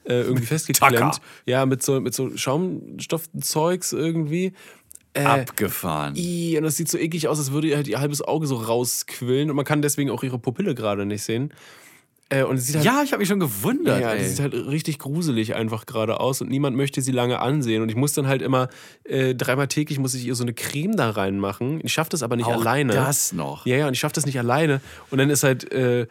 Äh, 0.05 0.21
irgendwie 0.21 0.45
festgeklemmt. 0.45 1.19
Ja, 1.45 1.65
mit 1.65 1.81
so, 1.83 1.99
mit 1.99 2.13
so 2.13 2.35
Schaumstoffzeugs 2.35 3.93
irgendwie. 3.93 4.53
Äh, 5.13 5.23
Abgefahren. 5.23 6.13
I, 6.15 6.57
und 6.57 6.63
das 6.63 6.75
sieht 6.75 6.89
so 6.89 6.97
eklig 6.97 7.27
aus, 7.27 7.39
als 7.39 7.51
würde 7.51 7.67
ihr 7.69 7.77
halt 7.77 7.87
ihr 7.87 7.99
halbes 7.99 8.21
Auge 8.21 8.47
so 8.47 8.55
rausquillen 8.55 9.49
und 9.49 9.55
man 9.55 9.63
kann 9.65 9.81
deswegen 9.81 10.09
auch 10.09 10.23
ihre 10.23 10.37
Pupille 10.39 10.75
gerade 10.75 11.05
nicht 11.05 11.23
sehen. 11.23 11.53
Äh, 12.27 12.43
und 12.43 12.57
es 12.57 12.65
sieht 12.67 12.77
halt, 12.77 12.85
Ja, 12.85 13.01
ich 13.03 13.11
habe 13.13 13.19
mich 13.19 13.29
schon 13.29 13.39
gewundert. 13.39 14.01
ja, 14.01 14.15
das 14.15 14.31
sieht 14.31 14.39
halt 14.39 14.53
richtig 14.53 14.99
gruselig 14.99 15.55
einfach 15.55 15.85
gerade 15.85 16.19
aus 16.19 16.41
und 16.41 16.49
niemand 16.49 16.75
möchte 16.75 17.01
sie 17.01 17.11
lange 17.11 17.39
ansehen. 17.39 17.81
Und 17.81 17.89
ich 17.89 17.95
muss 17.95 18.13
dann 18.13 18.27
halt 18.27 18.41
immer 18.41 18.67
äh, 19.03 19.35
dreimal 19.35 19.67
täglich 19.67 19.99
muss 19.99 20.15
ich 20.15 20.25
ihr 20.25 20.35
so 20.35 20.43
eine 20.43 20.53
Creme 20.53 20.95
da 20.97 21.11
reinmachen. 21.11 21.79
Ich 21.83 21.93
schaffe 21.93 22.09
das 22.09 22.23
aber 22.23 22.35
nicht 22.35 22.47
Auch 22.47 22.59
alleine. 22.59 22.93
das 22.93 23.31
noch. 23.31 23.65
Ja, 23.65 23.77
ja, 23.77 23.87
und 23.87 23.93
ich 23.93 23.99
schaffe 23.99 24.15
das 24.15 24.25
nicht 24.25 24.39
alleine. 24.39 24.81
Und 25.11 25.19
dann 25.19 25.29
ist 25.29 25.43
halt. 25.43 25.71
Äh, 25.71 26.07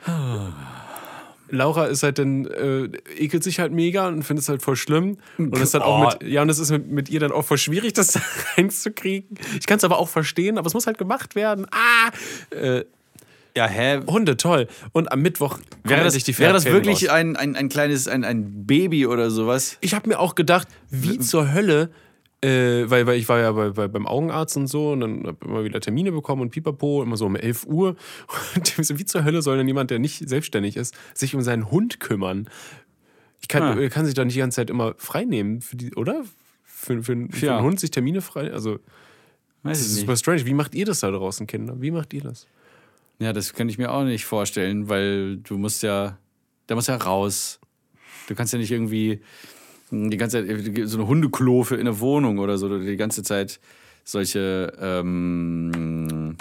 Laura 1.54 1.86
ist 1.86 2.02
halt 2.02 2.18
dann, 2.18 2.46
äh, 2.46 2.88
ekelt 3.18 3.42
sich 3.44 3.60
halt 3.60 3.72
mega 3.72 4.08
und 4.08 4.22
findet 4.22 4.42
es 4.42 4.48
halt 4.48 4.62
voll 4.62 4.76
schlimm. 4.76 5.16
Und 5.38 5.56
ist 5.58 5.74
dann 5.74 5.82
auch 5.82 6.00
Oh. 6.00 6.04
mit, 6.20 6.30
ja, 6.30 6.42
und 6.42 6.48
es 6.50 6.58
ist 6.58 6.70
mit, 6.70 6.90
mit 6.90 7.08
ihr 7.08 7.20
dann 7.20 7.32
auch 7.32 7.44
voll 7.44 7.58
schwierig, 7.58 7.92
das 7.94 8.08
da 8.12 8.20
reinzukriegen. 8.56 9.36
Ich 9.58 9.66
kann 9.66 9.78
es 9.78 9.84
aber 9.84 9.98
auch 9.98 10.08
verstehen, 10.08 10.58
aber 10.58 10.66
es 10.66 10.74
muss 10.74 10.86
halt 10.86 10.98
gemacht 10.98 11.34
werden. 11.34 11.66
Ah! 11.70 12.10
Äh, 12.56 12.84
ja, 13.56 13.66
hä? 13.68 14.00
Hunde, 14.08 14.36
toll. 14.36 14.66
Und 14.92 15.12
am 15.12 15.22
Mittwoch 15.22 15.58
Wäre 15.84 16.02
das, 16.02 16.14
endlich 16.14 16.24
die 16.24 16.38
wäre 16.40 16.52
das 16.52 16.64
wirklich 16.64 17.04
raus. 17.04 17.14
ein, 17.14 17.36
ein, 17.36 17.54
ein 17.54 17.68
kleines, 17.68 18.08
ein, 18.08 18.24
ein 18.24 18.66
Baby 18.66 19.06
oder 19.06 19.30
sowas? 19.30 19.78
Ich 19.80 19.94
habe 19.94 20.08
mir 20.08 20.18
auch 20.18 20.34
gedacht, 20.34 20.66
wie 20.90 21.20
zur 21.20 21.52
Hölle, 21.54 21.90
äh, 22.44 22.90
weil, 22.90 23.06
weil 23.06 23.18
ich 23.18 23.28
war 23.28 23.40
ja 23.40 23.52
bei, 23.52 23.70
bei, 23.70 23.88
beim 23.88 24.06
Augenarzt 24.06 24.56
und 24.56 24.66
so 24.66 24.92
und 24.92 25.00
dann 25.00 25.26
habe 25.26 25.38
immer 25.46 25.64
wieder 25.64 25.80
Termine 25.80 26.12
bekommen 26.12 26.42
und 26.42 26.50
pipapo, 26.50 27.02
immer 27.02 27.16
so 27.16 27.26
um 27.26 27.36
11 27.36 27.66
Uhr. 27.66 27.96
Und 28.56 28.78
ich 28.78 28.98
wie 28.98 29.04
zur 29.04 29.24
Hölle 29.24 29.42
soll 29.42 29.56
denn 29.56 29.66
jemand, 29.68 29.90
der 29.90 29.98
nicht 29.98 30.28
selbstständig 30.28 30.76
ist, 30.76 30.94
sich 31.14 31.34
um 31.34 31.42
seinen 31.42 31.70
Hund 31.70 32.00
kümmern? 32.00 32.48
Ich 33.40 33.48
kann, 33.48 33.62
Ah. 33.62 33.78
äh, 33.78 33.88
kann 33.88 34.04
sich 34.06 34.14
doch 34.14 34.24
nicht 34.24 34.34
die 34.34 34.40
ganze 34.40 34.56
Zeit 34.56 34.70
immer 34.70 34.94
frei 34.98 35.24
nehmen, 35.24 35.60
für 35.60 35.76
die, 35.76 35.94
oder? 35.94 36.24
Für, 36.64 37.02
für, 37.02 37.28
für 37.30 37.46
Ja. 37.46 37.56
einen 37.58 37.66
Hund 37.66 37.80
sich 37.80 37.90
Termine 37.90 38.20
frei. 38.20 38.52
Also, 38.52 38.78
Weiß 39.62 39.78
das 39.78 39.80
ich 39.80 39.86
ist 39.86 39.92
nicht. 39.94 40.00
super 40.02 40.16
strange. 40.16 40.44
Wie 40.46 40.54
macht 40.54 40.74
ihr 40.74 40.84
das 40.86 41.00
da 41.00 41.10
draußen, 41.10 41.46
Kinder? 41.46 41.80
Wie 41.80 41.90
macht 41.90 42.12
ihr 42.12 42.22
das? 42.22 42.46
Ja, 43.18 43.32
das 43.32 43.52
kann 43.54 43.68
ich 43.68 43.78
mir 43.78 43.90
auch 43.92 44.04
nicht 44.04 44.24
vorstellen, 44.24 44.88
weil 44.88 45.36
du 45.38 45.56
musst 45.56 45.82
ja, 45.82 46.18
da 46.66 46.74
musst 46.74 46.88
ja 46.88 46.96
raus. 46.96 47.60
Du 48.28 48.34
kannst 48.34 48.52
ja 48.52 48.58
nicht 48.58 48.70
irgendwie 48.72 49.20
die 49.90 50.16
ganze 50.16 50.46
Zeit 50.46 50.88
so 50.88 50.98
eine 50.98 51.06
Hundeklo 51.06 51.62
für 51.62 51.76
in 51.76 51.84
der 51.84 52.00
Wohnung 52.00 52.38
oder 52.38 52.58
so, 52.58 52.78
die 52.78 52.96
ganze 52.96 53.22
Zeit 53.22 53.60
solche, 54.04 54.72
ähm, 54.80 56.36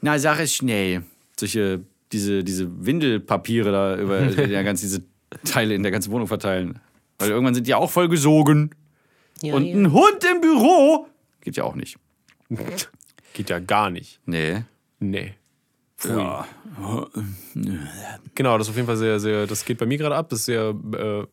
na, 0.00 0.18
sag 0.18 0.40
es 0.40 0.54
schnell, 0.54 1.02
solche, 1.38 1.80
diese, 2.12 2.44
diese 2.44 2.86
Windelpapiere 2.86 3.72
da 3.72 3.96
über 3.96 4.20
ja, 4.46 4.62
ganz 4.62 4.80
diese 4.80 5.02
Teile 5.44 5.74
in 5.74 5.82
der 5.82 5.92
ganzen 5.92 6.12
Wohnung 6.12 6.28
verteilen. 6.28 6.80
Weil 7.18 7.30
irgendwann 7.30 7.54
sind 7.54 7.66
die 7.66 7.74
auch 7.74 7.90
voll 7.90 8.08
gesogen. 8.08 8.70
Und 9.42 9.64
ein 9.64 9.92
Hund 9.92 10.24
im 10.32 10.40
Büro 10.40 11.06
geht 11.40 11.56
ja 11.56 11.64
auch 11.64 11.74
nicht. 11.74 11.98
Geht 13.34 13.50
ja 13.50 13.58
gar 13.58 13.90
nicht. 13.90 14.20
Nee. 14.26 14.62
Nee. 15.00 15.34
Ja. 16.04 16.46
Genau, 18.34 18.58
das 18.58 18.66
ist 18.66 18.70
auf 18.70 18.76
jeden 18.76 18.86
Fall 18.86 18.96
sehr, 18.96 19.20
sehr, 19.20 19.46
das 19.46 19.64
geht 19.64 19.78
bei 19.78 19.86
mir 19.86 19.98
gerade 19.98 20.16
ab, 20.16 20.28
das 20.28 20.40
ist 20.40 20.46
sehr 20.46 20.74
äh, 20.92 21.24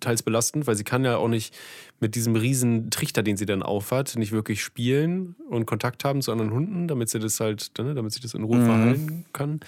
teils 0.00 0.22
belastend, 0.22 0.66
weil 0.66 0.76
sie 0.76 0.84
kann 0.84 1.04
ja 1.04 1.16
auch 1.16 1.28
nicht 1.28 1.54
mit 2.00 2.14
diesem 2.14 2.36
riesen 2.36 2.90
Trichter, 2.90 3.22
den 3.22 3.36
sie 3.36 3.46
dann 3.46 3.62
aufhat, 3.62 4.16
nicht 4.16 4.32
wirklich 4.32 4.62
spielen 4.62 5.34
und 5.48 5.66
Kontakt 5.66 6.04
haben 6.04 6.22
zu 6.22 6.32
anderen 6.32 6.52
Hunden, 6.52 6.88
damit 6.88 7.08
sie 7.10 7.18
das 7.18 7.40
halt, 7.40 7.72
ne, 7.78 7.94
damit 7.94 8.12
sie 8.12 8.20
das 8.20 8.34
in 8.34 8.44
Ruhe 8.44 8.64
verhalten 8.64 9.24
kann. 9.32 9.60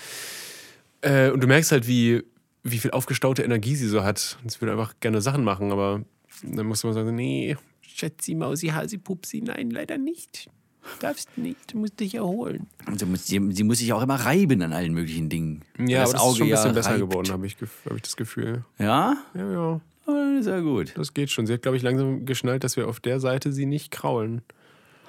Äh, 1.03 1.31
und 1.31 1.43
du 1.43 1.47
merkst 1.47 1.73
halt, 1.73 1.87
wie, 1.87 2.23
wie 2.63 2.79
viel 2.79 2.91
aufgestaute 2.91 3.43
Energie 3.43 3.75
sie 3.75 3.89
so 3.89 4.05
hat. 4.05 4.39
Sie 4.47 4.61
will 4.61 4.71
einfach 4.71 4.95
gerne 5.01 5.21
Sachen 5.21 5.45
machen, 5.45 5.73
aber 5.73 6.03
dann 6.43 6.67
muss 6.67 6.85
man 6.85 6.93
sagen, 6.93 7.15
nee, 7.15 7.57
Schätzi, 7.81 8.35
Mausi, 8.35 8.69
Hasi, 8.69 8.99
Pupsi, 8.99 9.43
nein, 9.43 9.71
leider 9.71 9.99
nicht. 9.99 10.49
Darfst 11.01 11.37
nicht, 11.37 11.73
du 11.75 11.79
musst 11.79 12.01
dich 12.01 12.15
erholen. 12.15 12.67
Und 12.87 12.99
Sie 12.99 13.05
muss, 13.05 13.27
sie, 13.27 13.41
sie 13.53 13.65
muss 13.65 13.79
sich 13.79 13.93
auch 13.93 14.03
immer 14.03 14.15
reiben 14.15 14.63
an 14.63 14.73
allen 14.73 14.95
möglichen 14.95 15.29
Dingen. 15.29 15.63
Ja, 15.79 16.01
das 16.01 16.15
aber 16.15 16.23
das 16.23 16.31
ist 16.33 16.39
schon 16.39 16.47
ein 16.47 16.51
bisschen 16.51 16.75
besser 16.75 16.91
reibt. 16.91 17.01
geworden, 17.01 17.31
habe 17.33 17.47
ich, 17.47 17.57
hab 17.85 17.97
ich 17.97 18.03
das 18.03 18.17
Gefühl. 18.17 18.65
Ja? 18.79 19.17
Ja, 19.35 19.53
ja. 19.53 19.81
Dann 20.15 20.39
ist 20.41 20.47
ja 20.47 20.61
gut. 20.61 20.93
Das 20.97 21.15
geht 21.15 21.31
schon. 21.31 21.47
Sie 21.47 21.53
hat, 21.53 21.63
glaube 21.63 21.77
ich, 21.77 21.83
langsam 21.83 22.25
geschnallt, 22.27 22.65
dass 22.65 22.77
wir 22.77 22.89
auf 22.89 23.01
der 23.01 23.21
Seite 23.21 23.53
sie 23.53 23.67
nicht 23.67 23.91
kraulen. 23.91 24.43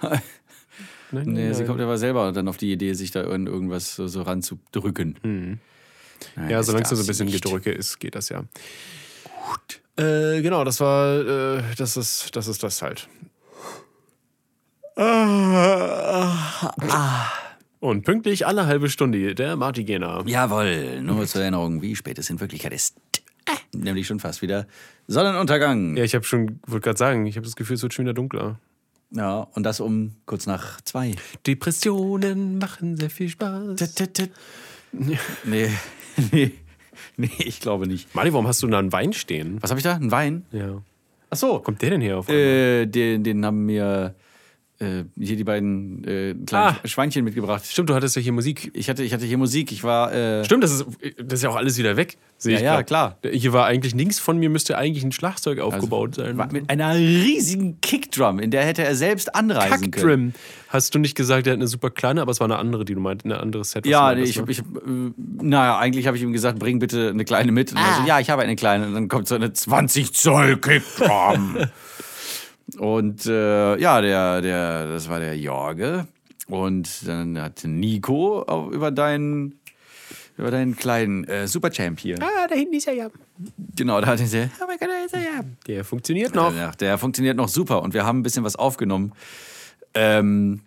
Nein, 0.02 0.22
nein, 1.12 1.28
Nee, 1.28 1.54
sie 1.54 1.60
nein. 1.60 1.68
kommt 1.68 1.82
aber 1.82 1.98
selber 1.98 2.32
dann 2.32 2.48
auf 2.48 2.58
die 2.58 2.72
Idee, 2.72 2.94
sich 2.94 3.12
da 3.12 3.22
in 3.34 3.48
irgendwas 3.48 3.96
so, 3.96 4.08
so 4.08 4.22
ranzudrücken. 4.24 5.18
Nein, 5.24 5.60
Ja, 6.50 6.58
das 6.58 6.68
solange 6.68 6.84
es 6.84 6.90
so 6.90 6.96
ein 6.96 7.02
sie 7.02 7.08
bisschen 7.08 7.26
nicht. 7.28 7.44
Gedrücke 7.44 7.72
ist, 7.72 8.00
geht 8.00 8.16
das 8.16 8.30
ja. 8.30 8.44
Gut. 9.50 9.82
Äh, 9.98 10.42
genau, 10.42 10.64
das 10.64 10.80
war, 10.80 11.58
äh, 11.58 11.64
das 11.78 11.98
ist, 11.98 12.36
das 12.36 12.48
ist 12.48 12.64
das 12.64 12.82
halt. 12.82 13.08
Und 17.80 18.04
pünktlich 18.06 18.46
alle 18.46 18.68
halbe 18.68 18.90
Stunde 18.90 19.34
der 19.34 19.56
Martigena. 19.56 20.24
Jawohl, 20.26 21.02
nur 21.02 21.26
zur 21.26 21.42
Erinnerung, 21.42 21.82
wie 21.82 21.96
spät 21.96 22.20
es 22.20 22.30
in 22.30 22.40
Wirklichkeit 22.40 22.74
ist. 22.74 22.96
Nämlich 23.74 24.08
schon 24.08 24.20
fast 24.20 24.42
wieder 24.42 24.68
Sonnenuntergang. 25.08 25.96
Ja, 25.98 26.04
ich 26.04 26.16
habe 26.16 26.26
schon, 26.26 26.60
wollte 26.68 26.86
gerade 26.86 26.98
sagen, 26.98 27.26
ich 27.26 27.36
habe 27.38 27.46
das 27.46 27.56
Gefühl, 27.56 27.76
es 27.76 27.84
wird 27.84 27.94
schon 27.94 28.06
wieder 28.06 28.14
dunkler. 28.14 28.60
Ja, 29.12 29.48
und 29.54 29.64
das 29.64 29.80
um 29.80 30.16
kurz 30.26 30.46
nach 30.46 30.80
zwei. 30.82 31.16
Depressionen 31.46 32.58
machen 32.58 32.98
sehr 32.98 33.10
viel 33.10 33.30
Spaß. 33.30 33.78
Nee, 34.94 35.18
nee, 36.32 36.52
nee, 37.18 37.32
ich 37.40 37.60
glaube 37.60 37.88
nicht. 37.88 38.14
Mali, 38.16 38.32
warum 38.34 38.48
hast 38.48 38.64
du 38.64 38.68
da 38.68 38.80
einen 38.80 38.92
Wein 38.92 39.14
stehen? 39.14 39.58
Was 39.62 39.72
habe 39.72 39.80
ich 39.80 39.84
da? 39.84 39.96
Ein 39.96 40.12
Wein? 40.12 40.46
Ja. 40.52 40.82
Ach 41.30 41.38
so. 41.38 41.60
Kommt 41.60 41.82
der 41.82 41.92
denn 41.92 42.02
her 42.02 42.18
auf? 42.18 42.30
Äh, 42.30 42.86
den, 42.86 43.24
den 43.24 43.46
haben 43.46 43.66
mir 43.66 44.16
äh, 44.82 45.04
hier 45.20 45.36
die 45.36 45.44
beiden 45.44 46.04
äh, 46.04 46.34
kleinen 46.46 46.76
Ah. 46.84 46.88
Schweinchen 46.88 47.24
mitgebracht. 47.24 47.64
Stimmt, 47.66 47.90
du 47.90 47.94
hattest 47.94 48.16
ja 48.16 48.22
hier 48.22 48.32
Musik. 48.32 48.72
Ich 48.74 48.90
hatte, 48.90 49.04
ich 49.04 49.14
hatte 49.14 49.26
hier 49.26 49.38
Musik. 49.38 49.72
Ich 49.72 49.84
war. 49.84 50.12
Äh, 50.14 50.44
Stimmt, 50.44 50.64
das 50.64 50.72
ist, 50.72 50.86
das 51.18 51.40
ist 51.40 51.44
ja 51.44 51.50
auch 51.50 51.56
alles 51.56 51.78
wieder 51.78 51.98
weg. 51.98 52.18
Sehe 52.38 52.54
Ja, 52.54 52.58
ich 52.58 52.64
ja, 52.64 52.84
klar. 52.84 53.18
Hier 53.32 53.54
war 53.54 53.68
eigentlich 53.68 53.94
links 53.94 54.18
von 54.18 54.38
mir 54.40 54.50
müsste 54.50 54.76
eigentlich 54.78 55.04
ein 55.04 55.12
Schlagzeug 55.12 55.60
aufgebaut 55.60 56.16
sein. 56.16 56.38
war 56.38 56.52
mit 56.52 56.70
einer 56.70 56.96
riesigen 56.96 57.80
Kickdrum, 57.82 58.40
in 58.40 58.50
der 58.50 58.66
hätte 58.66 58.84
er 58.84 58.96
selbst 58.96 59.36
anreisen 59.36 59.92
können. 59.92 59.92
Kackdrim. 59.92 60.34
Hast 60.70 60.96
du 60.96 61.00
nicht 61.00 61.16
gesagt, 61.16 61.46
der 61.46 61.54
hat 61.54 61.60
eine 61.60 61.68
super 61.68 61.92
kleine, 61.92 62.22
aber 62.22 62.32
es 62.32 62.40
war 62.40 62.46
eine 62.48 62.58
andere, 62.58 62.84
die 62.84 62.96
du 62.96 63.00
meint, 63.00 63.26
eine 63.26 63.40
andere 63.40 63.64
Set. 63.64 63.86
Ja, 63.86 64.14
nee, 64.16 64.22
meintest, 64.22 64.40
ich, 64.40 64.46
ne? 64.46 64.52
ich, 64.52 64.60
äh, 64.60 65.44
naja, 65.44 65.78
eigentlich 65.78 66.08
habe 66.08 66.18
ich 66.18 66.24
ihm 66.24 66.34
gesagt, 66.34 66.58
bring 66.58 66.80
bitte 66.80 67.10
eine 67.10 67.26
kleine 67.26 67.52
mit. 67.52 67.72
Und 67.74 67.78
er 67.78 67.98
so, 68.02 68.08
ja, 68.08 68.20
ich 68.20 68.30
habe 68.32 68.42
eine 68.42 68.56
kleine. 68.56 68.88
Und 68.88 68.94
dann 68.96 69.08
kommt 69.08 69.28
so 69.28 69.36
eine 69.36 69.54
20 69.54 70.14
Zoll 70.14 70.58
Kickdrum. 70.58 71.58
und 72.82 73.28
äh, 73.28 73.78
ja, 73.78 74.02
der, 74.02 74.42
der, 74.42 74.88
das 74.88 75.08
war 75.08 75.20
der 75.20 75.38
Jorge. 75.38 76.08
Und 76.48 77.08
dann 77.08 77.40
hat 77.40 77.64
Nico 77.64 78.42
auch 78.42 78.70
über 78.70 78.90
deinen, 78.90 79.60
über 80.36 80.50
deinen 80.50 80.76
kleinen 80.76 81.24
äh, 81.26 81.48
Superchamp 81.48 82.00
hier. 82.00 82.18
Ah, 82.20 82.48
da 82.50 82.56
hinten 82.56 82.74
ist 82.74 82.88
er 82.88 82.96
ja. 82.96 83.10
Genau, 83.76 84.02
da 84.02 84.08
hat 84.08 84.20
er 84.20 84.26
sehr, 84.26 84.50
Oh 84.60 84.66
mein 84.68 84.80
Gott, 84.80 84.90
da 84.90 85.06
ist 85.06 85.14
er 85.14 85.20
ja. 85.20 85.44
Der 85.68 85.86
funktioniert 85.86 86.34
noch. 86.34 86.56
Ja, 86.56 86.72
der 86.72 86.98
funktioniert 86.98 87.38
noch 87.38 87.50
super 87.50 87.84
und 87.84 87.94
wir 87.94 88.04
haben 88.04 88.22
ein 88.22 88.24
bisschen 88.24 88.44
was 88.44 88.56
aufgenommen. 88.56 89.12
Ähm, 89.94 90.62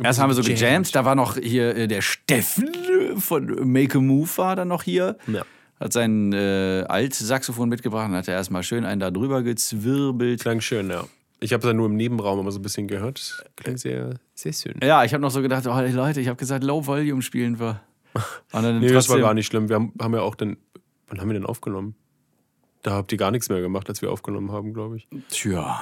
erst 0.00 0.20
haben 0.20 0.30
wir 0.30 0.34
so 0.34 0.42
gejammt. 0.42 0.60
gejammt, 0.60 0.94
da 0.94 1.04
war 1.04 1.16
noch 1.16 1.36
hier 1.36 1.74
äh, 1.74 1.88
der 1.88 2.02
Steffen 2.02 2.70
von 3.18 3.68
Make 3.68 3.98
a 3.98 4.00
Move 4.00 4.30
war 4.36 4.54
dann 4.54 4.68
noch 4.68 4.84
hier. 4.84 5.18
Ja. 5.26 5.42
Hat 5.80 5.92
sein 5.92 6.32
äh, 6.32 6.84
Alt-Saxophon 6.86 7.68
mitgebracht 7.68 8.08
und 8.08 8.14
hat 8.14 8.28
er 8.28 8.34
erstmal 8.34 8.62
schön 8.62 8.84
einen 8.84 9.00
da 9.00 9.10
drüber 9.10 9.42
gezwirbelt. 9.42 10.42
Klang 10.42 10.60
schön, 10.60 10.90
ja. 10.90 11.06
Ich 11.42 11.52
habe 11.52 11.62
es 11.62 11.66
ja 11.66 11.72
nur 11.72 11.86
im 11.86 11.96
Nebenraum 11.96 12.38
immer 12.38 12.52
so 12.52 12.58
ein 12.58 12.62
bisschen 12.62 12.86
gehört. 12.86 13.44
Klang 13.56 13.76
sehr, 13.78 14.18
sehr 14.34 14.52
schön. 14.52 14.74
Ja, 14.82 15.04
ich 15.04 15.14
habe 15.14 15.22
noch 15.22 15.30
so 15.30 15.40
gedacht, 15.40 15.66
oh 15.66 15.80
Leute, 15.80 16.20
ich 16.20 16.28
habe 16.28 16.36
gesagt, 16.36 16.62
Low 16.64 16.86
Volume 16.86 17.22
spielen 17.22 17.58
wir. 17.58 17.80
Und 18.52 18.62
dann 18.62 18.80
Nee, 18.80 18.92
das 18.92 19.08
war 19.08 19.18
gar 19.18 19.34
nicht 19.34 19.46
schlimm. 19.46 19.68
Wir 19.68 19.76
haben, 19.76 19.92
haben 20.00 20.14
ja 20.14 20.20
auch 20.20 20.34
dann. 20.34 20.58
Wann 21.08 21.20
haben 21.20 21.28
wir 21.28 21.34
denn 21.34 21.46
aufgenommen? 21.46 21.94
Da 22.82 22.92
habt 22.92 23.10
ihr 23.12 23.18
gar 23.18 23.30
nichts 23.30 23.48
mehr 23.48 23.60
gemacht, 23.60 23.88
als 23.88 24.00
wir 24.00 24.10
aufgenommen 24.12 24.52
haben, 24.52 24.72
glaube 24.74 24.96
ich. 24.96 25.08
Tja. 25.28 25.80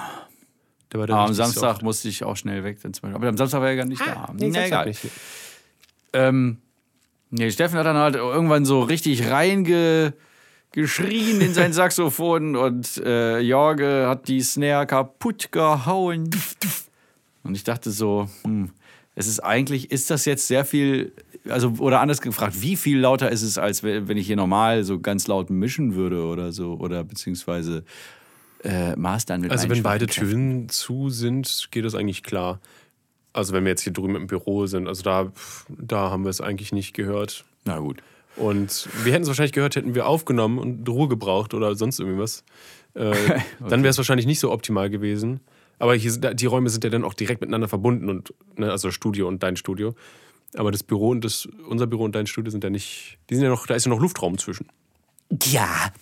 Da 0.89 0.99
war 0.99 1.07
der 1.07 1.17
Aber 1.17 1.27
am 1.27 1.35
Samstag 1.35 1.73
soft. 1.73 1.83
musste 1.83 2.09
ich 2.09 2.25
auch 2.25 2.37
schnell 2.37 2.65
weg. 2.65 2.81
Dann 2.83 2.95
zum 2.95 3.03
Beispiel. 3.03 3.17
Aber 3.17 3.29
am 3.29 3.37
Samstag 3.37 3.61
war 3.61 3.69
er 3.69 3.77
gar 3.77 3.85
nicht 3.85 4.01
da. 4.01 4.33
Nee, 4.33 4.51
Samstag 4.51 4.67
egal. 4.67 4.87
nicht. 4.87 5.01
Ähm, 6.13 6.59
nee, 7.31 7.51
Steffen 7.51 7.79
hat 7.79 7.87
dann 7.87 7.97
halt 7.97 8.15
irgendwann 8.17 8.65
so 8.65 8.81
richtig 8.81 9.29
reinge 9.31 10.15
geschrien 10.73 11.41
in 11.41 11.55
sein 11.55 11.73
Saxophon 11.73 12.57
und 12.57 12.99
äh, 12.99 13.41
Jorge 13.41 14.07
hat 14.09 14.29
die 14.29 14.41
Snare 14.43 14.87
kaputt 14.87 15.51
gehauen. 15.53 16.31
Und 17.43 17.55
ich 17.55 17.65
dachte 17.65 17.91
so, 17.91 18.29
hm, 18.43 18.71
es 19.15 19.27
ist 19.27 19.41
eigentlich, 19.41 19.91
ist 19.91 20.11
das 20.11 20.25
jetzt 20.27 20.47
sehr 20.47 20.65
viel, 20.65 21.13
also, 21.49 21.75
oder 21.79 22.01
anders 22.01 22.21
gefragt, 22.21 22.61
wie 22.61 22.77
viel 22.77 22.99
lauter 23.01 23.31
ist 23.31 23.43
es, 23.43 23.59
als 23.59 23.83
wenn 23.83 24.17
ich 24.17 24.27
hier 24.27 24.37
normal 24.37 24.85
so 24.85 25.01
ganz 25.01 25.27
laut 25.27 25.51
mischen 25.51 25.95
würde 25.95 26.25
oder 26.25 26.53
so, 26.53 26.75
oder 26.75 27.03
beziehungsweise 27.05 27.85
äh, 28.63 28.95
mastern 28.97 29.41
mit 29.41 29.51
Also 29.51 29.69
wenn 29.69 29.83
beide. 29.83 30.07
Türen 30.07 30.69
zu 30.69 31.11
sind, 31.11 31.69
geht 31.71 31.85
das 31.85 31.95
eigentlich 31.95 32.23
klar. 32.23 32.61
Also 33.33 33.53
wenn 33.53 33.65
wir 33.65 33.71
jetzt 33.71 33.83
hier 33.83 33.93
drüben 33.93 34.17
im 34.17 34.27
Büro 34.27 34.67
sind, 34.67 34.89
also 34.89 35.03
da, 35.03 35.33
da 35.69 36.11
haben 36.11 36.25
wir 36.25 36.31
es 36.31 36.41
eigentlich 36.41 36.73
nicht 36.73 36.93
gehört. 36.95 37.45
Na 37.65 37.79
gut. 37.79 38.03
Und 38.39 38.89
wir 39.05 39.13
hätten 39.13 39.23
es 39.23 39.29
wahrscheinlich 39.29 39.53
gehört, 39.53 39.77
hätten 39.77 39.95
wir 39.95 40.07
aufgenommen 40.07 40.59
und 40.59 40.89
Ruhe 40.89 41.09
gebraucht 41.09 41.55
oder 41.55 41.75
sonst 41.75 41.99
irgendwie 41.99 42.19
was. 42.21 42.45
Äh, 42.95 43.13
Dann 43.69 43.83
wäre 43.83 43.91
es 43.91 43.99
wahrscheinlich 43.99 44.27
nicht 44.27 44.41
so 44.41 44.51
optimal 44.53 44.91
gewesen. 44.91 45.41
Aber 45.79 45.95
hier 45.95 46.13
die 46.13 46.47
Räume 46.47 46.71
sind 46.71 46.83
ja 46.83 46.91
dann 46.91 47.05
auch 47.05 47.15
direkt 47.15 47.41
miteinander 47.41 47.69
verbunden 47.69 48.09
und 48.09 48.35
ne, 48.57 48.71
also 48.73 48.91
Studio 48.91 49.29
und 49.29 49.43
dein 49.45 49.57
Studio. 49.57 49.95
Aber 50.57 50.73
das 50.73 50.83
Büro 50.83 51.11
und 51.11 51.25
das, 51.25 51.47
unser 51.69 51.87
Büro 51.87 52.03
und 52.05 52.15
dein 52.15 52.27
Studio 52.27 52.51
sind 52.51 52.65
ja 52.65 52.71
nicht, 52.71 53.19
die 53.31 53.35
sind 53.37 53.45
ja 53.45 53.51
noch, 53.51 53.67
da 53.67 53.75
ist 53.75 53.85
ja 53.87 53.91
noch 53.91 54.01
Luftraum 54.01 54.39
zwischen. 54.39 54.67
Ja. 55.45 55.93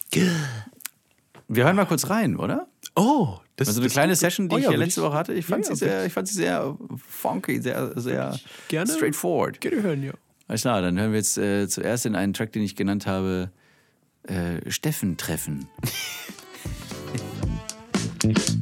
Wir 1.49 1.65
hören 1.65 1.77
mal 1.77 1.85
kurz 1.85 2.09
rein, 2.09 2.37
oder? 2.37 2.69
Oh, 2.95 3.37
das 3.57 3.69
Also 3.69 3.81
eine 3.81 3.91
kleine 3.91 4.17
Session, 4.17 4.49
die 4.49 4.55
Oh 4.55 4.59
ich 4.59 4.65
ja, 4.65 4.71
will 4.71 4.79
letzte 4.79 5.03
Woche 5.03 5.15
hatte. 5.15 5.35
Ich 5.35 5.45
fand, 5.45 5.67
Ja, 5.67 5.75
sie, 5.75 5.85
sehr, 5.85 6.07
ich 6.07 6.13
fand 6.13 6.29
sie 6.29 6.35
sehr 6.35 6.77
funky, 7.09 7.61
sehr, 7.61 7.93
sehr 8.01 8.39
gerne. 8.69 8.91
straightforward. 8.91 9.61
Gerne 9.61 9.83
hören, 9.83 10.03
ja. 10.03 10.13
Alles 10.49 10.63
klar, 10.63 10.81
dann 10.81 10.99
hören 10.99 11.11
wir 11.11 11.19
jetzt 11.19 11.39
äh, 11.39 11.69
zuerst 11.69 12.07
in 12.07 12.15
einen 12.15 12.33
Track, 12.33 12.53
den 12.53 12.63
ich 12.63 12.77
genannt 12.77 13.07
habe, 13.07 13.51
äh, 14.25 14.71
Steffen 14.71 15.17
treffen. 15.17 15.69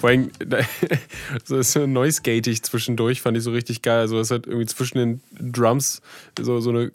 Vor 0.00 0.08
allem, 0.08 0.30
so 1.44 1.58
ist 1.58 1.72
so 1.72 1.86
noise-gatig 1.86 2.62
zwischendurch, 2.62 3.20
fand 3.20 3.36
ich 3.36 3.42
so 3.42 3.50
richtig 3.50 3.82
geil. 3.82 4.00
Also, 4.00 4.18
es 4.18 4.30
hat 4.30 4.46
irgendwie 4.46 4.64
zwischen 4.64 4.98
den 4.98 5.20
Drums 5.52 6.00
so, 6.38 6.60
so 6.60 6.70
eine 6.70 6.92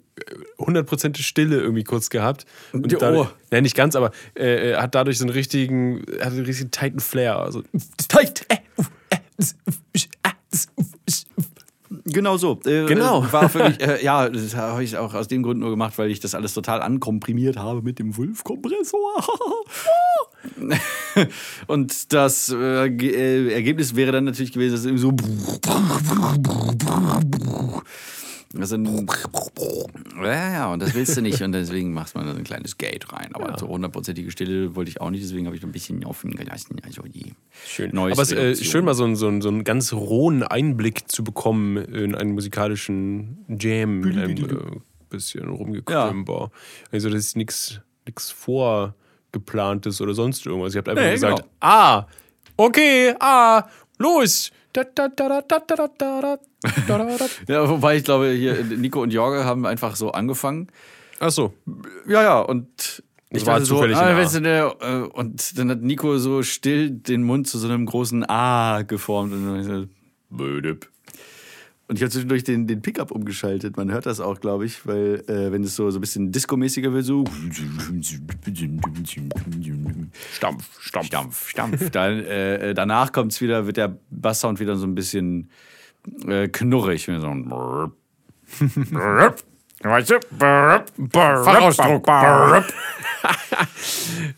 hundertprozentige 0.58 1.22
Stille 1.22 1.60
irgendwie 1.60 1.84
kurz 1.84 2.10
gehabt. 2.10 2.46
Und 2.72 2.90
Ja, 2.90 2.98
dadurch, 2.98 3.28
oh. 3.28 3.54
ja, 3.54 3.60
nicht 3.60 3.76
ganz, 3.76 3.94
aber 3.94 4.10
äh, 4.36 4.72
äh, 4.72 4.76
hat 4.76 4.96
dadurch 4.96 5.18
so 5.18 5.24
einen 5.24 5.32
richtigen, 5.32 6.04
hat 6.20 6.32
einen 6.32 6.44
richtigen 6.44 6.72
tighten 6.72 6.98
Flair. 6.98 7.38
Also, 7.38 7.62
Genau 12.06 12.36
so. 12.36 12.58
Äh, 12.64 12.86
Genau. 12.86 13.24
äh, 13.24 13.32
War 13.32 13.52
wirklich, 13.52 13.80
äh, 13.86 14.04
ja, 14.04 14.28
das 14.28 14.54
habe 14.54 14.84
ich 14.84 14.96
auch 14.96 15.12
aus 15.14 15.28
dem 15.28 15.42
Grund 15.42 15.58
nur 15.60 15.70
gemacht, 15.70 15.98
weil 15.98 16.10
ich 16.10 16.20
das 16.20 16.34
alles 16.34 16.54
total 16.54 16.80
ankomprimiert 16.80 17.56
habe 17.56 17.82
mit 17.82 17.98
dem 17.98 18.16
Wulf-Kompressor. 18.16 19.24
Und 21.66 22.12
das 22.12 22.48
äh, 22.50 22.86
äh, 22.86 23.52
Ergebnis 23.52 23.96
wäre 23.96 24.12
dann 24.12 24.24
natürlich 24.24 24.52
gewesen, 24.52 24.72
dass 24.72 24.80
es 24.80 24.86
irgendwie 24.86 25.02
so. 25.02 25.16
Also, 28.60 28.76
ja, 28.76 30.52
ja, 30.52 30.72
und 30.72 30.80
das 30.80 30.94
willst 30.94 31.16
du 31.16 31.22
nicht 31.22 31.42
und 31.42 31.52
deswegen 31.52 31.92
machst 31.92 32.14
man 32.14 32.28
ein 32.28 32.44
kleines 32.44 32.78
Gate 32.78 33.12
rein. 33.12 33.34
Aber 33.34 33.58
so 33.58 33.68
hundertprozentige 33.68 34.30
Stille 34.30 34.74
wollte 34.74 34.90
ich 34.90 35.00
auch 35.00 35.10
nicht, 35.10 35.22
deswegen 35.24 35.46
habe 35.46 35.56
ich 35.56 35.62
ein 35.62 35.72
bisschen 35.72 36.04
offen 36.04 36.30
gelassen. 36.32 36.76
Also 36.84 37.02
die 37.02 37.34
schön. 37.64 37.90
Noise 37.94 38.12
aber 38.12 38.22
es 38.22 38.32
ist 38.32 38.62
äh, 38.62 38.64
schön, 38.64 38.84
mal 38.84 38.94
so 38.94 39.04
einen, 39.04 39.16
so, 39.16 39.28
einen, 39.28 39.42
so 39.42 39.48
einen 39.48 39.64
ganz 39.64 39.92
rohen 39.92 40.42
Einblick 40.42 41.10
zu 41.10 41.24
bekommen 41.24 41.76
in 41.76 42.14
einen 42.14 42.32
musikalischen 42.32 43.44
Jam. 43.48 44.02
Ein 44.02 44.36
äh, 44.36 44.80
bisschen 45.08 45.48
rumgekrümper. 45.48 46.50
Also, 46.92 47.10
das 47.10 47.18
ist 47.20 47.36
nichts 47.36 47.80
vorgeplantes 48.30 50.00
oder 50.00 50.14
sonst 50.14 50.46
irgendwas. 50.46 50.74
Ihr 50.74 50.78
habt 50.78 50.88
einfach 50.88 51.02
Nee, 51.04 51.12
gesagt, 51.12 51.38
genau. 51.38 51.48
ah, 51.60 52.06
okay, 52.56 53.14
ah, 53.20 53.64
los 53.98 54.50
ja, 57.48 57.68
wobei 57.68 57.96
ich 57.96 58.04
glaube, 58.04 58.30
hier 58.30 58.62
Nico 58.64 59.02
und 59.02 59.12
Jorge 59.12 59.44
haben 59.44 59.66
einfach 59.66 59.96
so 59.96 60.10
angefangen. 60.12 60.68
Ach 61.18 61.30
so. 61.30 61.54
Ja, 62.06 62.22
ja, 62.22 62.40
und 62.40 63.02
ich 63.30 63.46
war 63.46 63.60
so, 63.60 63.76
zufällig 63.76 63.96
ah, 63.96 65.08
und 65.12 65.58
dann 65.58 65.70
hat 65.70 65.82
Nico 65.82 66.18
so 66.18 66.42
still 66.42 66.90
den 66.90 67.22
Mund 67.22 67.48
zu 67.48 67.58
so 67.58 67.68
einem 67.68 67.86
großen 67.86 68.28
A 68.28 68.82
geformt 68.82 69.32
und 69.32 69.46
dann 69.46 69.62
so, 69.62 69.86
Bödip. 70.30 70.88
Und 71.88 71.96
ich 71.96 72.02
habe 72.02 72.10
zwischendurch 72.10 72.42
den, 72.42 72.66
den 72.66 72.82
Pickup 72.82 73.12
umgeschaltet. 73.12 73.76
Man 73.76 73.92
hört 73.92 74.06
das 74.06 74.18
auch, 74.18 74.40
glaube 74.40 74.66
ich, 74.66 74.86
weil 74.86 75.22
äh, 75.28 75.52
wenn 75.52 75.62
es 75.62 75.76
so, 75.76 75.88
so 75.90 75.98
ein 75.98 76.00
bisschen 76.00 76.32
Disco-mäßiger 76.32 76.92
wird, 76.92 77.04
so 77.04 77.24
Stampf, 80.32 80.80
Stampf. 80.80 81.06
Stampf, 81.06 81.48
Stampf. 81.48 81.90
Dann, 81.90 82.24
äh, 82.24 82.74
danach 82.74 83.12
kommt's 83.12 83.40
wieder, 83.40 83.66
wird 83.66 83.76
der 83.76 83.96
Basssound 84.10 84.58
wieder 84.58 84.74
so 84.74 84.84
ein 84.84 84.96
bisschen 84.96 85.48
äh, 86.26 86.48
knurrig. 86.48 87.04
So 87.04 87.12
ein 87.12 87.48
Brrrp. 87.48 87.92
Brrrp. 88.90 89.42
Weißt 89.82 90.10
du? 90.10 90.18
Fachausdruck. 90.38 92.06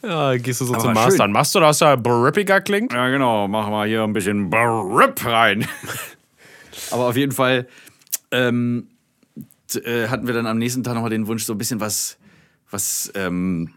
Ja, 0.02 0.36
gehst 0.36 0.60
du 0.60 0.64
so 0.64 0.74
Aber 0.74 0.82
zum 0.82 0.94
schön. 0.94 1.04
Mastern. 1.04 1.32
Machst 1.32 1.54
du, 1.54 1.60
dass 1.60 1.80
er 1.80 1.96
brippiger 1.96 2.60
klingt? 2.60 2.92
Ja, 2.92 3.08
genau. 3.08 3.48
Machen 3.48 3.72
wir 3.72 3.84
hier 3.84 4.02
ein 4.02 4.12
bisschen 4.12 4.48
Brrrp 4.48 5.24
rein. 5.26 5.66
Aber 6.90 7.08
auf 7.08 7.16
jeden 7.16 7.32
Fall 7.32 7.68
ähm, 8.30 8.88
äh, 9.74 10.08
hatten 10.08 10.26
wir 10.26 10.34
dann 10.34 10.46
am 10.46 10.58
nächsten 10.58 10.82
Tag 10.82 10.94
nochmal 10.94 11.10
den 11.10 11.26
Wunsch, 11.26 11.44
so 11.44 11.52
ein 11.54 11.58
bisschen 11.58 11.80
was, 11.80 12.18
was, 12.70 13.10
ähm, 13.14 13.70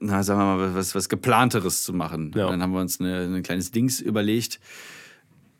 na, 0.00 0.22
sagen 0.22 0.40
wir 0.40 0.56
mal, 0.56 0.74
was, 0.74 0.94
was 0.94 1.08
geplanteres 1.08 1.82
zu 1.82 1.92
machen. 1.92 2.32
Ja. 2.34 2.48
Dann 2.50 2.62
haben 2.62 2.72
wir 2.72 2.80
uns 2.80 3.00
eine, 3.00 3.22
ein 3.22 3.42
kleines 3.42 3.70
Dings 3.70 4.00
überlegt. 4.00 4.60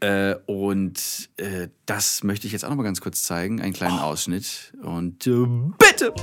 Äh, 0.00 0.36
und 0.46 1.28
äh, 1.38 1.68
das 1.86 2.22
möchte 2.22 2.46
ich 2.46 2.52
jetzt 2.52 2.64
auch 2.64 2.70
noch 2.70 2.76
mal 2.76 2.84
ganz 2.84 3.00
kurz 3.00 3.22
zeigen, 3.22 3.60
einen 3.60 3.72
kleinen 3.72 3.98
Ausschnitt. 3.98 4.72
Und 4.82 5.26
äh, 5.26 5.46
bitte! 5.78 6.14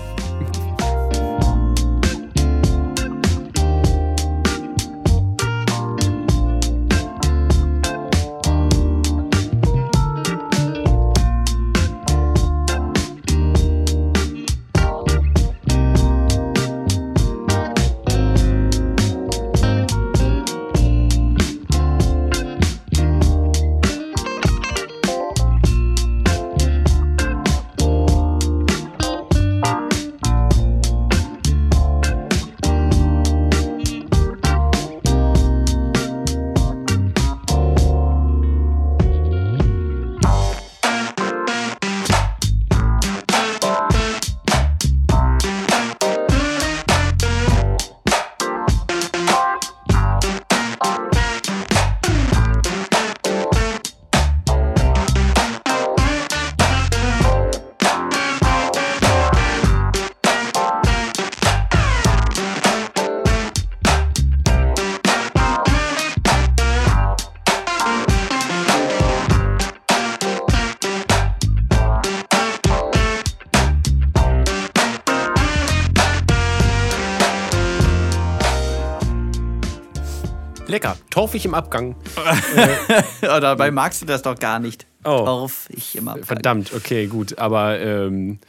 Lecker. 81.25 81.31
Torfig 81.31 81.45
im 81.45 81.53
Abgang. 81.53 81.95
Ja, 83.21 83.39
dabei 83.39 83.71
magst 83.71 84.01
du 84.01 84.05
das 84.05 84.21
doch 84.21 84.37
gar 84.37 84.59
nicht. 84.59 84.85
Oh. 85.03 85.25
Torf, 85.25 85.67
ich 85.69 85.95
immer. 85.95 86.17
Verdammt, 86.17 86.73
okay, 86.73 87.07
gut. 87.07 87.37
Aber 87.39 87.79
ähm, 87.79 88.39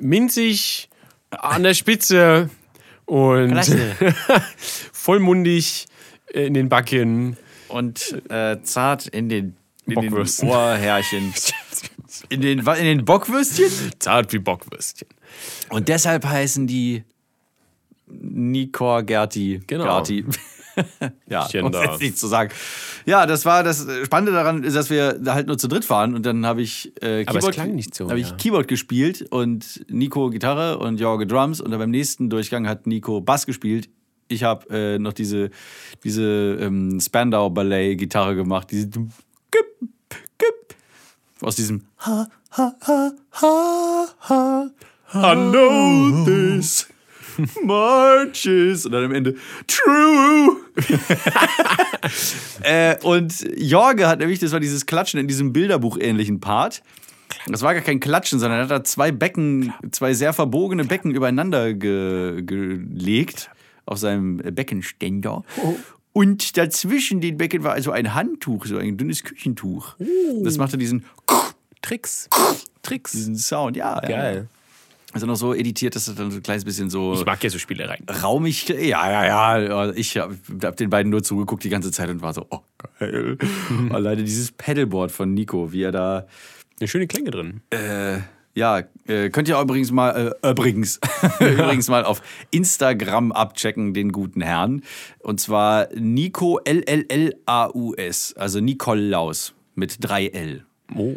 minzig 0.00 0.88
an 1.30 1.62
der 1.62 1.74
Spitze 1.74 2.50
und 3.04 3.60
vollmundig 4.92 5.86
in 6.32 6.54
den 6.54 6.68
Backen. 6.68 7.36
Und 7.68 8.22
äh, 8.30 8.60
zart 8.62 9.06
in 9.06 9.28
den, 9.28 9.56
in 9.86 10.00
den. 10.00 10.14
Ohrhärchen. 10.14 11.34
In 12.30 12.40
den, 12.40 12.58
in 12.58 12.84
den 12.84 13.04
Bockwürstchen? 13.04 13.70
Zart 14.00 14.32
wie 14.32 14.38
Bockwürstchen. 14.38 15.06
Und 15.68 15.88
deshalb 15.88 16.24
heißen 16.24 16.66
die 16.66 17.04
Nikor 18.06 19.04
Gerti. 19.04 19.60
Genau. 19.66 19.84
Gerti. 19.84 20.24
ja, 21.28 21.48
nichts 22.00 22.20
zu 22.20 22.26
sagen. 22.26 22.52
Ja, 23.06 23.26
das 23.26 23.44
war 23.44 23.62
das 23.62 23.86
Spannende 24.04 24.32
daran, 24.32 24.64
ist, 24.64 24.76
dass 24.76 24.90
wir 24.90 25.20
halt 25.26 25.46
nur 25.46 25.58
zu 25.58 25.68
dritt 25.68 25.88
waren 25.90 26.14
und 26.14 26.24
dann 26.26 26.46
habe 26.46 26.62
ich 26.62 26.92
äh, 27.02 27.24
Keyboard, 27.24 27.54
so, 27.92 28.08
habe 28.08 28.18
ja. 28.18 28.26
ich 28.26 28.36
Keyboard 28.36 28.68
gespielt 28.68 29.26
und 29.30 29.84
Nico 29.88 30.30
Gitarre 30.30 30.78
und 30.78 31.00
Jorge 31.00 31.26
Drums 31.26 31.60
und 31.60 31.70
dann 31.70 31.80
beim 31.80 31.90
nächsten 31.90 32.30
Durchgang 32.30 32.68
hat 32.68 32.86
Nico 32.86 33.20
Bass 33.20 33.46
gespielt. 33.46 33.88
Ich 34.28 34.44
habe 34.44 34.68
äh, 34.70 34.98
noch 34.98 35.14
diese 35.14 35.50
diese 36.04 36.58
ähm, 36.60 37.00
Spandau 37.00 37.50
Ballet 37.50 37.96
Gitarre 37.96 38.36
gemacht, 38.36 38.70
diese 38.70 38.90
aus 41.40 41.56
diesem 41.56 41.82
Ha 41.98 42.28
ha 42.50 42.74
ha 42.86 43.12
ha 43.32 44.06
ha 44.20 44.70
I 45.14 45.34
know 45.34 46.24
this 46.24 46.86
marches 47.62 48.86
und 48.86 48.92
dann 48.92 49.04
am 49.04 49.12
Ende 49.12 49.34
True. 49.66 50.56
äh, 52.62 52.96
und 53.02 53.46
Jorge 53.56 54.08
hat 54.08 54.20
nämlich, 54.20 54.38
das 54.38 54.52
war 54.52 54.60
dieses 54.60 54.86
Klatschen 54.86 55.20
in 55.20 55.28
diesem 55.28 55.52
Bilderbuch-ähnlichen 55.52 56.40
Part. 56.40 56.82
Das 57.46 57.62
war 57.62 57.74
gar 57.74 57.82
kein 57.82 58.00
Klatschen, 58.00 58.38
sondern 58.38 58.60
er 58.60 58.64
hat 58.64 58.70
da 58.70 58.84
zwei 58.84 59.12
Becken, 59.12 59.72
zwei 59.90 60.14
sehr 60.14 60.32
verbogene 60.32 60.84
Becken 60.84 61.14
übereinander 61.14 61.74
ge 61.74 62.42
gelegt 62.42 63.50
auf 63.86 63.98
seinem 63.98 64.38
Beckenständer. 64.38 65.44
Und 66.12 66.56
dazwischen 66.56 67.20
den 67.20 67.36
Becken 67.36 67.64
war 67.64 67.72
also 67.72 67.90
ein 67.90 68.14
Handtuch, 68.14 68.66
so 68.66 68.76
ein 68.76 68.96
dünnes 68.96 69.24
Küchentuch. 69.24 69.96
Das 70.42 70.56
machte 70.58 70.76
diesen, 70.76 71.04
Tricks. 71.82 72.28
Tricks. 72.82 73.12
diesen 73.12 73.36
Sound, 73.36 73.76
ja. 73.76 74.02
ja. 74.08 74.44
Geil. 75.18 75.30
Also 75.30 75.46
noch 75.46 75.52
so 75.52 75.54
editiert, 75.54 75.96
dass 75.96 76.08
es 76.08 76.14
dann 76.14 76.30
so 76.30 76.38
ein 76.38 76.42
kleines 76.42 76.64
bisschen 76.64 76.90
so 76.90 77.14
Ich 77.14 77.24
mag 77.24 77.42
ja 77.42 77.50
so 77.50 77.58
Spielereien. 77.58 78.04
raumig. 78.22 78.68
Ja, 78.68 79.10
ja, 79.10 79.56
ja. 79.58 79.92
Ich 79.94 80.16
habe 80.16 80.36
hab 80.62 80.76
den 80.76 80.90
beiden 80.90 81.10
nur 81.10 81.22
zugeguckt 81.22 81.64
die 81.64 81.68
ganze 81.68 81.90
Zeit 81.90 82.08
und 82.08 82.22
war 82.22 82.32
so, 82.32 82.46
oh, 82.50 82.60
geil. 82.98 83.36
Alleine 83.90 84.22
dieses 84.22 84.52
Pedalboard 84.52 85.10
von 85.10 85.34
Nico, 85.34 85.72
wie 85.72 85.82
er 85.82 85.92
da. 85.92 86.26
Eine 86.80 86.88
schöne 86.88 87.06
Klänge 87.08 87.30
drin. 87.30 87.60
Äh, 87.70 88.18
ja, 88.54 88.82
äh, 89.06 89.30
könnt 89.30 89.48
ihr 89.48 89.60
übrigens 89.60 89.90
mal, 89.90 90.34
äh, 90.42 90.50
übrigens, 90.50 91.00
übrigens 91.40 91.88
mal 91.88 92.04
auf 92.04 92.22
Instagram 92.50 93.32
abchecken, 93.32 93.94
den 93.94 94.12
guten 94.12 94.40
Herrn. 94.40 94.82
Und 95.20 95.40
zwar 95.40 95.88
Nico 95.94 96.58
L-L-L-A-U-S, 96.64 98.34
also 98.36 98.60
Nikolaus 98.60 99.54
mit 99.74 99.96
3 100.00 100.26
L. 100.26 100.64
Oh. 100.94 101.14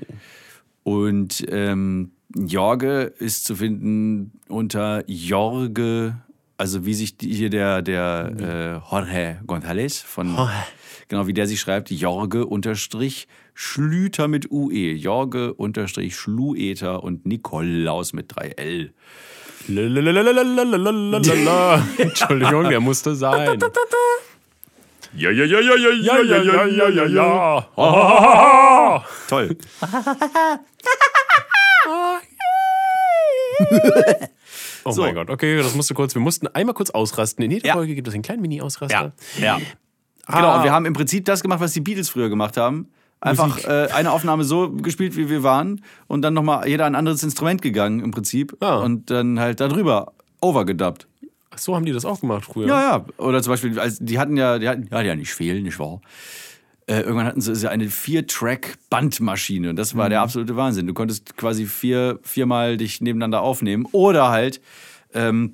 Und 0.83 1.45
ähm, 1.49 2.11
Jorge 2.35 3.13
ist 3.19 3.45
zu 3.45 3.55
finden 3.55 4.39
unter 4.47 5.03
Jorge, 5.07 6.15
also 6.57 6.85
wie 6.85 6.93
sich 6.93 7.17
die, 7.17 7.33
hier 7.33 7.49
der, 7.49 7.81
der 7.81 8.31
äh, 8.39 8.95
Jorge 8.95 9.41
González 9.45 10.03
von, 10.05 10.37
genau 11.07 11.27
wie 11.27 11.33
der 11.33 11.47
sich 11.47 11.59
schreibt, 11.59 11.91
Jorge 11.91 12.45
unterstrich 12.45 13.27
Schlüter 13.53 14.27
mit 14.27 14.49
UE, 14.51 14.93
Jorge 14.93 15.53
unterstrich 15.53 16.15
Schlueter 16.15 17.03
und 17.03 17.25
Nikolaus 17.25 18.13
mit 18.13 18.33
3L. 18.33 18.91
Lalalalalalalalalala. 19.67 21.83
Entschuldigung, 21.97 22.69
der 22.69 22.79
musste 22.79 23.15
sein. 23.15 23.59
Ja, 25.13 25.29
ja, 25.29 25.43
ja, 25.43 25.59
ja, 25.59 25.75
ja, 25.75 25.91
Ja, 25.91 26.21
ja, 26.21 26.41
ja, 26.41 26.65
ja, 26.65 26.89
ja, 26.89 27.05
ja. 27.05 27.67
Ah. 27.75 29.03
Toll. 29.27 29.57
Oh 34.83 34.91
So. 34.91 35.03
mein 35.03 35.13
Gott, 35.13 35.29
okay, 35.29 35.57
das 35.57 35.75
musste 35.75 35.93
kurz. 35.93 36.15
Wir 36.15 36.21
mussten 36.21 36.47
einmal 36.47 36.73
kurz 36.73 36.89
ausrasten. 36.89 37.43
In 37.45 37.51
jeder 37.51 37.67
Ja. 37.67 37.73
Folge 37.73 37.93
gibt 37.93 38.07
es 38.07 38.13
einen 38.15 38.23
kleinen 38.23 38.41
Mini-Ausraster. 38.41 39.13
Ja. 39.39 39.59
Genau, 40.27 40.57
und 40.57 40.63
wir 40.63 40.71
haben 40.71 40.85
im 40.85 40.93
Prinzip 40.93 41.25
das 41.25 41.41
gemacht, 41.41 41.59
was 41.59 41.73
die 41.73 41.81
Beatles 41.81 42.09
früher 42.09 42.29
gemacht 42.29 42.57
haben. 42.57 42.87
Einfach 43.19 43.63
äh, 43.65 43.89
eine 43.93 44.11
Aufnahme 44.11 44.43
so 44.43 44.71
gespielt, 44.71 45.15
wie 45.15 45.29
wir 45.29 45.43
waren, 45.43 45.83
und 46.07 46.23
dann 46.23 46.33
nochmal 46.33 46.67
jeder 46.67 46.85
ein 46.85 46.95
anderes 46.95 47.21
Instrument 47.21 47.61
gegangen 47.61 47.99
im 47.99 48.09
Prinzip. 48.09 48.55
Ah. 48.61 48.77
Und 48.79 49.11
dann 49.11 49.39
halt 49.39 49.59
darüber 49.59 50.13
overgedubbt. 50.41 51.07
Ach 51.51 51.57
so 51.59 51.75
haben 51.75 51.85
die 51.85 51.91
das 51.91 52.05
auch 52.05 52.21
gemacht 52.21 52.45
früher. 52.45 52.67
Ja, 52.67 52.81
ja. 52.81 53.05
Oder 53.17 53.43
zum 53.43 53.53
Beispiel, 53.53 53.77
als, 53.79 53.99
die 53.99 54.17
hatten 54.17 54.37
ja, 54.37 54.57
die 54.57 54.67
hatten, 54.67 54.87
ja, 54.89 55.01
die 55.01 55.07
ja 55.07 55.15
nicht 55.15 55.33
fehlen, 55.33 55.61
nicht 55.63 55.77
wahr? 55.77 56.01
Äh, 56.91 57.03
irgendwann 57.03 57.25
hatten 57.25 57.39
sie 57.39 57.69
eine 57.69 57.89
Vier-Track-Bandmaschine. 57.89 59.69
Und 59.69 59.77
das 59.77 59.95
war 59.95 60.09
der 60.09 60.19
absolute 60.19 60.57
Wahnsinn. 60.57 60.87
Du 60.87 60.93
konntest 60.93 61.37
quasi 61.37 61.65
vier, 61.65 62.19
viermal 62.21 62.75
dich 62.75 62.99
nebeneinander 62.99 63.39
aufnehmen. 63.39 63.87
Oder 63.93 64.27
halt 64.27 64.59
ähm, 65.13 65.53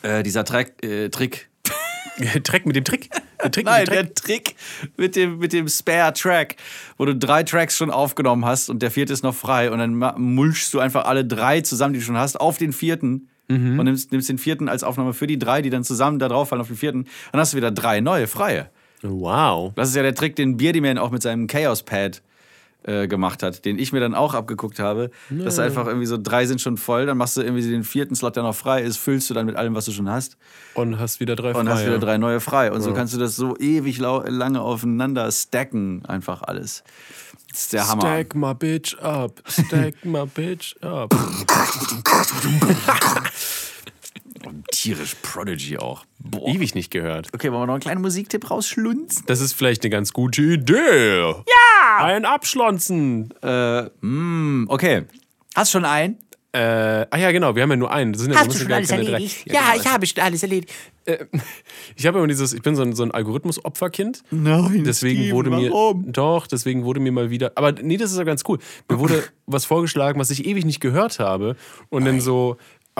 äh, 0.00 0.22
dieser 0.22 0.46
Track, 0.46 0.82
äh, 0.82 1.10
Trick, 1.10 1.50
Trick 2.44 2.64
mit 2.64 2.76
dem 2.76 2.84
Trick. 2.84 3.10
Der 3.42 3.50
Trick 3.50 3.66
Nein, 3.66 3.80
mit 3.80 3.88
dem 3.88 3.94
Trick. 3.94 4.06
der 4.06 4.14
Trick 4.14 4.56
mit 4.96 5.16
dem, 5.16 5.38
mit 5.38 5.52
dem 5.52 5.68
Spare-Track, 5.68 6.56
wo 6.96 7.04
du 7.04 7.14
drei 7.14 7.42
Tracks 7.42 7.76
schon 7.76 7.90
aufgenommen 7.90 8.46
hast 8.46 8.70
und 8.70 8.80
der 8.80 8.90
vierte 8.90 9.12
ist 9.12 9.22
noch 9.22 9.34
frei 9.34 9.70
und 9.70 9.78
dann 9.78 10.14
mulchst 10.16 10.72
du 10.72 10.80
einfach 10.80 11.04
alle 11.04 11.26
drei 11.26 11.60
zusammen, 11.60 11.92
die 11.92 12.00
du 12.00 12.06
schon 12.06 12.16
hast, 12.16 12.40
auf 12.40 12.56
den 12.56 12.72
vierten 12.72 13.28
und 13.50 13.76
nimmst, 13.76 14.12
nimmst 14.12 14.28
den 14.28 14.38
vierten 14.38 14.68
als 14.68 14.82
Aufnahme 14.82 15.14
für 15.14 15.26
die 15.26 15.38
drei, 15.38 15.62
die 15.62 15.70
dann 15.70 15.84
zusammen 15.84 16.18
da 16.18 16.28
drauf 16.28 16.48
fallen 16.50 16.60
auf 16.60 16.66
den 16.66 16.76
vierten. 16.76 17.06
Dann 17.32 17.40
hast 17.40 17.52
du 17.52 17.56
wieder 17.56 17.70
drei 17.70 18.00
neue, 18.00 18.26
freie. 18.26 18.70
Wow. 19.02 19.72
Das 19.74 19.90
ist 19.90 19.96
ja 19.96 20.02
der 20.02 20.14
Trick, 20.14 20.36
den 20.36 20.56
Beardyman 20.56 20.98
auch 20.98 21.10
mit 21.10 21.22
seinem 21.22 21.46
Chaos-Pad 21.46 22.22
äh, 22.84 23.08
gemacht 23.08 23.42
hat, 23.42 23.64
den 23.64 23.78
ich 23.78 23.92
mir 23.92 24.00
dann 24.00 24.14
auch 24.14 24.34
abgeguckt 24.34 24.78
habe. 24.78 25.10
Dass 25.30 25.56
du 25.56 25.62
einfach 25.62 25.86
irgendwie 25.86 26.06
so 26.06 26.16
drei 26.16 26.46
sind 26.46 26.60
schon 26.60 26.76
voll, 26.76 27.06
dann 27.06 27.18
machst 27.18 27.36
du 27.36 27.42
irgendwie 27.42 27.68
den 27.68 27.84
vierten 27.84 28.14
Slot, 28.14 28.36
der 28.36 28.44
noch 28.44 28.54
frei 28.54 28.82
ist, 28.82 28.96
füllst 28.96 29.28
du 29.28 29.34
dann 29.34 29.46
mit 29.46 29.56
allem, 29.56 29.74
was 29.74 29.84
du 29.84 29.92
schon 29.92 30.08
hast. 30.08 30.36
Und 30.74 30.98
hast 30.98 31.20
wieder 31.20 31.36
drei 31.36 31.54
Und 31.54 31.68
hast 31.68 31.84
wieder 31.84 31.98
drei 31.98 32.18
neue 32.18 32.40
frei. 32.40 32.72
Und 32.72 32.80
so 32.80 32.94
kannst 32.94 33.14
du 33.14 33.18
das 33.18 33.36
so 33.36 33.56
ewig 33.58 33.98
lange 33.98 34.60
aufeinander 34.60 35.30
stacken, 35.32 36.04
einfach 36.06 36.42
alles. 36.42 36.84
Das 37.50 37.60
ist 37.60 37.72
der 37.72 37.88
Hammer. 37.88 38.02
Stack 38.02 38.34
my 38.34 38.54
bitch 38.54 38.98
up. 38.98 39.42
Stack 39.48 40.04
my 40.04 40.26
bitch 40.26 40.76
up. 40.82 41.14
Tierisch 44.70 45.16
Prodigy 45.22 45.78
auch. 45.78 46.04
Boah. 46.18 46.48
Ewig 46.48 46.74
nicht 46.74 46.90
gehört. 46.90 47.28
Okay, 47.32 47.50
wollen 47.50 47.62
wir 47.62 47.66
noch 47.66 47.74
einen 47.74 47.82
kleinen 47.82 48.02
Musiktipp 48.02 48.50
rausschlunzen? 48.50 49.24
Das 49.26 49.40
ist 49.40 49.52
vielleicht 49.52 49.82
eine 49.82 49.90
ganz 49.90 50.12
gute 50.12 50.42
Idee. 50.42 51.20
Ja! 51.20 52.04
Ein 52.04 52.24
Abschlonzen. 52.24 53.32
Äh, 53.42 53.84
mm, 54.00 54.66
okay. 54.68 55.04
Hast 55.54 55.70
schon 55.70 55.84
einen? 55.84 56.18
Äh, 56.52 57.06
ah 57.10 57.18
ja, 57.18 57.30
genau, 57.30 57.54
wir 57.54 57.62
haben 57.62 57.70
ja 57.70 57.76
nur 57.76 57.92
einen. 57.92 58.14
Das 58.14 58.22
sind 58.22 58.32
ja, 58.32 58.38
Hast 58.38 58.54
du 58.54 58.58
schon 58.58 58.72
alles 58.72 58.90
erledigt? 58.90 59.46
Ja, 59.46 59.72
genau. 59.72 59.82
ich 59.82 59.86
habe 59.86 60.06
schon 60.06 60.22
alles 60.22 60.42
erledigt. 60.42 60.72
Ich 61.94 62.06
habe 62.06 62.18
immer 62.18 62.26
dieses, 62.26 62.52
ich 62.52 62.62
bin 62.62 62.74
so 62.74 62.82
ein, 62.82 62.94
so 62.94 63.02
ein 63.02 63.10
Algorithmus-Opferkind. 63.10 64.22
Nein. 64.30 64.82
Deswegen 64.84 65.20
Steven, 65.20 65.36
wurde 65.36 65.50
mir. 65.50 65.70
warum? 65.70 66.10
Doch, 66.10 66.46
deswegen 66.46 66.84
wurde 66.84 67.00
mir 67.00 67.12
mal 67.12 67.30
wieder. 67.30 67.52
Aber 67.54 67.72
nee, 67.72 67.96
das 67.96 68.12
ist 68.12 68.18
ja 68.18 68.24
ganz 68.24 68.42
cool. 68.48 68.58
Mir 68.88 68.98
wurde 68.98 69.24
was 69.46 69.66
vorgeschlagen, 69.66 70.18
was 70.18 70.30
ich 70.30 70.46
ewig 70.46 70.64
nicht 70.64 70.80
gehört 70.80 71.18
habe. 71.18 71.56
Und 71.90 72.04
dann 72.06 72.20
so. 72.20 72.56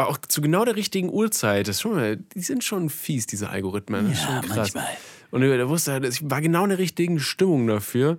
Auch 0.07 0.19
zu 0.19 0.41
genau 0.41 0.65
der 0.65 0.77
richtigen 0.77 1.11
Uhrzeit. 1.11 1.67
Das 1.69 1.77
ist 1.77 1.83
schon, 1.83 1.95
mal- 1.95 2.17
die 2.17 2.41
sind 2.41 2.63
schon 2.65 2.89
fies, 2.91 3.27
diese 3.27 3.49
Algorithmen. 3.51 4.09
Das 4.11 4.19
ist 4.19 4.25
schon 4.25 4.41
krass. 4.43 4.57
manchmal. 4.75 4.87
Und 5.31 5.43
da 5.43 5.69
wusste 5.69 5.93
halt, 5.93 6.05
ich 6.07 6.29
war 6.31 6.41
genau 6.41 6.63
in 6.65 6.71
der 6.71 6.79
richtigen 6.79 7.19
Stimmung 7.21 7.67
dafür. 7.67 8.19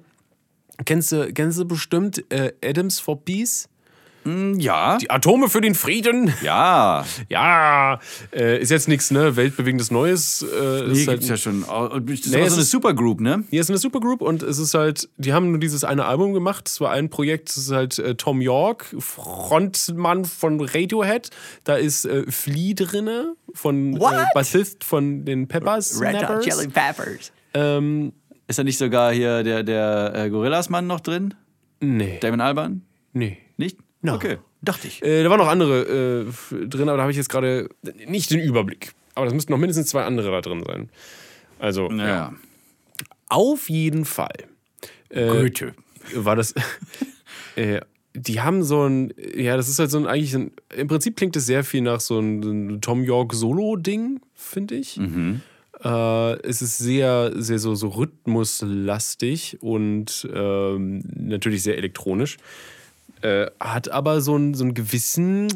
Kennst 0.86 1.12
du, 1.12 1.32
kennst 1.34 1.58
du 1.60 1.66
bestimmt 1.66 2.24
äh, 2.32 2.54
Adams 2.64 3.00
for 3.00 3.24
Peace? 3.24 3.68
Ja. 4.26 4.98
Die 4.98 5.10
Atome 5.10 5.50
für 5.50 5.62
den 5.62 5.76
Frieden. 5.76 6.34
Ja. 6.44 7.06
Ja, 7.30 8.00
äh, 8.36 8.60
ist 8.62 8.70
jetzt 8.72 8.88
nichts, 8.88 9.12
ne? 9.12 9.36
Weltbewegendes 9.36 9.92
Neues. 9.92 10.42
Äh, 10.42 10.48
Hier 10.48 10.86
ist 10.92 11.08
halt, 11.08 11.20
gibt's 11.20 11.30
ja 11.30 11.38
schon. 11.38 11.62
Das 11.62 11.92
ist 12.20 12.26
Nee, 12.28 12.32
so 12.48 12.54
eine 12.54 12.62
ist- 12.64 12.72
Supergroup, 12.72 13.22
ne? 13.22 13.44
Hier 13.50 13.62
ist 13.62 13.70
eine 13.70 13.78
Supergroup 13.78 14.22
und 14.22 14.42
es 14.44 14.58
ist 14.60 14.74
halt, 14.74 15.10
die 15.18 15.34
haben 15.34 15.52
nur 15.52 15.60
dieses 15.60 15.84
eine 15.84 16.06
Album 16.06 16.34
gemacht. 16.34 16.68
Es 16.68 16.82
war 16.82 16.92
ein 16.92 17.10
Projekt, 17.10 17.50
das 17.50 17.58
ist 17.58 17.72
halt 17.72 17.98
äh, 18.00 18.16
Tom 18.16 18.42
York, 18.42 18.86
Frontmann 19.00 20.26
von 20.26 20.60
Radiohead. 20.62 21.30
Da 21.64 21.76
ist 21.76 22.06
äh, 22.06 22.30
Flea 22.32 22.74
drinne, 22.76 23.36
von 23.54 23.96
äh, 23.96 24.00
What? 24.00 24.16
Bassist 24.34 24.84
von 24.84 25.26
den 25.26 25.48
Peppers. 25.48 26.00
Red 26.02 26.28
Hot. 26.28 26.42
Chili 26.42 26.68
Peppers. 26.68 27.32
Ähm, 27.54 28.14
Ist 28.48 28.60
da 28.60 28.64
nicht 28.64 28.78
sogar 28.78 29.12
hier 29.14 29.44
der, 29.44 29.64
der 29.64 30.14
äh, 30.16 30.30
Gorillas-Mann 30.30 30.88
noch 30.88 31.00
drin? 31.00 31.34
nee, 31.82 32.18
Damon 32.20 32.42
Alban? 32.42 32.82
nee. 33.14 33.38
Nicht? 33.58 33.78
No. 34.02 34.16
Okay. 34.16 34.38
Dachte 34.62 34.88
ich. 34.88 35.04
Äh, 35.04 35.24
da 35.24 35.30
waren 35.30 35.40
noch 35.40 35.48
andere 35.48 36.26
äh, 36.52 36.66
drin, 36.68 36.90
aber 36.90 36.98
da 36.98 37.04
habe 37.04 37.12
ich 37.12 37.18
jetzt 37.18 37.30
gerade 37.30 37.70
nicht 38.08 38.32
den 38.32 38.40
Überblick. 38.40 38.92
Aber 39.16 39.26
das 39.26 39.34
müssten 39.34 39.52
noch 39.52 39.60
mindestens 39.60 39.88
zwei 39.88 40.04
andere 40.04 40.32
da 40.32 40.42
drin 40.42 40.64
sein. 40.66 40.90
Also, 41.60 41.90
ja. 41.92 42.08
Ja. 42.08 42.34
Auf 43.30 43.70
jeden 43.70 44.06
Fall. 44.06 44.36
Äh, 45.10 45.28
Goethe. 45.28 45.74
War 46.16 46.36
das. 46.36 46.54
äh, 47.56 47.82
die 48.14 48.42
haben 48.42 48.64
so 48.64 48.84
ein, 48.88 49.14
ja, 49.36 49.56
das 49.56 49.70
ist 49.70 49.80
halt 49.80 49.92
so 49.92 49.98
ein, 49.98 50.08
eigentlich 50.08 50.36
ein, 50.36 50.52
im 50.76 50.88
Prinzip 50.88 51.16
klingt 51.16 51.36
es 51.36 51.46
sehr 51.46 51.64
viel 51.64 51.82
nach 51.82 52.00
so 52.00 52.20
ein, 52.20 52.82
Tom 52.82 53.04
York 53.04 53.34
Solo-Ding, 53.34 54.20
finde 54.34 54.76
ich. 54.76 54.98
Äh, 55.84 56.34
es 56.42 56.62
ist 56.62 56.78
sehr, 56.80 57.32
sehr 57.36 57.60
so, 57.60 57.76
so 57.76 57.90
rhythmuslastig 57.90 59.58
und 59.62 60.28
ähm, 60.34 61.04
natürlich 61.16 61.64
sehr 61.64 61.78
elektronisch. 61.78 62.38
Äh, 63.22 63.48
hat 63.60 63.90
aber 63.92 64.22
so, 64.22 64.36
einen 64.36 64.54
so 64.54 64.64
einen 64.64 64.74
gewissen 64.74 65.50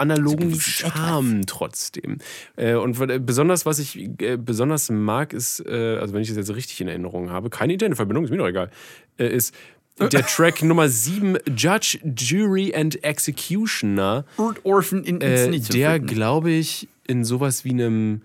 analogen 0.00 0.58
Charme 0.58 1.46
trotzdem. 1.46 2.18
Äh, 2.56 2.74
und 2.74 2.96
besonders, 3.26 3.66
was 3.66 3.78
ich 3.78 3.96
äh, 4.20 4.36
besonders 4.36 4.90
mag, 4.90 5.32
ist, 5.32 5.60
äh, 5.66 5.98
also 6.00 6.14
wenn 6.14 6.22
ich 6.22 6.28
das 6.28 6.36
jetzt 6.36 6.54
richtig 6.54 6.80
in 6.80 6.88
Erinnerung 6.88 7.30
habe, 7.30 7.50
keine 7.50 7.74
Internetverbindung, 7.74 8.24
ist 8.24 8.30
mir 8.30 8.38
doch 8.38 8.48
egal, 8.48 8.70
äh, 9.18 9.28
ist 9.28 9.54
der 9.98 10.26
Track 10.26 10.62
Nummer 10.62 10.88
7, 10.88 11.36
Judge, 11.56 11.98
Jury 12.16 12.74
and 12.74 13.02
Executioner, 13.04 14.24
Und 14.36 14.64
Orphan 14.64 15.04
in 15.04 15.20
äh, 15.20 15.58
der, 15.60 16.00
glaube 16.00 16.50
ich, 16.50 16.88
in 17.06 17.24
sowas 17.24 17.64
wie 17.64 17.70
einem 17.70 18.22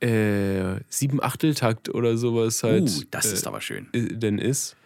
äh, 0.00 0.80
Sieben-Achtel-Takt 0.88 1.94
oder 1.94 2.16
sowas 2.16 2.62
halt 2.62 2.90
Uh, 2.90 3.02
das 3.10 3.30
äh, 3.30 3.34
ist 3.34 3.46
aber 3.46 3.60
schön. 3.60 3.86
äh, 3.92 4.08
denn 4.14 4.38
ist. 4.38 4.76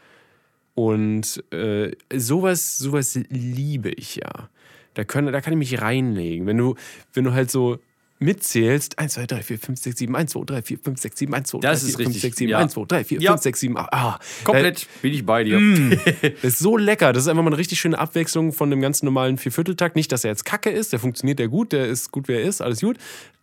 Und 0.77 1.43
äh, 1.53 1.93
sowas, 2.14 2.77
sowas 2.77 3.18
liebe 3.31 3.89
ich 3.91 4.16
ja. 4.16 4.51
Da, 4.95 5.05
können, 5.05 5.33
da 5.33 5.41
kann 5.41 5.53
ich 5.55 5.59
mich 5.59 5.81
reinlegen. 5.81 6.47
Wenn 6.47 6.59
du, 6.59 6.74
wenn 7.14 7.24
du 7.24 7.33
halt 7.33 7.51
so 7.51 7.79
mitzählst, 8.18 8.99
1, 8.99 9.14
2, 9.14 9.27
3, 9.27 9.43
4, 9.43 9.59
5, 9.59 9.79
6, 9.79 9.99
7, 9.99 10.16
1, 10.16 10.31
2, 10.33 10.41
3, 10.45 10.62
4, 10.62 10.79
5, 10.79 11.01
6, 11.01 11.18
7, 11.18 11.35
1, 11.35 11.49
2, 11.49 11.59
3, 11.59 11.68
Das 11.68 11.81
4, 11.81 11.89
ist 11.89 11.97
5, 11.97 12.09
richtig, 12.09 12.22
6, 12.22 12.37
7, 12.37 12.51
ja. 12.51 12.59
1, 12.59 12.72
2, 12.72 12.85
3, 12.87 13.05
4, 13.05 13.20
Ja. 13.20 13.31
5, 13.33 13.43
6, 13.43 13.61
7, 13.61 13.77
8. 13.79 13.89
Ah, 13.93 14.18
Komplett 14.45 14.87
bin 15.03 15.12
ich 15.14 15.24
bei 15.24 15.45
dir. 15.45 15.59
Das 16.43 16.45
ist 16.45 16.59
so 16.59 16.77
lecker. 16.77 17.12
Das 17.14 17.24
ist 17.24 17.29
einfach 17.29 17.43
mal 17.43 17.49
eine 17.51 17.59
richtig 17.59 17.81
schöne 17.81 17.99
Abwechslung 17.99 18.53
von 18.53 18.68
dem 18.70 18.83
ganz 18.83 19.03
normalen 19.03 19.39
Viervierteltakt. 19.39 19.97
Nicht, 19.97 20.12
dass 20.12 20.24
er 20.24 20.31
jetzt 20.31 20.45
kacke 20.45 20.68
ist, 20.70 20.93
der 20.93 20.99
funktioniert 21.01 21.41
ja 21.41 21.47
gut, 21.47 21.72
der 21.72 21.87
ist 21.87 22.12
gut, 22.12 22.29
wie 22.29 22.33
er 22.35 22.43
ist, 22.43 22.61
alles 22.61 22.81
gut. 22.83 22.99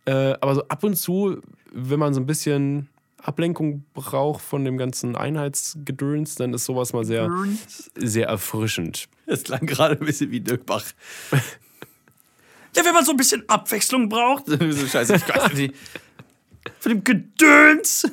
Äh, 0.06 0.12
aber 0.40 0.54
so 0.54 0.68
ab 0.68 0.84
und 0.84 0.94
zu, 0.96 1.40
wenn 1.72 1.98
man 1.98 2.14
so 2.14 2.20
ein 2.20 2.26
bisschen 2.26 2.88
Ablenkung 3.24 3.84
braucht 3.94 4.44
von 4.44 4.64
dem 4.64 4.76
ganzen 4.76 5.16
Einheitsgedöns, 5.16 6.34
dann 6.34 6.52
ist 6.52 6.66
sowas 6.66 6.92
mal 6.92 7.04
sehr, 7.04 7.30
sehr 7.96 8.28
erfrischend. 8.28 9.08
Das 9.26 9.44
klang 9.44 9.64
gerade 9.66 9.98
ein 9.98 10.04
bisschen 10.04 10.30
wie 10.30 10.40
Dirk 10.40 10.66
Bach. 10.66 10.84
Ja, 12.76 12.84
wenn 12.84 12.92
man 12.92 13.04
so 13.04 13.12
ein 13.12 13.16
bisschen 13.16 13.48
Abwechslung 13.48 14.10
braucht. 14.10 14.46
so 14.46 14.86
scheiße, 14.86 15.14
ich 15.14 15.28
weiß 15.28 15.54
nicht. 15.54 15.74
Von 16.80 16.92
dem 16.92 17.04
Gedöns. 17.04 18.10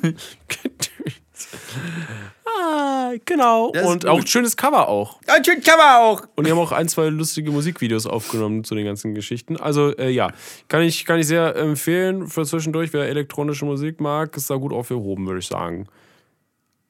ah, 2.44 3.12
genau. 3.24 3.70
Das 3.72 3.86
Und 3.86 4.06
auch 4.06 4.18
gut. 4.18 4.28
schönes 4.28 4.56
Cover 4.56 4.88
auch. 4.88 5.18
Ein 5.26 5.44
schön 5.44 5.62
kann 5.62 5.78
man 5.78 5.96
auch. 5.96 6.22
Und 6.36 6.46
die 6.46 6.50
haben 6.50 6.58
auch 6.58 6.72
ein, 6.72 6.88
zwei 6.88 7.06
lustige 7.06 7.50
Musikvideos 7.50 8.06
aufgenommen 8.06 8.64
zu 8.64 8.74
den 8.74 8.84
ganzen 8.84 9.14
Geschichten. 9.14 9.56
Also 9.56 9.96
äh, 9.96 10.10
ja, 10.10 10.32
kann 10.68 10.82
ich, 10.82 11.04
kann 11.04 11.18
ich 11.18 11.26
sehr 11.26 11.56
empfehlen 11.56 12.28
für 12.28 12.44
zwischendurch, 12.44 12.92
wer 12.92 13.08
elektronische 13.08 13.64
Musik 13.64 14.00
mag, 14.00 14.36
ist 14.36 14.50
da 14.50 14.56
gut 14.56 14.72
aufgehoben, 14.72 15.26
würde 15.26 15.40
ich 15.40 15.46
sagen. 15.46 15.86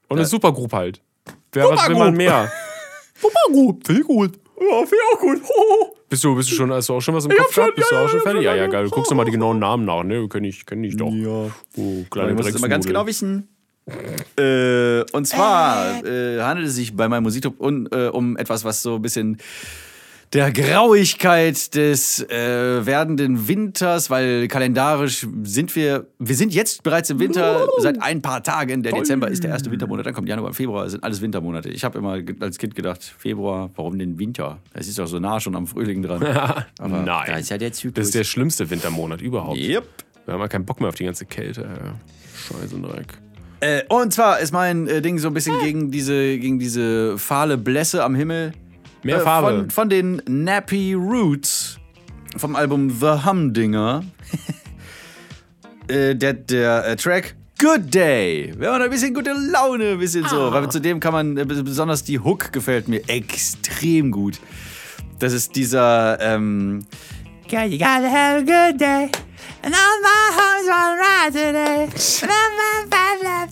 Und 0.09 0.19
eine 0.19 0.27
Supergroup 0.27 0.73
halt. 0.73 1.01
Wer 1.53 1.69
was 1.71 1.89
will 1.89 1.97
man 1.97 2.15
mehr? 2.15 2.51
Supergroup, 3.21 3.87
finde 3.87 4.01
ich 4.03 4.07
gut. 4.07 4.39
Ja, 4.61 4.79
finde 4.79 4.97
ich 4.97 5.17
auch 5.17 5.21
gut. 5.21 5.43
Bist 6.13 6.25
du, 6.25 6.35
bist 6.35 6.51
du 6.51 6.55
schon, 6.55 6.71
hast 6.71 6.91
du 6.91 6.93
auch 6.93 7.01
schon 7.01 7.15
was 7.15 7.25
im 7.25 7.31
Kopf 7.31 7.55
schon, 7.55 7.65
gehabt? 7.65 7.77
Bist 7.77 7.91
ja, 7.91 7.97
du 7.97 8.05
auch 8.05 8.07
ja, 8.07 8.11
schon 8.11 8.19
ja, 8.19 8.23
fertig? 8.23 8.43
ja, 8.43 8.51
Ja, 8.51 8.57
ja, 8.57 8.63
ja. 8.65 8.69
geil. 8.69 8.85
Du 8.85 8.91
guckst 8.91 9.11
doch 9.11 9.17
mal 9.17 9.25
die 9.25 9.31
genauen 9.31 9.59
Namen 9.59 9.87
nach, 9.87 10.03
ne? 10.03 10.29
Kenn 10.29 10.45
ich, 10.45 10.67
kenn 10.67 10.85
ich 10.85 10.95
doch. 10.95 11.11
Ja. 11.11 11.51
Oh, 11.79 12.05
kleine 12.11 12.33
Ich 12.33 12.37
muss 12.37 12.49
es 12.49 12.57
immer 12.57 12.69
ganz 12.69 12.85
genau 12.87 13.07
wissen. 13.07 13.49
Äh, 14.39 15.03
und 15.13 15.27
zwar 15.27 16.05
äh, 16.05 16.41
handelt 16.41 16.69
es 16.69 16.77
sich 16.77 16.95
bei 16.95 17.09
meinem 17.09 17.25
Musiktop 17.25 17.61
un, 17.61 17.89
äh, 17.91 18.07
um 18.07 18.37
etwas, 18.37 18.65
was 18.65 18.83
so 18.83 18.97
ein 18.97 19.03
bisschen 19.03 19.39
der 20.33 20.51
Grauigkeit 20.51 21.75
des 21.75 22.21
äh, 22.31 22.87
werdenden 22.87 23.49
Winters, 23.49 24.09
weil 24.09 24.49
kalendarisch 24.49 25.27
sind 25.43 25.77
wir, 25.77 26.07
wir 26.19 26.35
sind 26.37 26.55
jetzt 26.55 26.83
bereits 26.83 27.11
im 27.11 27.19
Winter 27.19 27.69
seit 27.79 28.01
ein 28.01 28.23
paar 28.23 28.43
Tagen. 28.43 28.83
Der 28.83 28.93
Dezember 28.93 29.29
ist 29.29 29.45
der 29.45 29.51
erste 29.51 29.71
Wintermonat, 29.71 30.07
dann 30.07 30.15
kommt 30.15 30.29
Januar 30.29 30.49
und 30.49 30.55
Februar, 30.55 30.89
sind 30.89 31.05
alles 31.05 31.21
Wintermonate. 31.21 31.69
Ich 31.69 31.85
habe 31.85 31.99
immer 31.99 32.19
als 32.41 32.57
Kind 32.57 32.75
gedacht, 32.75 33.03
Februar, 33.19 33.71
warum 33.75 33.99
denn 33.99 34.19
Winter? 34.19 34.59
Es 34.73 34.89
ist 34.89 34.99
doch 34.99 35.07
so 35.07 35.19
nah 35.19 35.39
schon 35.39 35.55
am 35.55 35.67
Frühling 35.67 36.03
dran. 36.03 36.23
Aber 36.79 37.03
Nein. 37.03 37.05
Da 37.27 37.37
ist 37.37 37.51
ja 37.51 37.59
der 37.59 37.73
Zyklus. 37.73 37.95
Das 37.95 38.07
ist 38.07 38.15
der 38.15 38.25
schlimmste 38.25 38.71
Wintermonat 38.71 39.21
überhaupt. 39.21 39.59
Yep. 39.59 39.87
Wir 40.25 40.35
haben 40.35 40.41
ja 40.41 40.49
keinen 40.49 40.65
Bock 40.65 40.81
mehr 40.81 40.89
auf 40.89 40.95
die 40.95 41.05
ganze 41.05 41.27
Kälte. 41.27 41.69
Scheiße 42.49 42.81
Dreck. 42.81 43.19
Äh, 43.63 43.85
und 43.89 44.13
zwar 44.13 44.41
ist 44.41 44.53
mein 44.53 44.89
äh, 44.89 45.01
Ding 45.01 45.21
so 45.21 45.29
ein 45.29 45.35
bisschen 45.35 45.61
gegen 45.61 45.93
diese, 45.93 46.37
gegen 46.37 46.59
diese 46.59 47.17
fahle 47.17 47.57
Blässe 47.57 48.03
am 48.03 48.17
Himmel. 48.17 48.53
Mehr 49.05 49.19
Äh, 49.19 49.21
Farbe. 49.21 49.47
Von, 49.47 49.71
von 49.71 49.89
den 49.89 50.21
Nappy 50.27 50.95
Roots 50.95 51.79
vom 52.37 52.57
Album 52.57 52.91
The 52.91 53.25
Humdinger. 53.25 54.03
äh, 55.89 56.17
der 56.17 56.33
der 56.33 56.89
äh, 56.89 56.97
Track 56.97 57.37
Good 57.61 57.95
Day. 57.95 58.53
Wir 58.59 58.73
haben 58.73 58.83
ein 58.83 58.91
bisschen 58.91 59.15
gute 59.15 59.33
Laune, 59.33 59.93
ein 59.93 59.99
bisschen 60.01 60.27
so. 60.27 60.53
Weil 60.53 60.69
zudem 60.69 60.99
kann 60.99 61.13
man, 61.13 61.37
äh, 61.37 61.45
besonders 61.45 62.03
die 62.03 62.19
Hook 62.19 62.53
gefällt 62.53 62.89
mir 62.89 63.09
extrem 63.09 64.11
gut. 64.11 64.41
Das 65.21 65.33
ist 65.33 65.55
dieser, 65.55 66.19
ähm, 66.21 66.85
God, 67.49 67.67
you 67.71 67.79
gotta 67.79 68.11
have 68.11 68.39
a 68.39 68.41
good 68.41 68.81
day. 68.81 69.09
And 69.63 69.73
all 69.73 70.01
my 70.03 70.33
homes 70.35 70.67
run 70.67 70.99
right 70.99 71.33
today. 71.33 71.89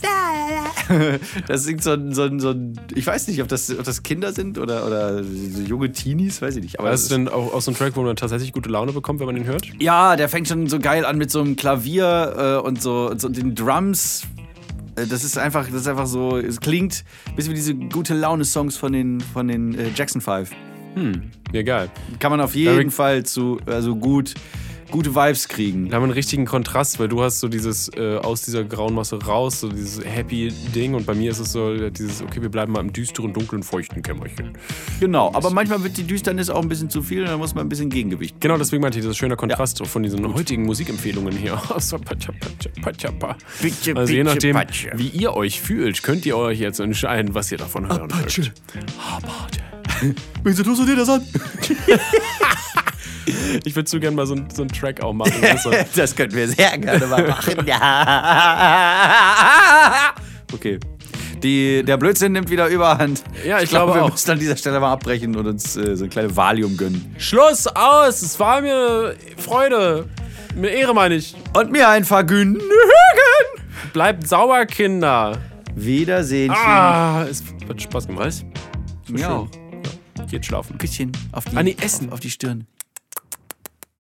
das 1.46 1.64
singt 1.64 1.82
so 1.82 1.92
ein, 1.92 2.12
so 2.12 2.22
ein, 2.22 2.40
so 2.40 2.50
ein, 2.50 2.78
ich 2.94 3.06
weiß 3.06 3.28
nicht, 3.28 3.40
ob 3.42 3.48
das, 3.48 3.70
ob 3.70 3.84
das 3.84 4.02
Kinder 4.02 4.32
sind 4.32 4.58
oder, 4.58 4.86
oder 4.86 5.22
so 5.22 5.62
junge 5.62 5.92
Teenies, 5.92 6.42
weiß 6.42 6.56
ich 6.56 6.62
nicht. 6.62 6.80
Aber 6.80 6.90
das 6.90 7.02
ist 7.02 7.10
denn 7.12 7.28
auch, 7.28 7.52
auch 7.54 7.60
so 7.60 7.70
ein 7.70 7.74
Track, 7.76 7.96
wo 7.96 8.02
man 8.02 8.16
tatsächlich 8.16 8.52
gute 8.52 8.68
Laune 8.68 8.92
bekommt, 8.92 9.20
wenn 9.20 9.26
man 9.26 9.36
ihn 9.36 9.44
hört? 9.44 9.66
Ja, 9.78 10.16
der 10.16 10.28
fängt 10.28 10.48
schon 10.48 10.66
so 10.68 10.78
geil 10.78 11.04
an 11.04 11.18
mit 11.18 11.30
so 11.30 11.40
einem 11.40 11.56
Klavier 11.56 12.60
äh, 12.64 12.66
und 12.66 12.80
so, 12.82 13.10
und 13.10 13.20
so 13.20 13.28
den 13.28 13.54
Drums. 13.54 14.22
Äh, 14.96 15.06
Das 15.06 15.22
ist 15.24 15.38
einfach, 15.38 15.66
das 15.66 15.82
ist 15.82 15.88
einfach 15.88 16.06
so, 16.06 16.36
es 16.36 16.60
klingt 16.60 17.04
ein 17.28 17.36
bisschen 17.36 17.52
wie 17.52 17.56
diese 17.56 17.74
gute 17.74 18.14
Laune-Songs 18.14 18.76
von 18.76 18.92
den, 18.92 19.20
von 19.20 19.46
den 19.48 19.78
äh, 19.78 19.90
Jackson 19.94 20.20
5. 20.20 20.50
Ja, 21.52 21.62
geil. 21.62 21.88
Kann 22.18 22.32
man 22.32 22.40
auf 22.40 22.56
jeden 22.56 22.74
Eric- 22.74 22.92
Fall 22.92 23.24
zu, 23.24 23.58
also 23.66 23.94
gut, 23.94 24.34
gute 24.90 25.14
Vibes 25.14 25.48
kriegen. 25.48 25.88
Da 25.88 25.96
haben 25.96 26.02
wir 26.02 26.04
einen 26.04 26.12
richtigen 26.12 26.46
Kontrast, 26.46 26.98
weil 26.98 27.08
du 27.08 27.22
hast 27.22 27.40
so 27.40 27.48
dieses 27.48 27.88
äh, 27.96 28.16
aus 28.16 28.42
dieser 28.42 28.64
grauen 28.64 28.94
Masse 28.94 29.22
raus, 29.22 29.60
so 29.60 29.68
dieses 29.68 30.04
happy 30.04 30.52
Ding 30.74 30.94
und 30.94 31.06
bei 31.06 31.14
mir 31.14 31.30
ist 31.30 31.38
es 31.38 31.52
so 31.52 31.72
äh, 31.72 31.90
dieses, 31.90 32.22
okay, 32.22 32.42
wir 32.42 32.48
bleiben 32.48 32.72
mal 32.72 32.80
im 32.80 32.92
düsteren, 32.92 33.32
dunklen, 33.32 33.62
feuchten 33.62 34.02
Kämmerchen. 34.02 34.52
Genau, 34.98 35.32
aber 35.32 35.50
manchmal 35.50 35.82
wird 35.82 35.96
die 35.96 36.04
Düsternis 36.04 36.50
auch 36.50 36.62
ein 36.62 36.68
bisschen 36.68 36.90
zu 36.90 37.02
viel 37.02 37.22
und 37.22 37.28
dann 37.28 37.38
muss 37.38 37.54
man 37.54 37.66
ein 37.66 37.68
bisschen 37.68 37.90
Gegengewicht. 37.90 38.40
Genau, 38.40 38.58
deswegen 38.58 38.82
meinte 38.82 38.98
ich, 38.98 39.04
das 39.04 39.12
ist 39.12 39.18
schöner 39.18 39.36
Kontrast 39.36 39.84
von 39.86 40.02
diesen 40.02 40.34
heutigen 40.34 40.64
Musikempfehlungen 40.64 41.36
hier. 41.36 41.60
Also 41.70 41.98
je 44.12 44.24
nachdem, 44.24 44.56
wie 44.94 45.08
ihr 45.08 45.34
euch 45.34 45.60
fühlt, 45.60 46.02
könnt 46.02 46.26
ihr 46.26 46.36
euch 46.36 46.58
jetzt 46.58 46.80
entscheiden, 46.80 47.34
was 47.34 47.50
ihr 47.52 47.58
davon 47.58 47.88
hören 47.88 48.10
wollt. 48.12 48.52
Wieso 50.44 50.62
tust 50.62 50.80
du 50.80 50.86
dir 50.86 50.96
das 50.96 51.08
an? 51.08 51.26
Ich 53.64 53.74
würde 53.76 53.88
so 53.90 54.00
gerne 54.00 54.16
mal 54.16 54.26
so, 54.26 54.34
einen- 54.34 54.48
so 54.50 54.62
einen 54.62 54.70
Track 54.70 55.02
auch 55.02 55.12
machen. 55.12 55.34
Das 55.42 55.54
ist 55.54 55.62
so, 55.64 55.70
Das 55.96 56.14
könnten 56.16 56.36
wir 56.36 56.48
sehr 56.48 56.76
gerne 56.78 57.06
mal 57.06 57.26
machen. 57.28 57.54
Ja. 57.66 58.94
Okay. 60.52 60.80
Die, 61.42 61.82
der 61.84 61.96
Blödsinn 61.96 62.32
nimmt 62.32 62.50
wieder 62.50 62.66
überhand. 62.66 63.22
Ja, 63.46 63.60
ich 63.60 63.70
glaube 63.70 63.94
wir 63.94 64.02
auch. 64.04 64.10
müssen 64.10 64.32
an 64.32 64.38
dieser 64.40 64.56
Stelle 64.56 64.80
mal 64.80 64.92
abbrechen 64.92 65.34
und 65.36 65.46
uns 65.46 65.76
äh, 65.76 65.96
so 65.96 66.02
eine 66.04 66.10
kleine 66.10 66.36
Valium 66.36 66.76
gönnen. 66.76 67.14
Schluss 67.18 67.66
aus! 67.68 68.20
Es 68.20 68.38
war 68.40 68.60
mir 68.60 69.14
Freude. 69.38 70.06
Eine 70.56 70.68
Ehre, 70.68 70.92
meine 70.92 71.14
ich. 71.14 71.34
Und 71.56 71.70
mir 71.70 71.88
ein 71.88 72.04
Vergnügen. 72.04 72.60
Bleibt 73.92 74.26
sauber, 74.28 74.66
Kinder. 74.66 75.38
Wiedersehen. 75.76 76.50
Ah, 76.52 77.24
es 77.30 77.42
hat 77.68 77.80
Spaß 77.80 78.08
gemacht. 78.08 78.44
Mir 79.08 79.30
auch. 79.30 79.48
Geht 80.28 80.44
schlafen. 80.44 80.76
Küsschen 80.78 81.12
auf 81.32 81.44
die, 81.44 81.56
Ah, 81.56 81.62
nee, 81.62 81.76
essen. 81.80 82.08
Auf, 82.08 82.14
auf 82.14 82.20
die 82.20 82.30
Stirn. 82.30 82.66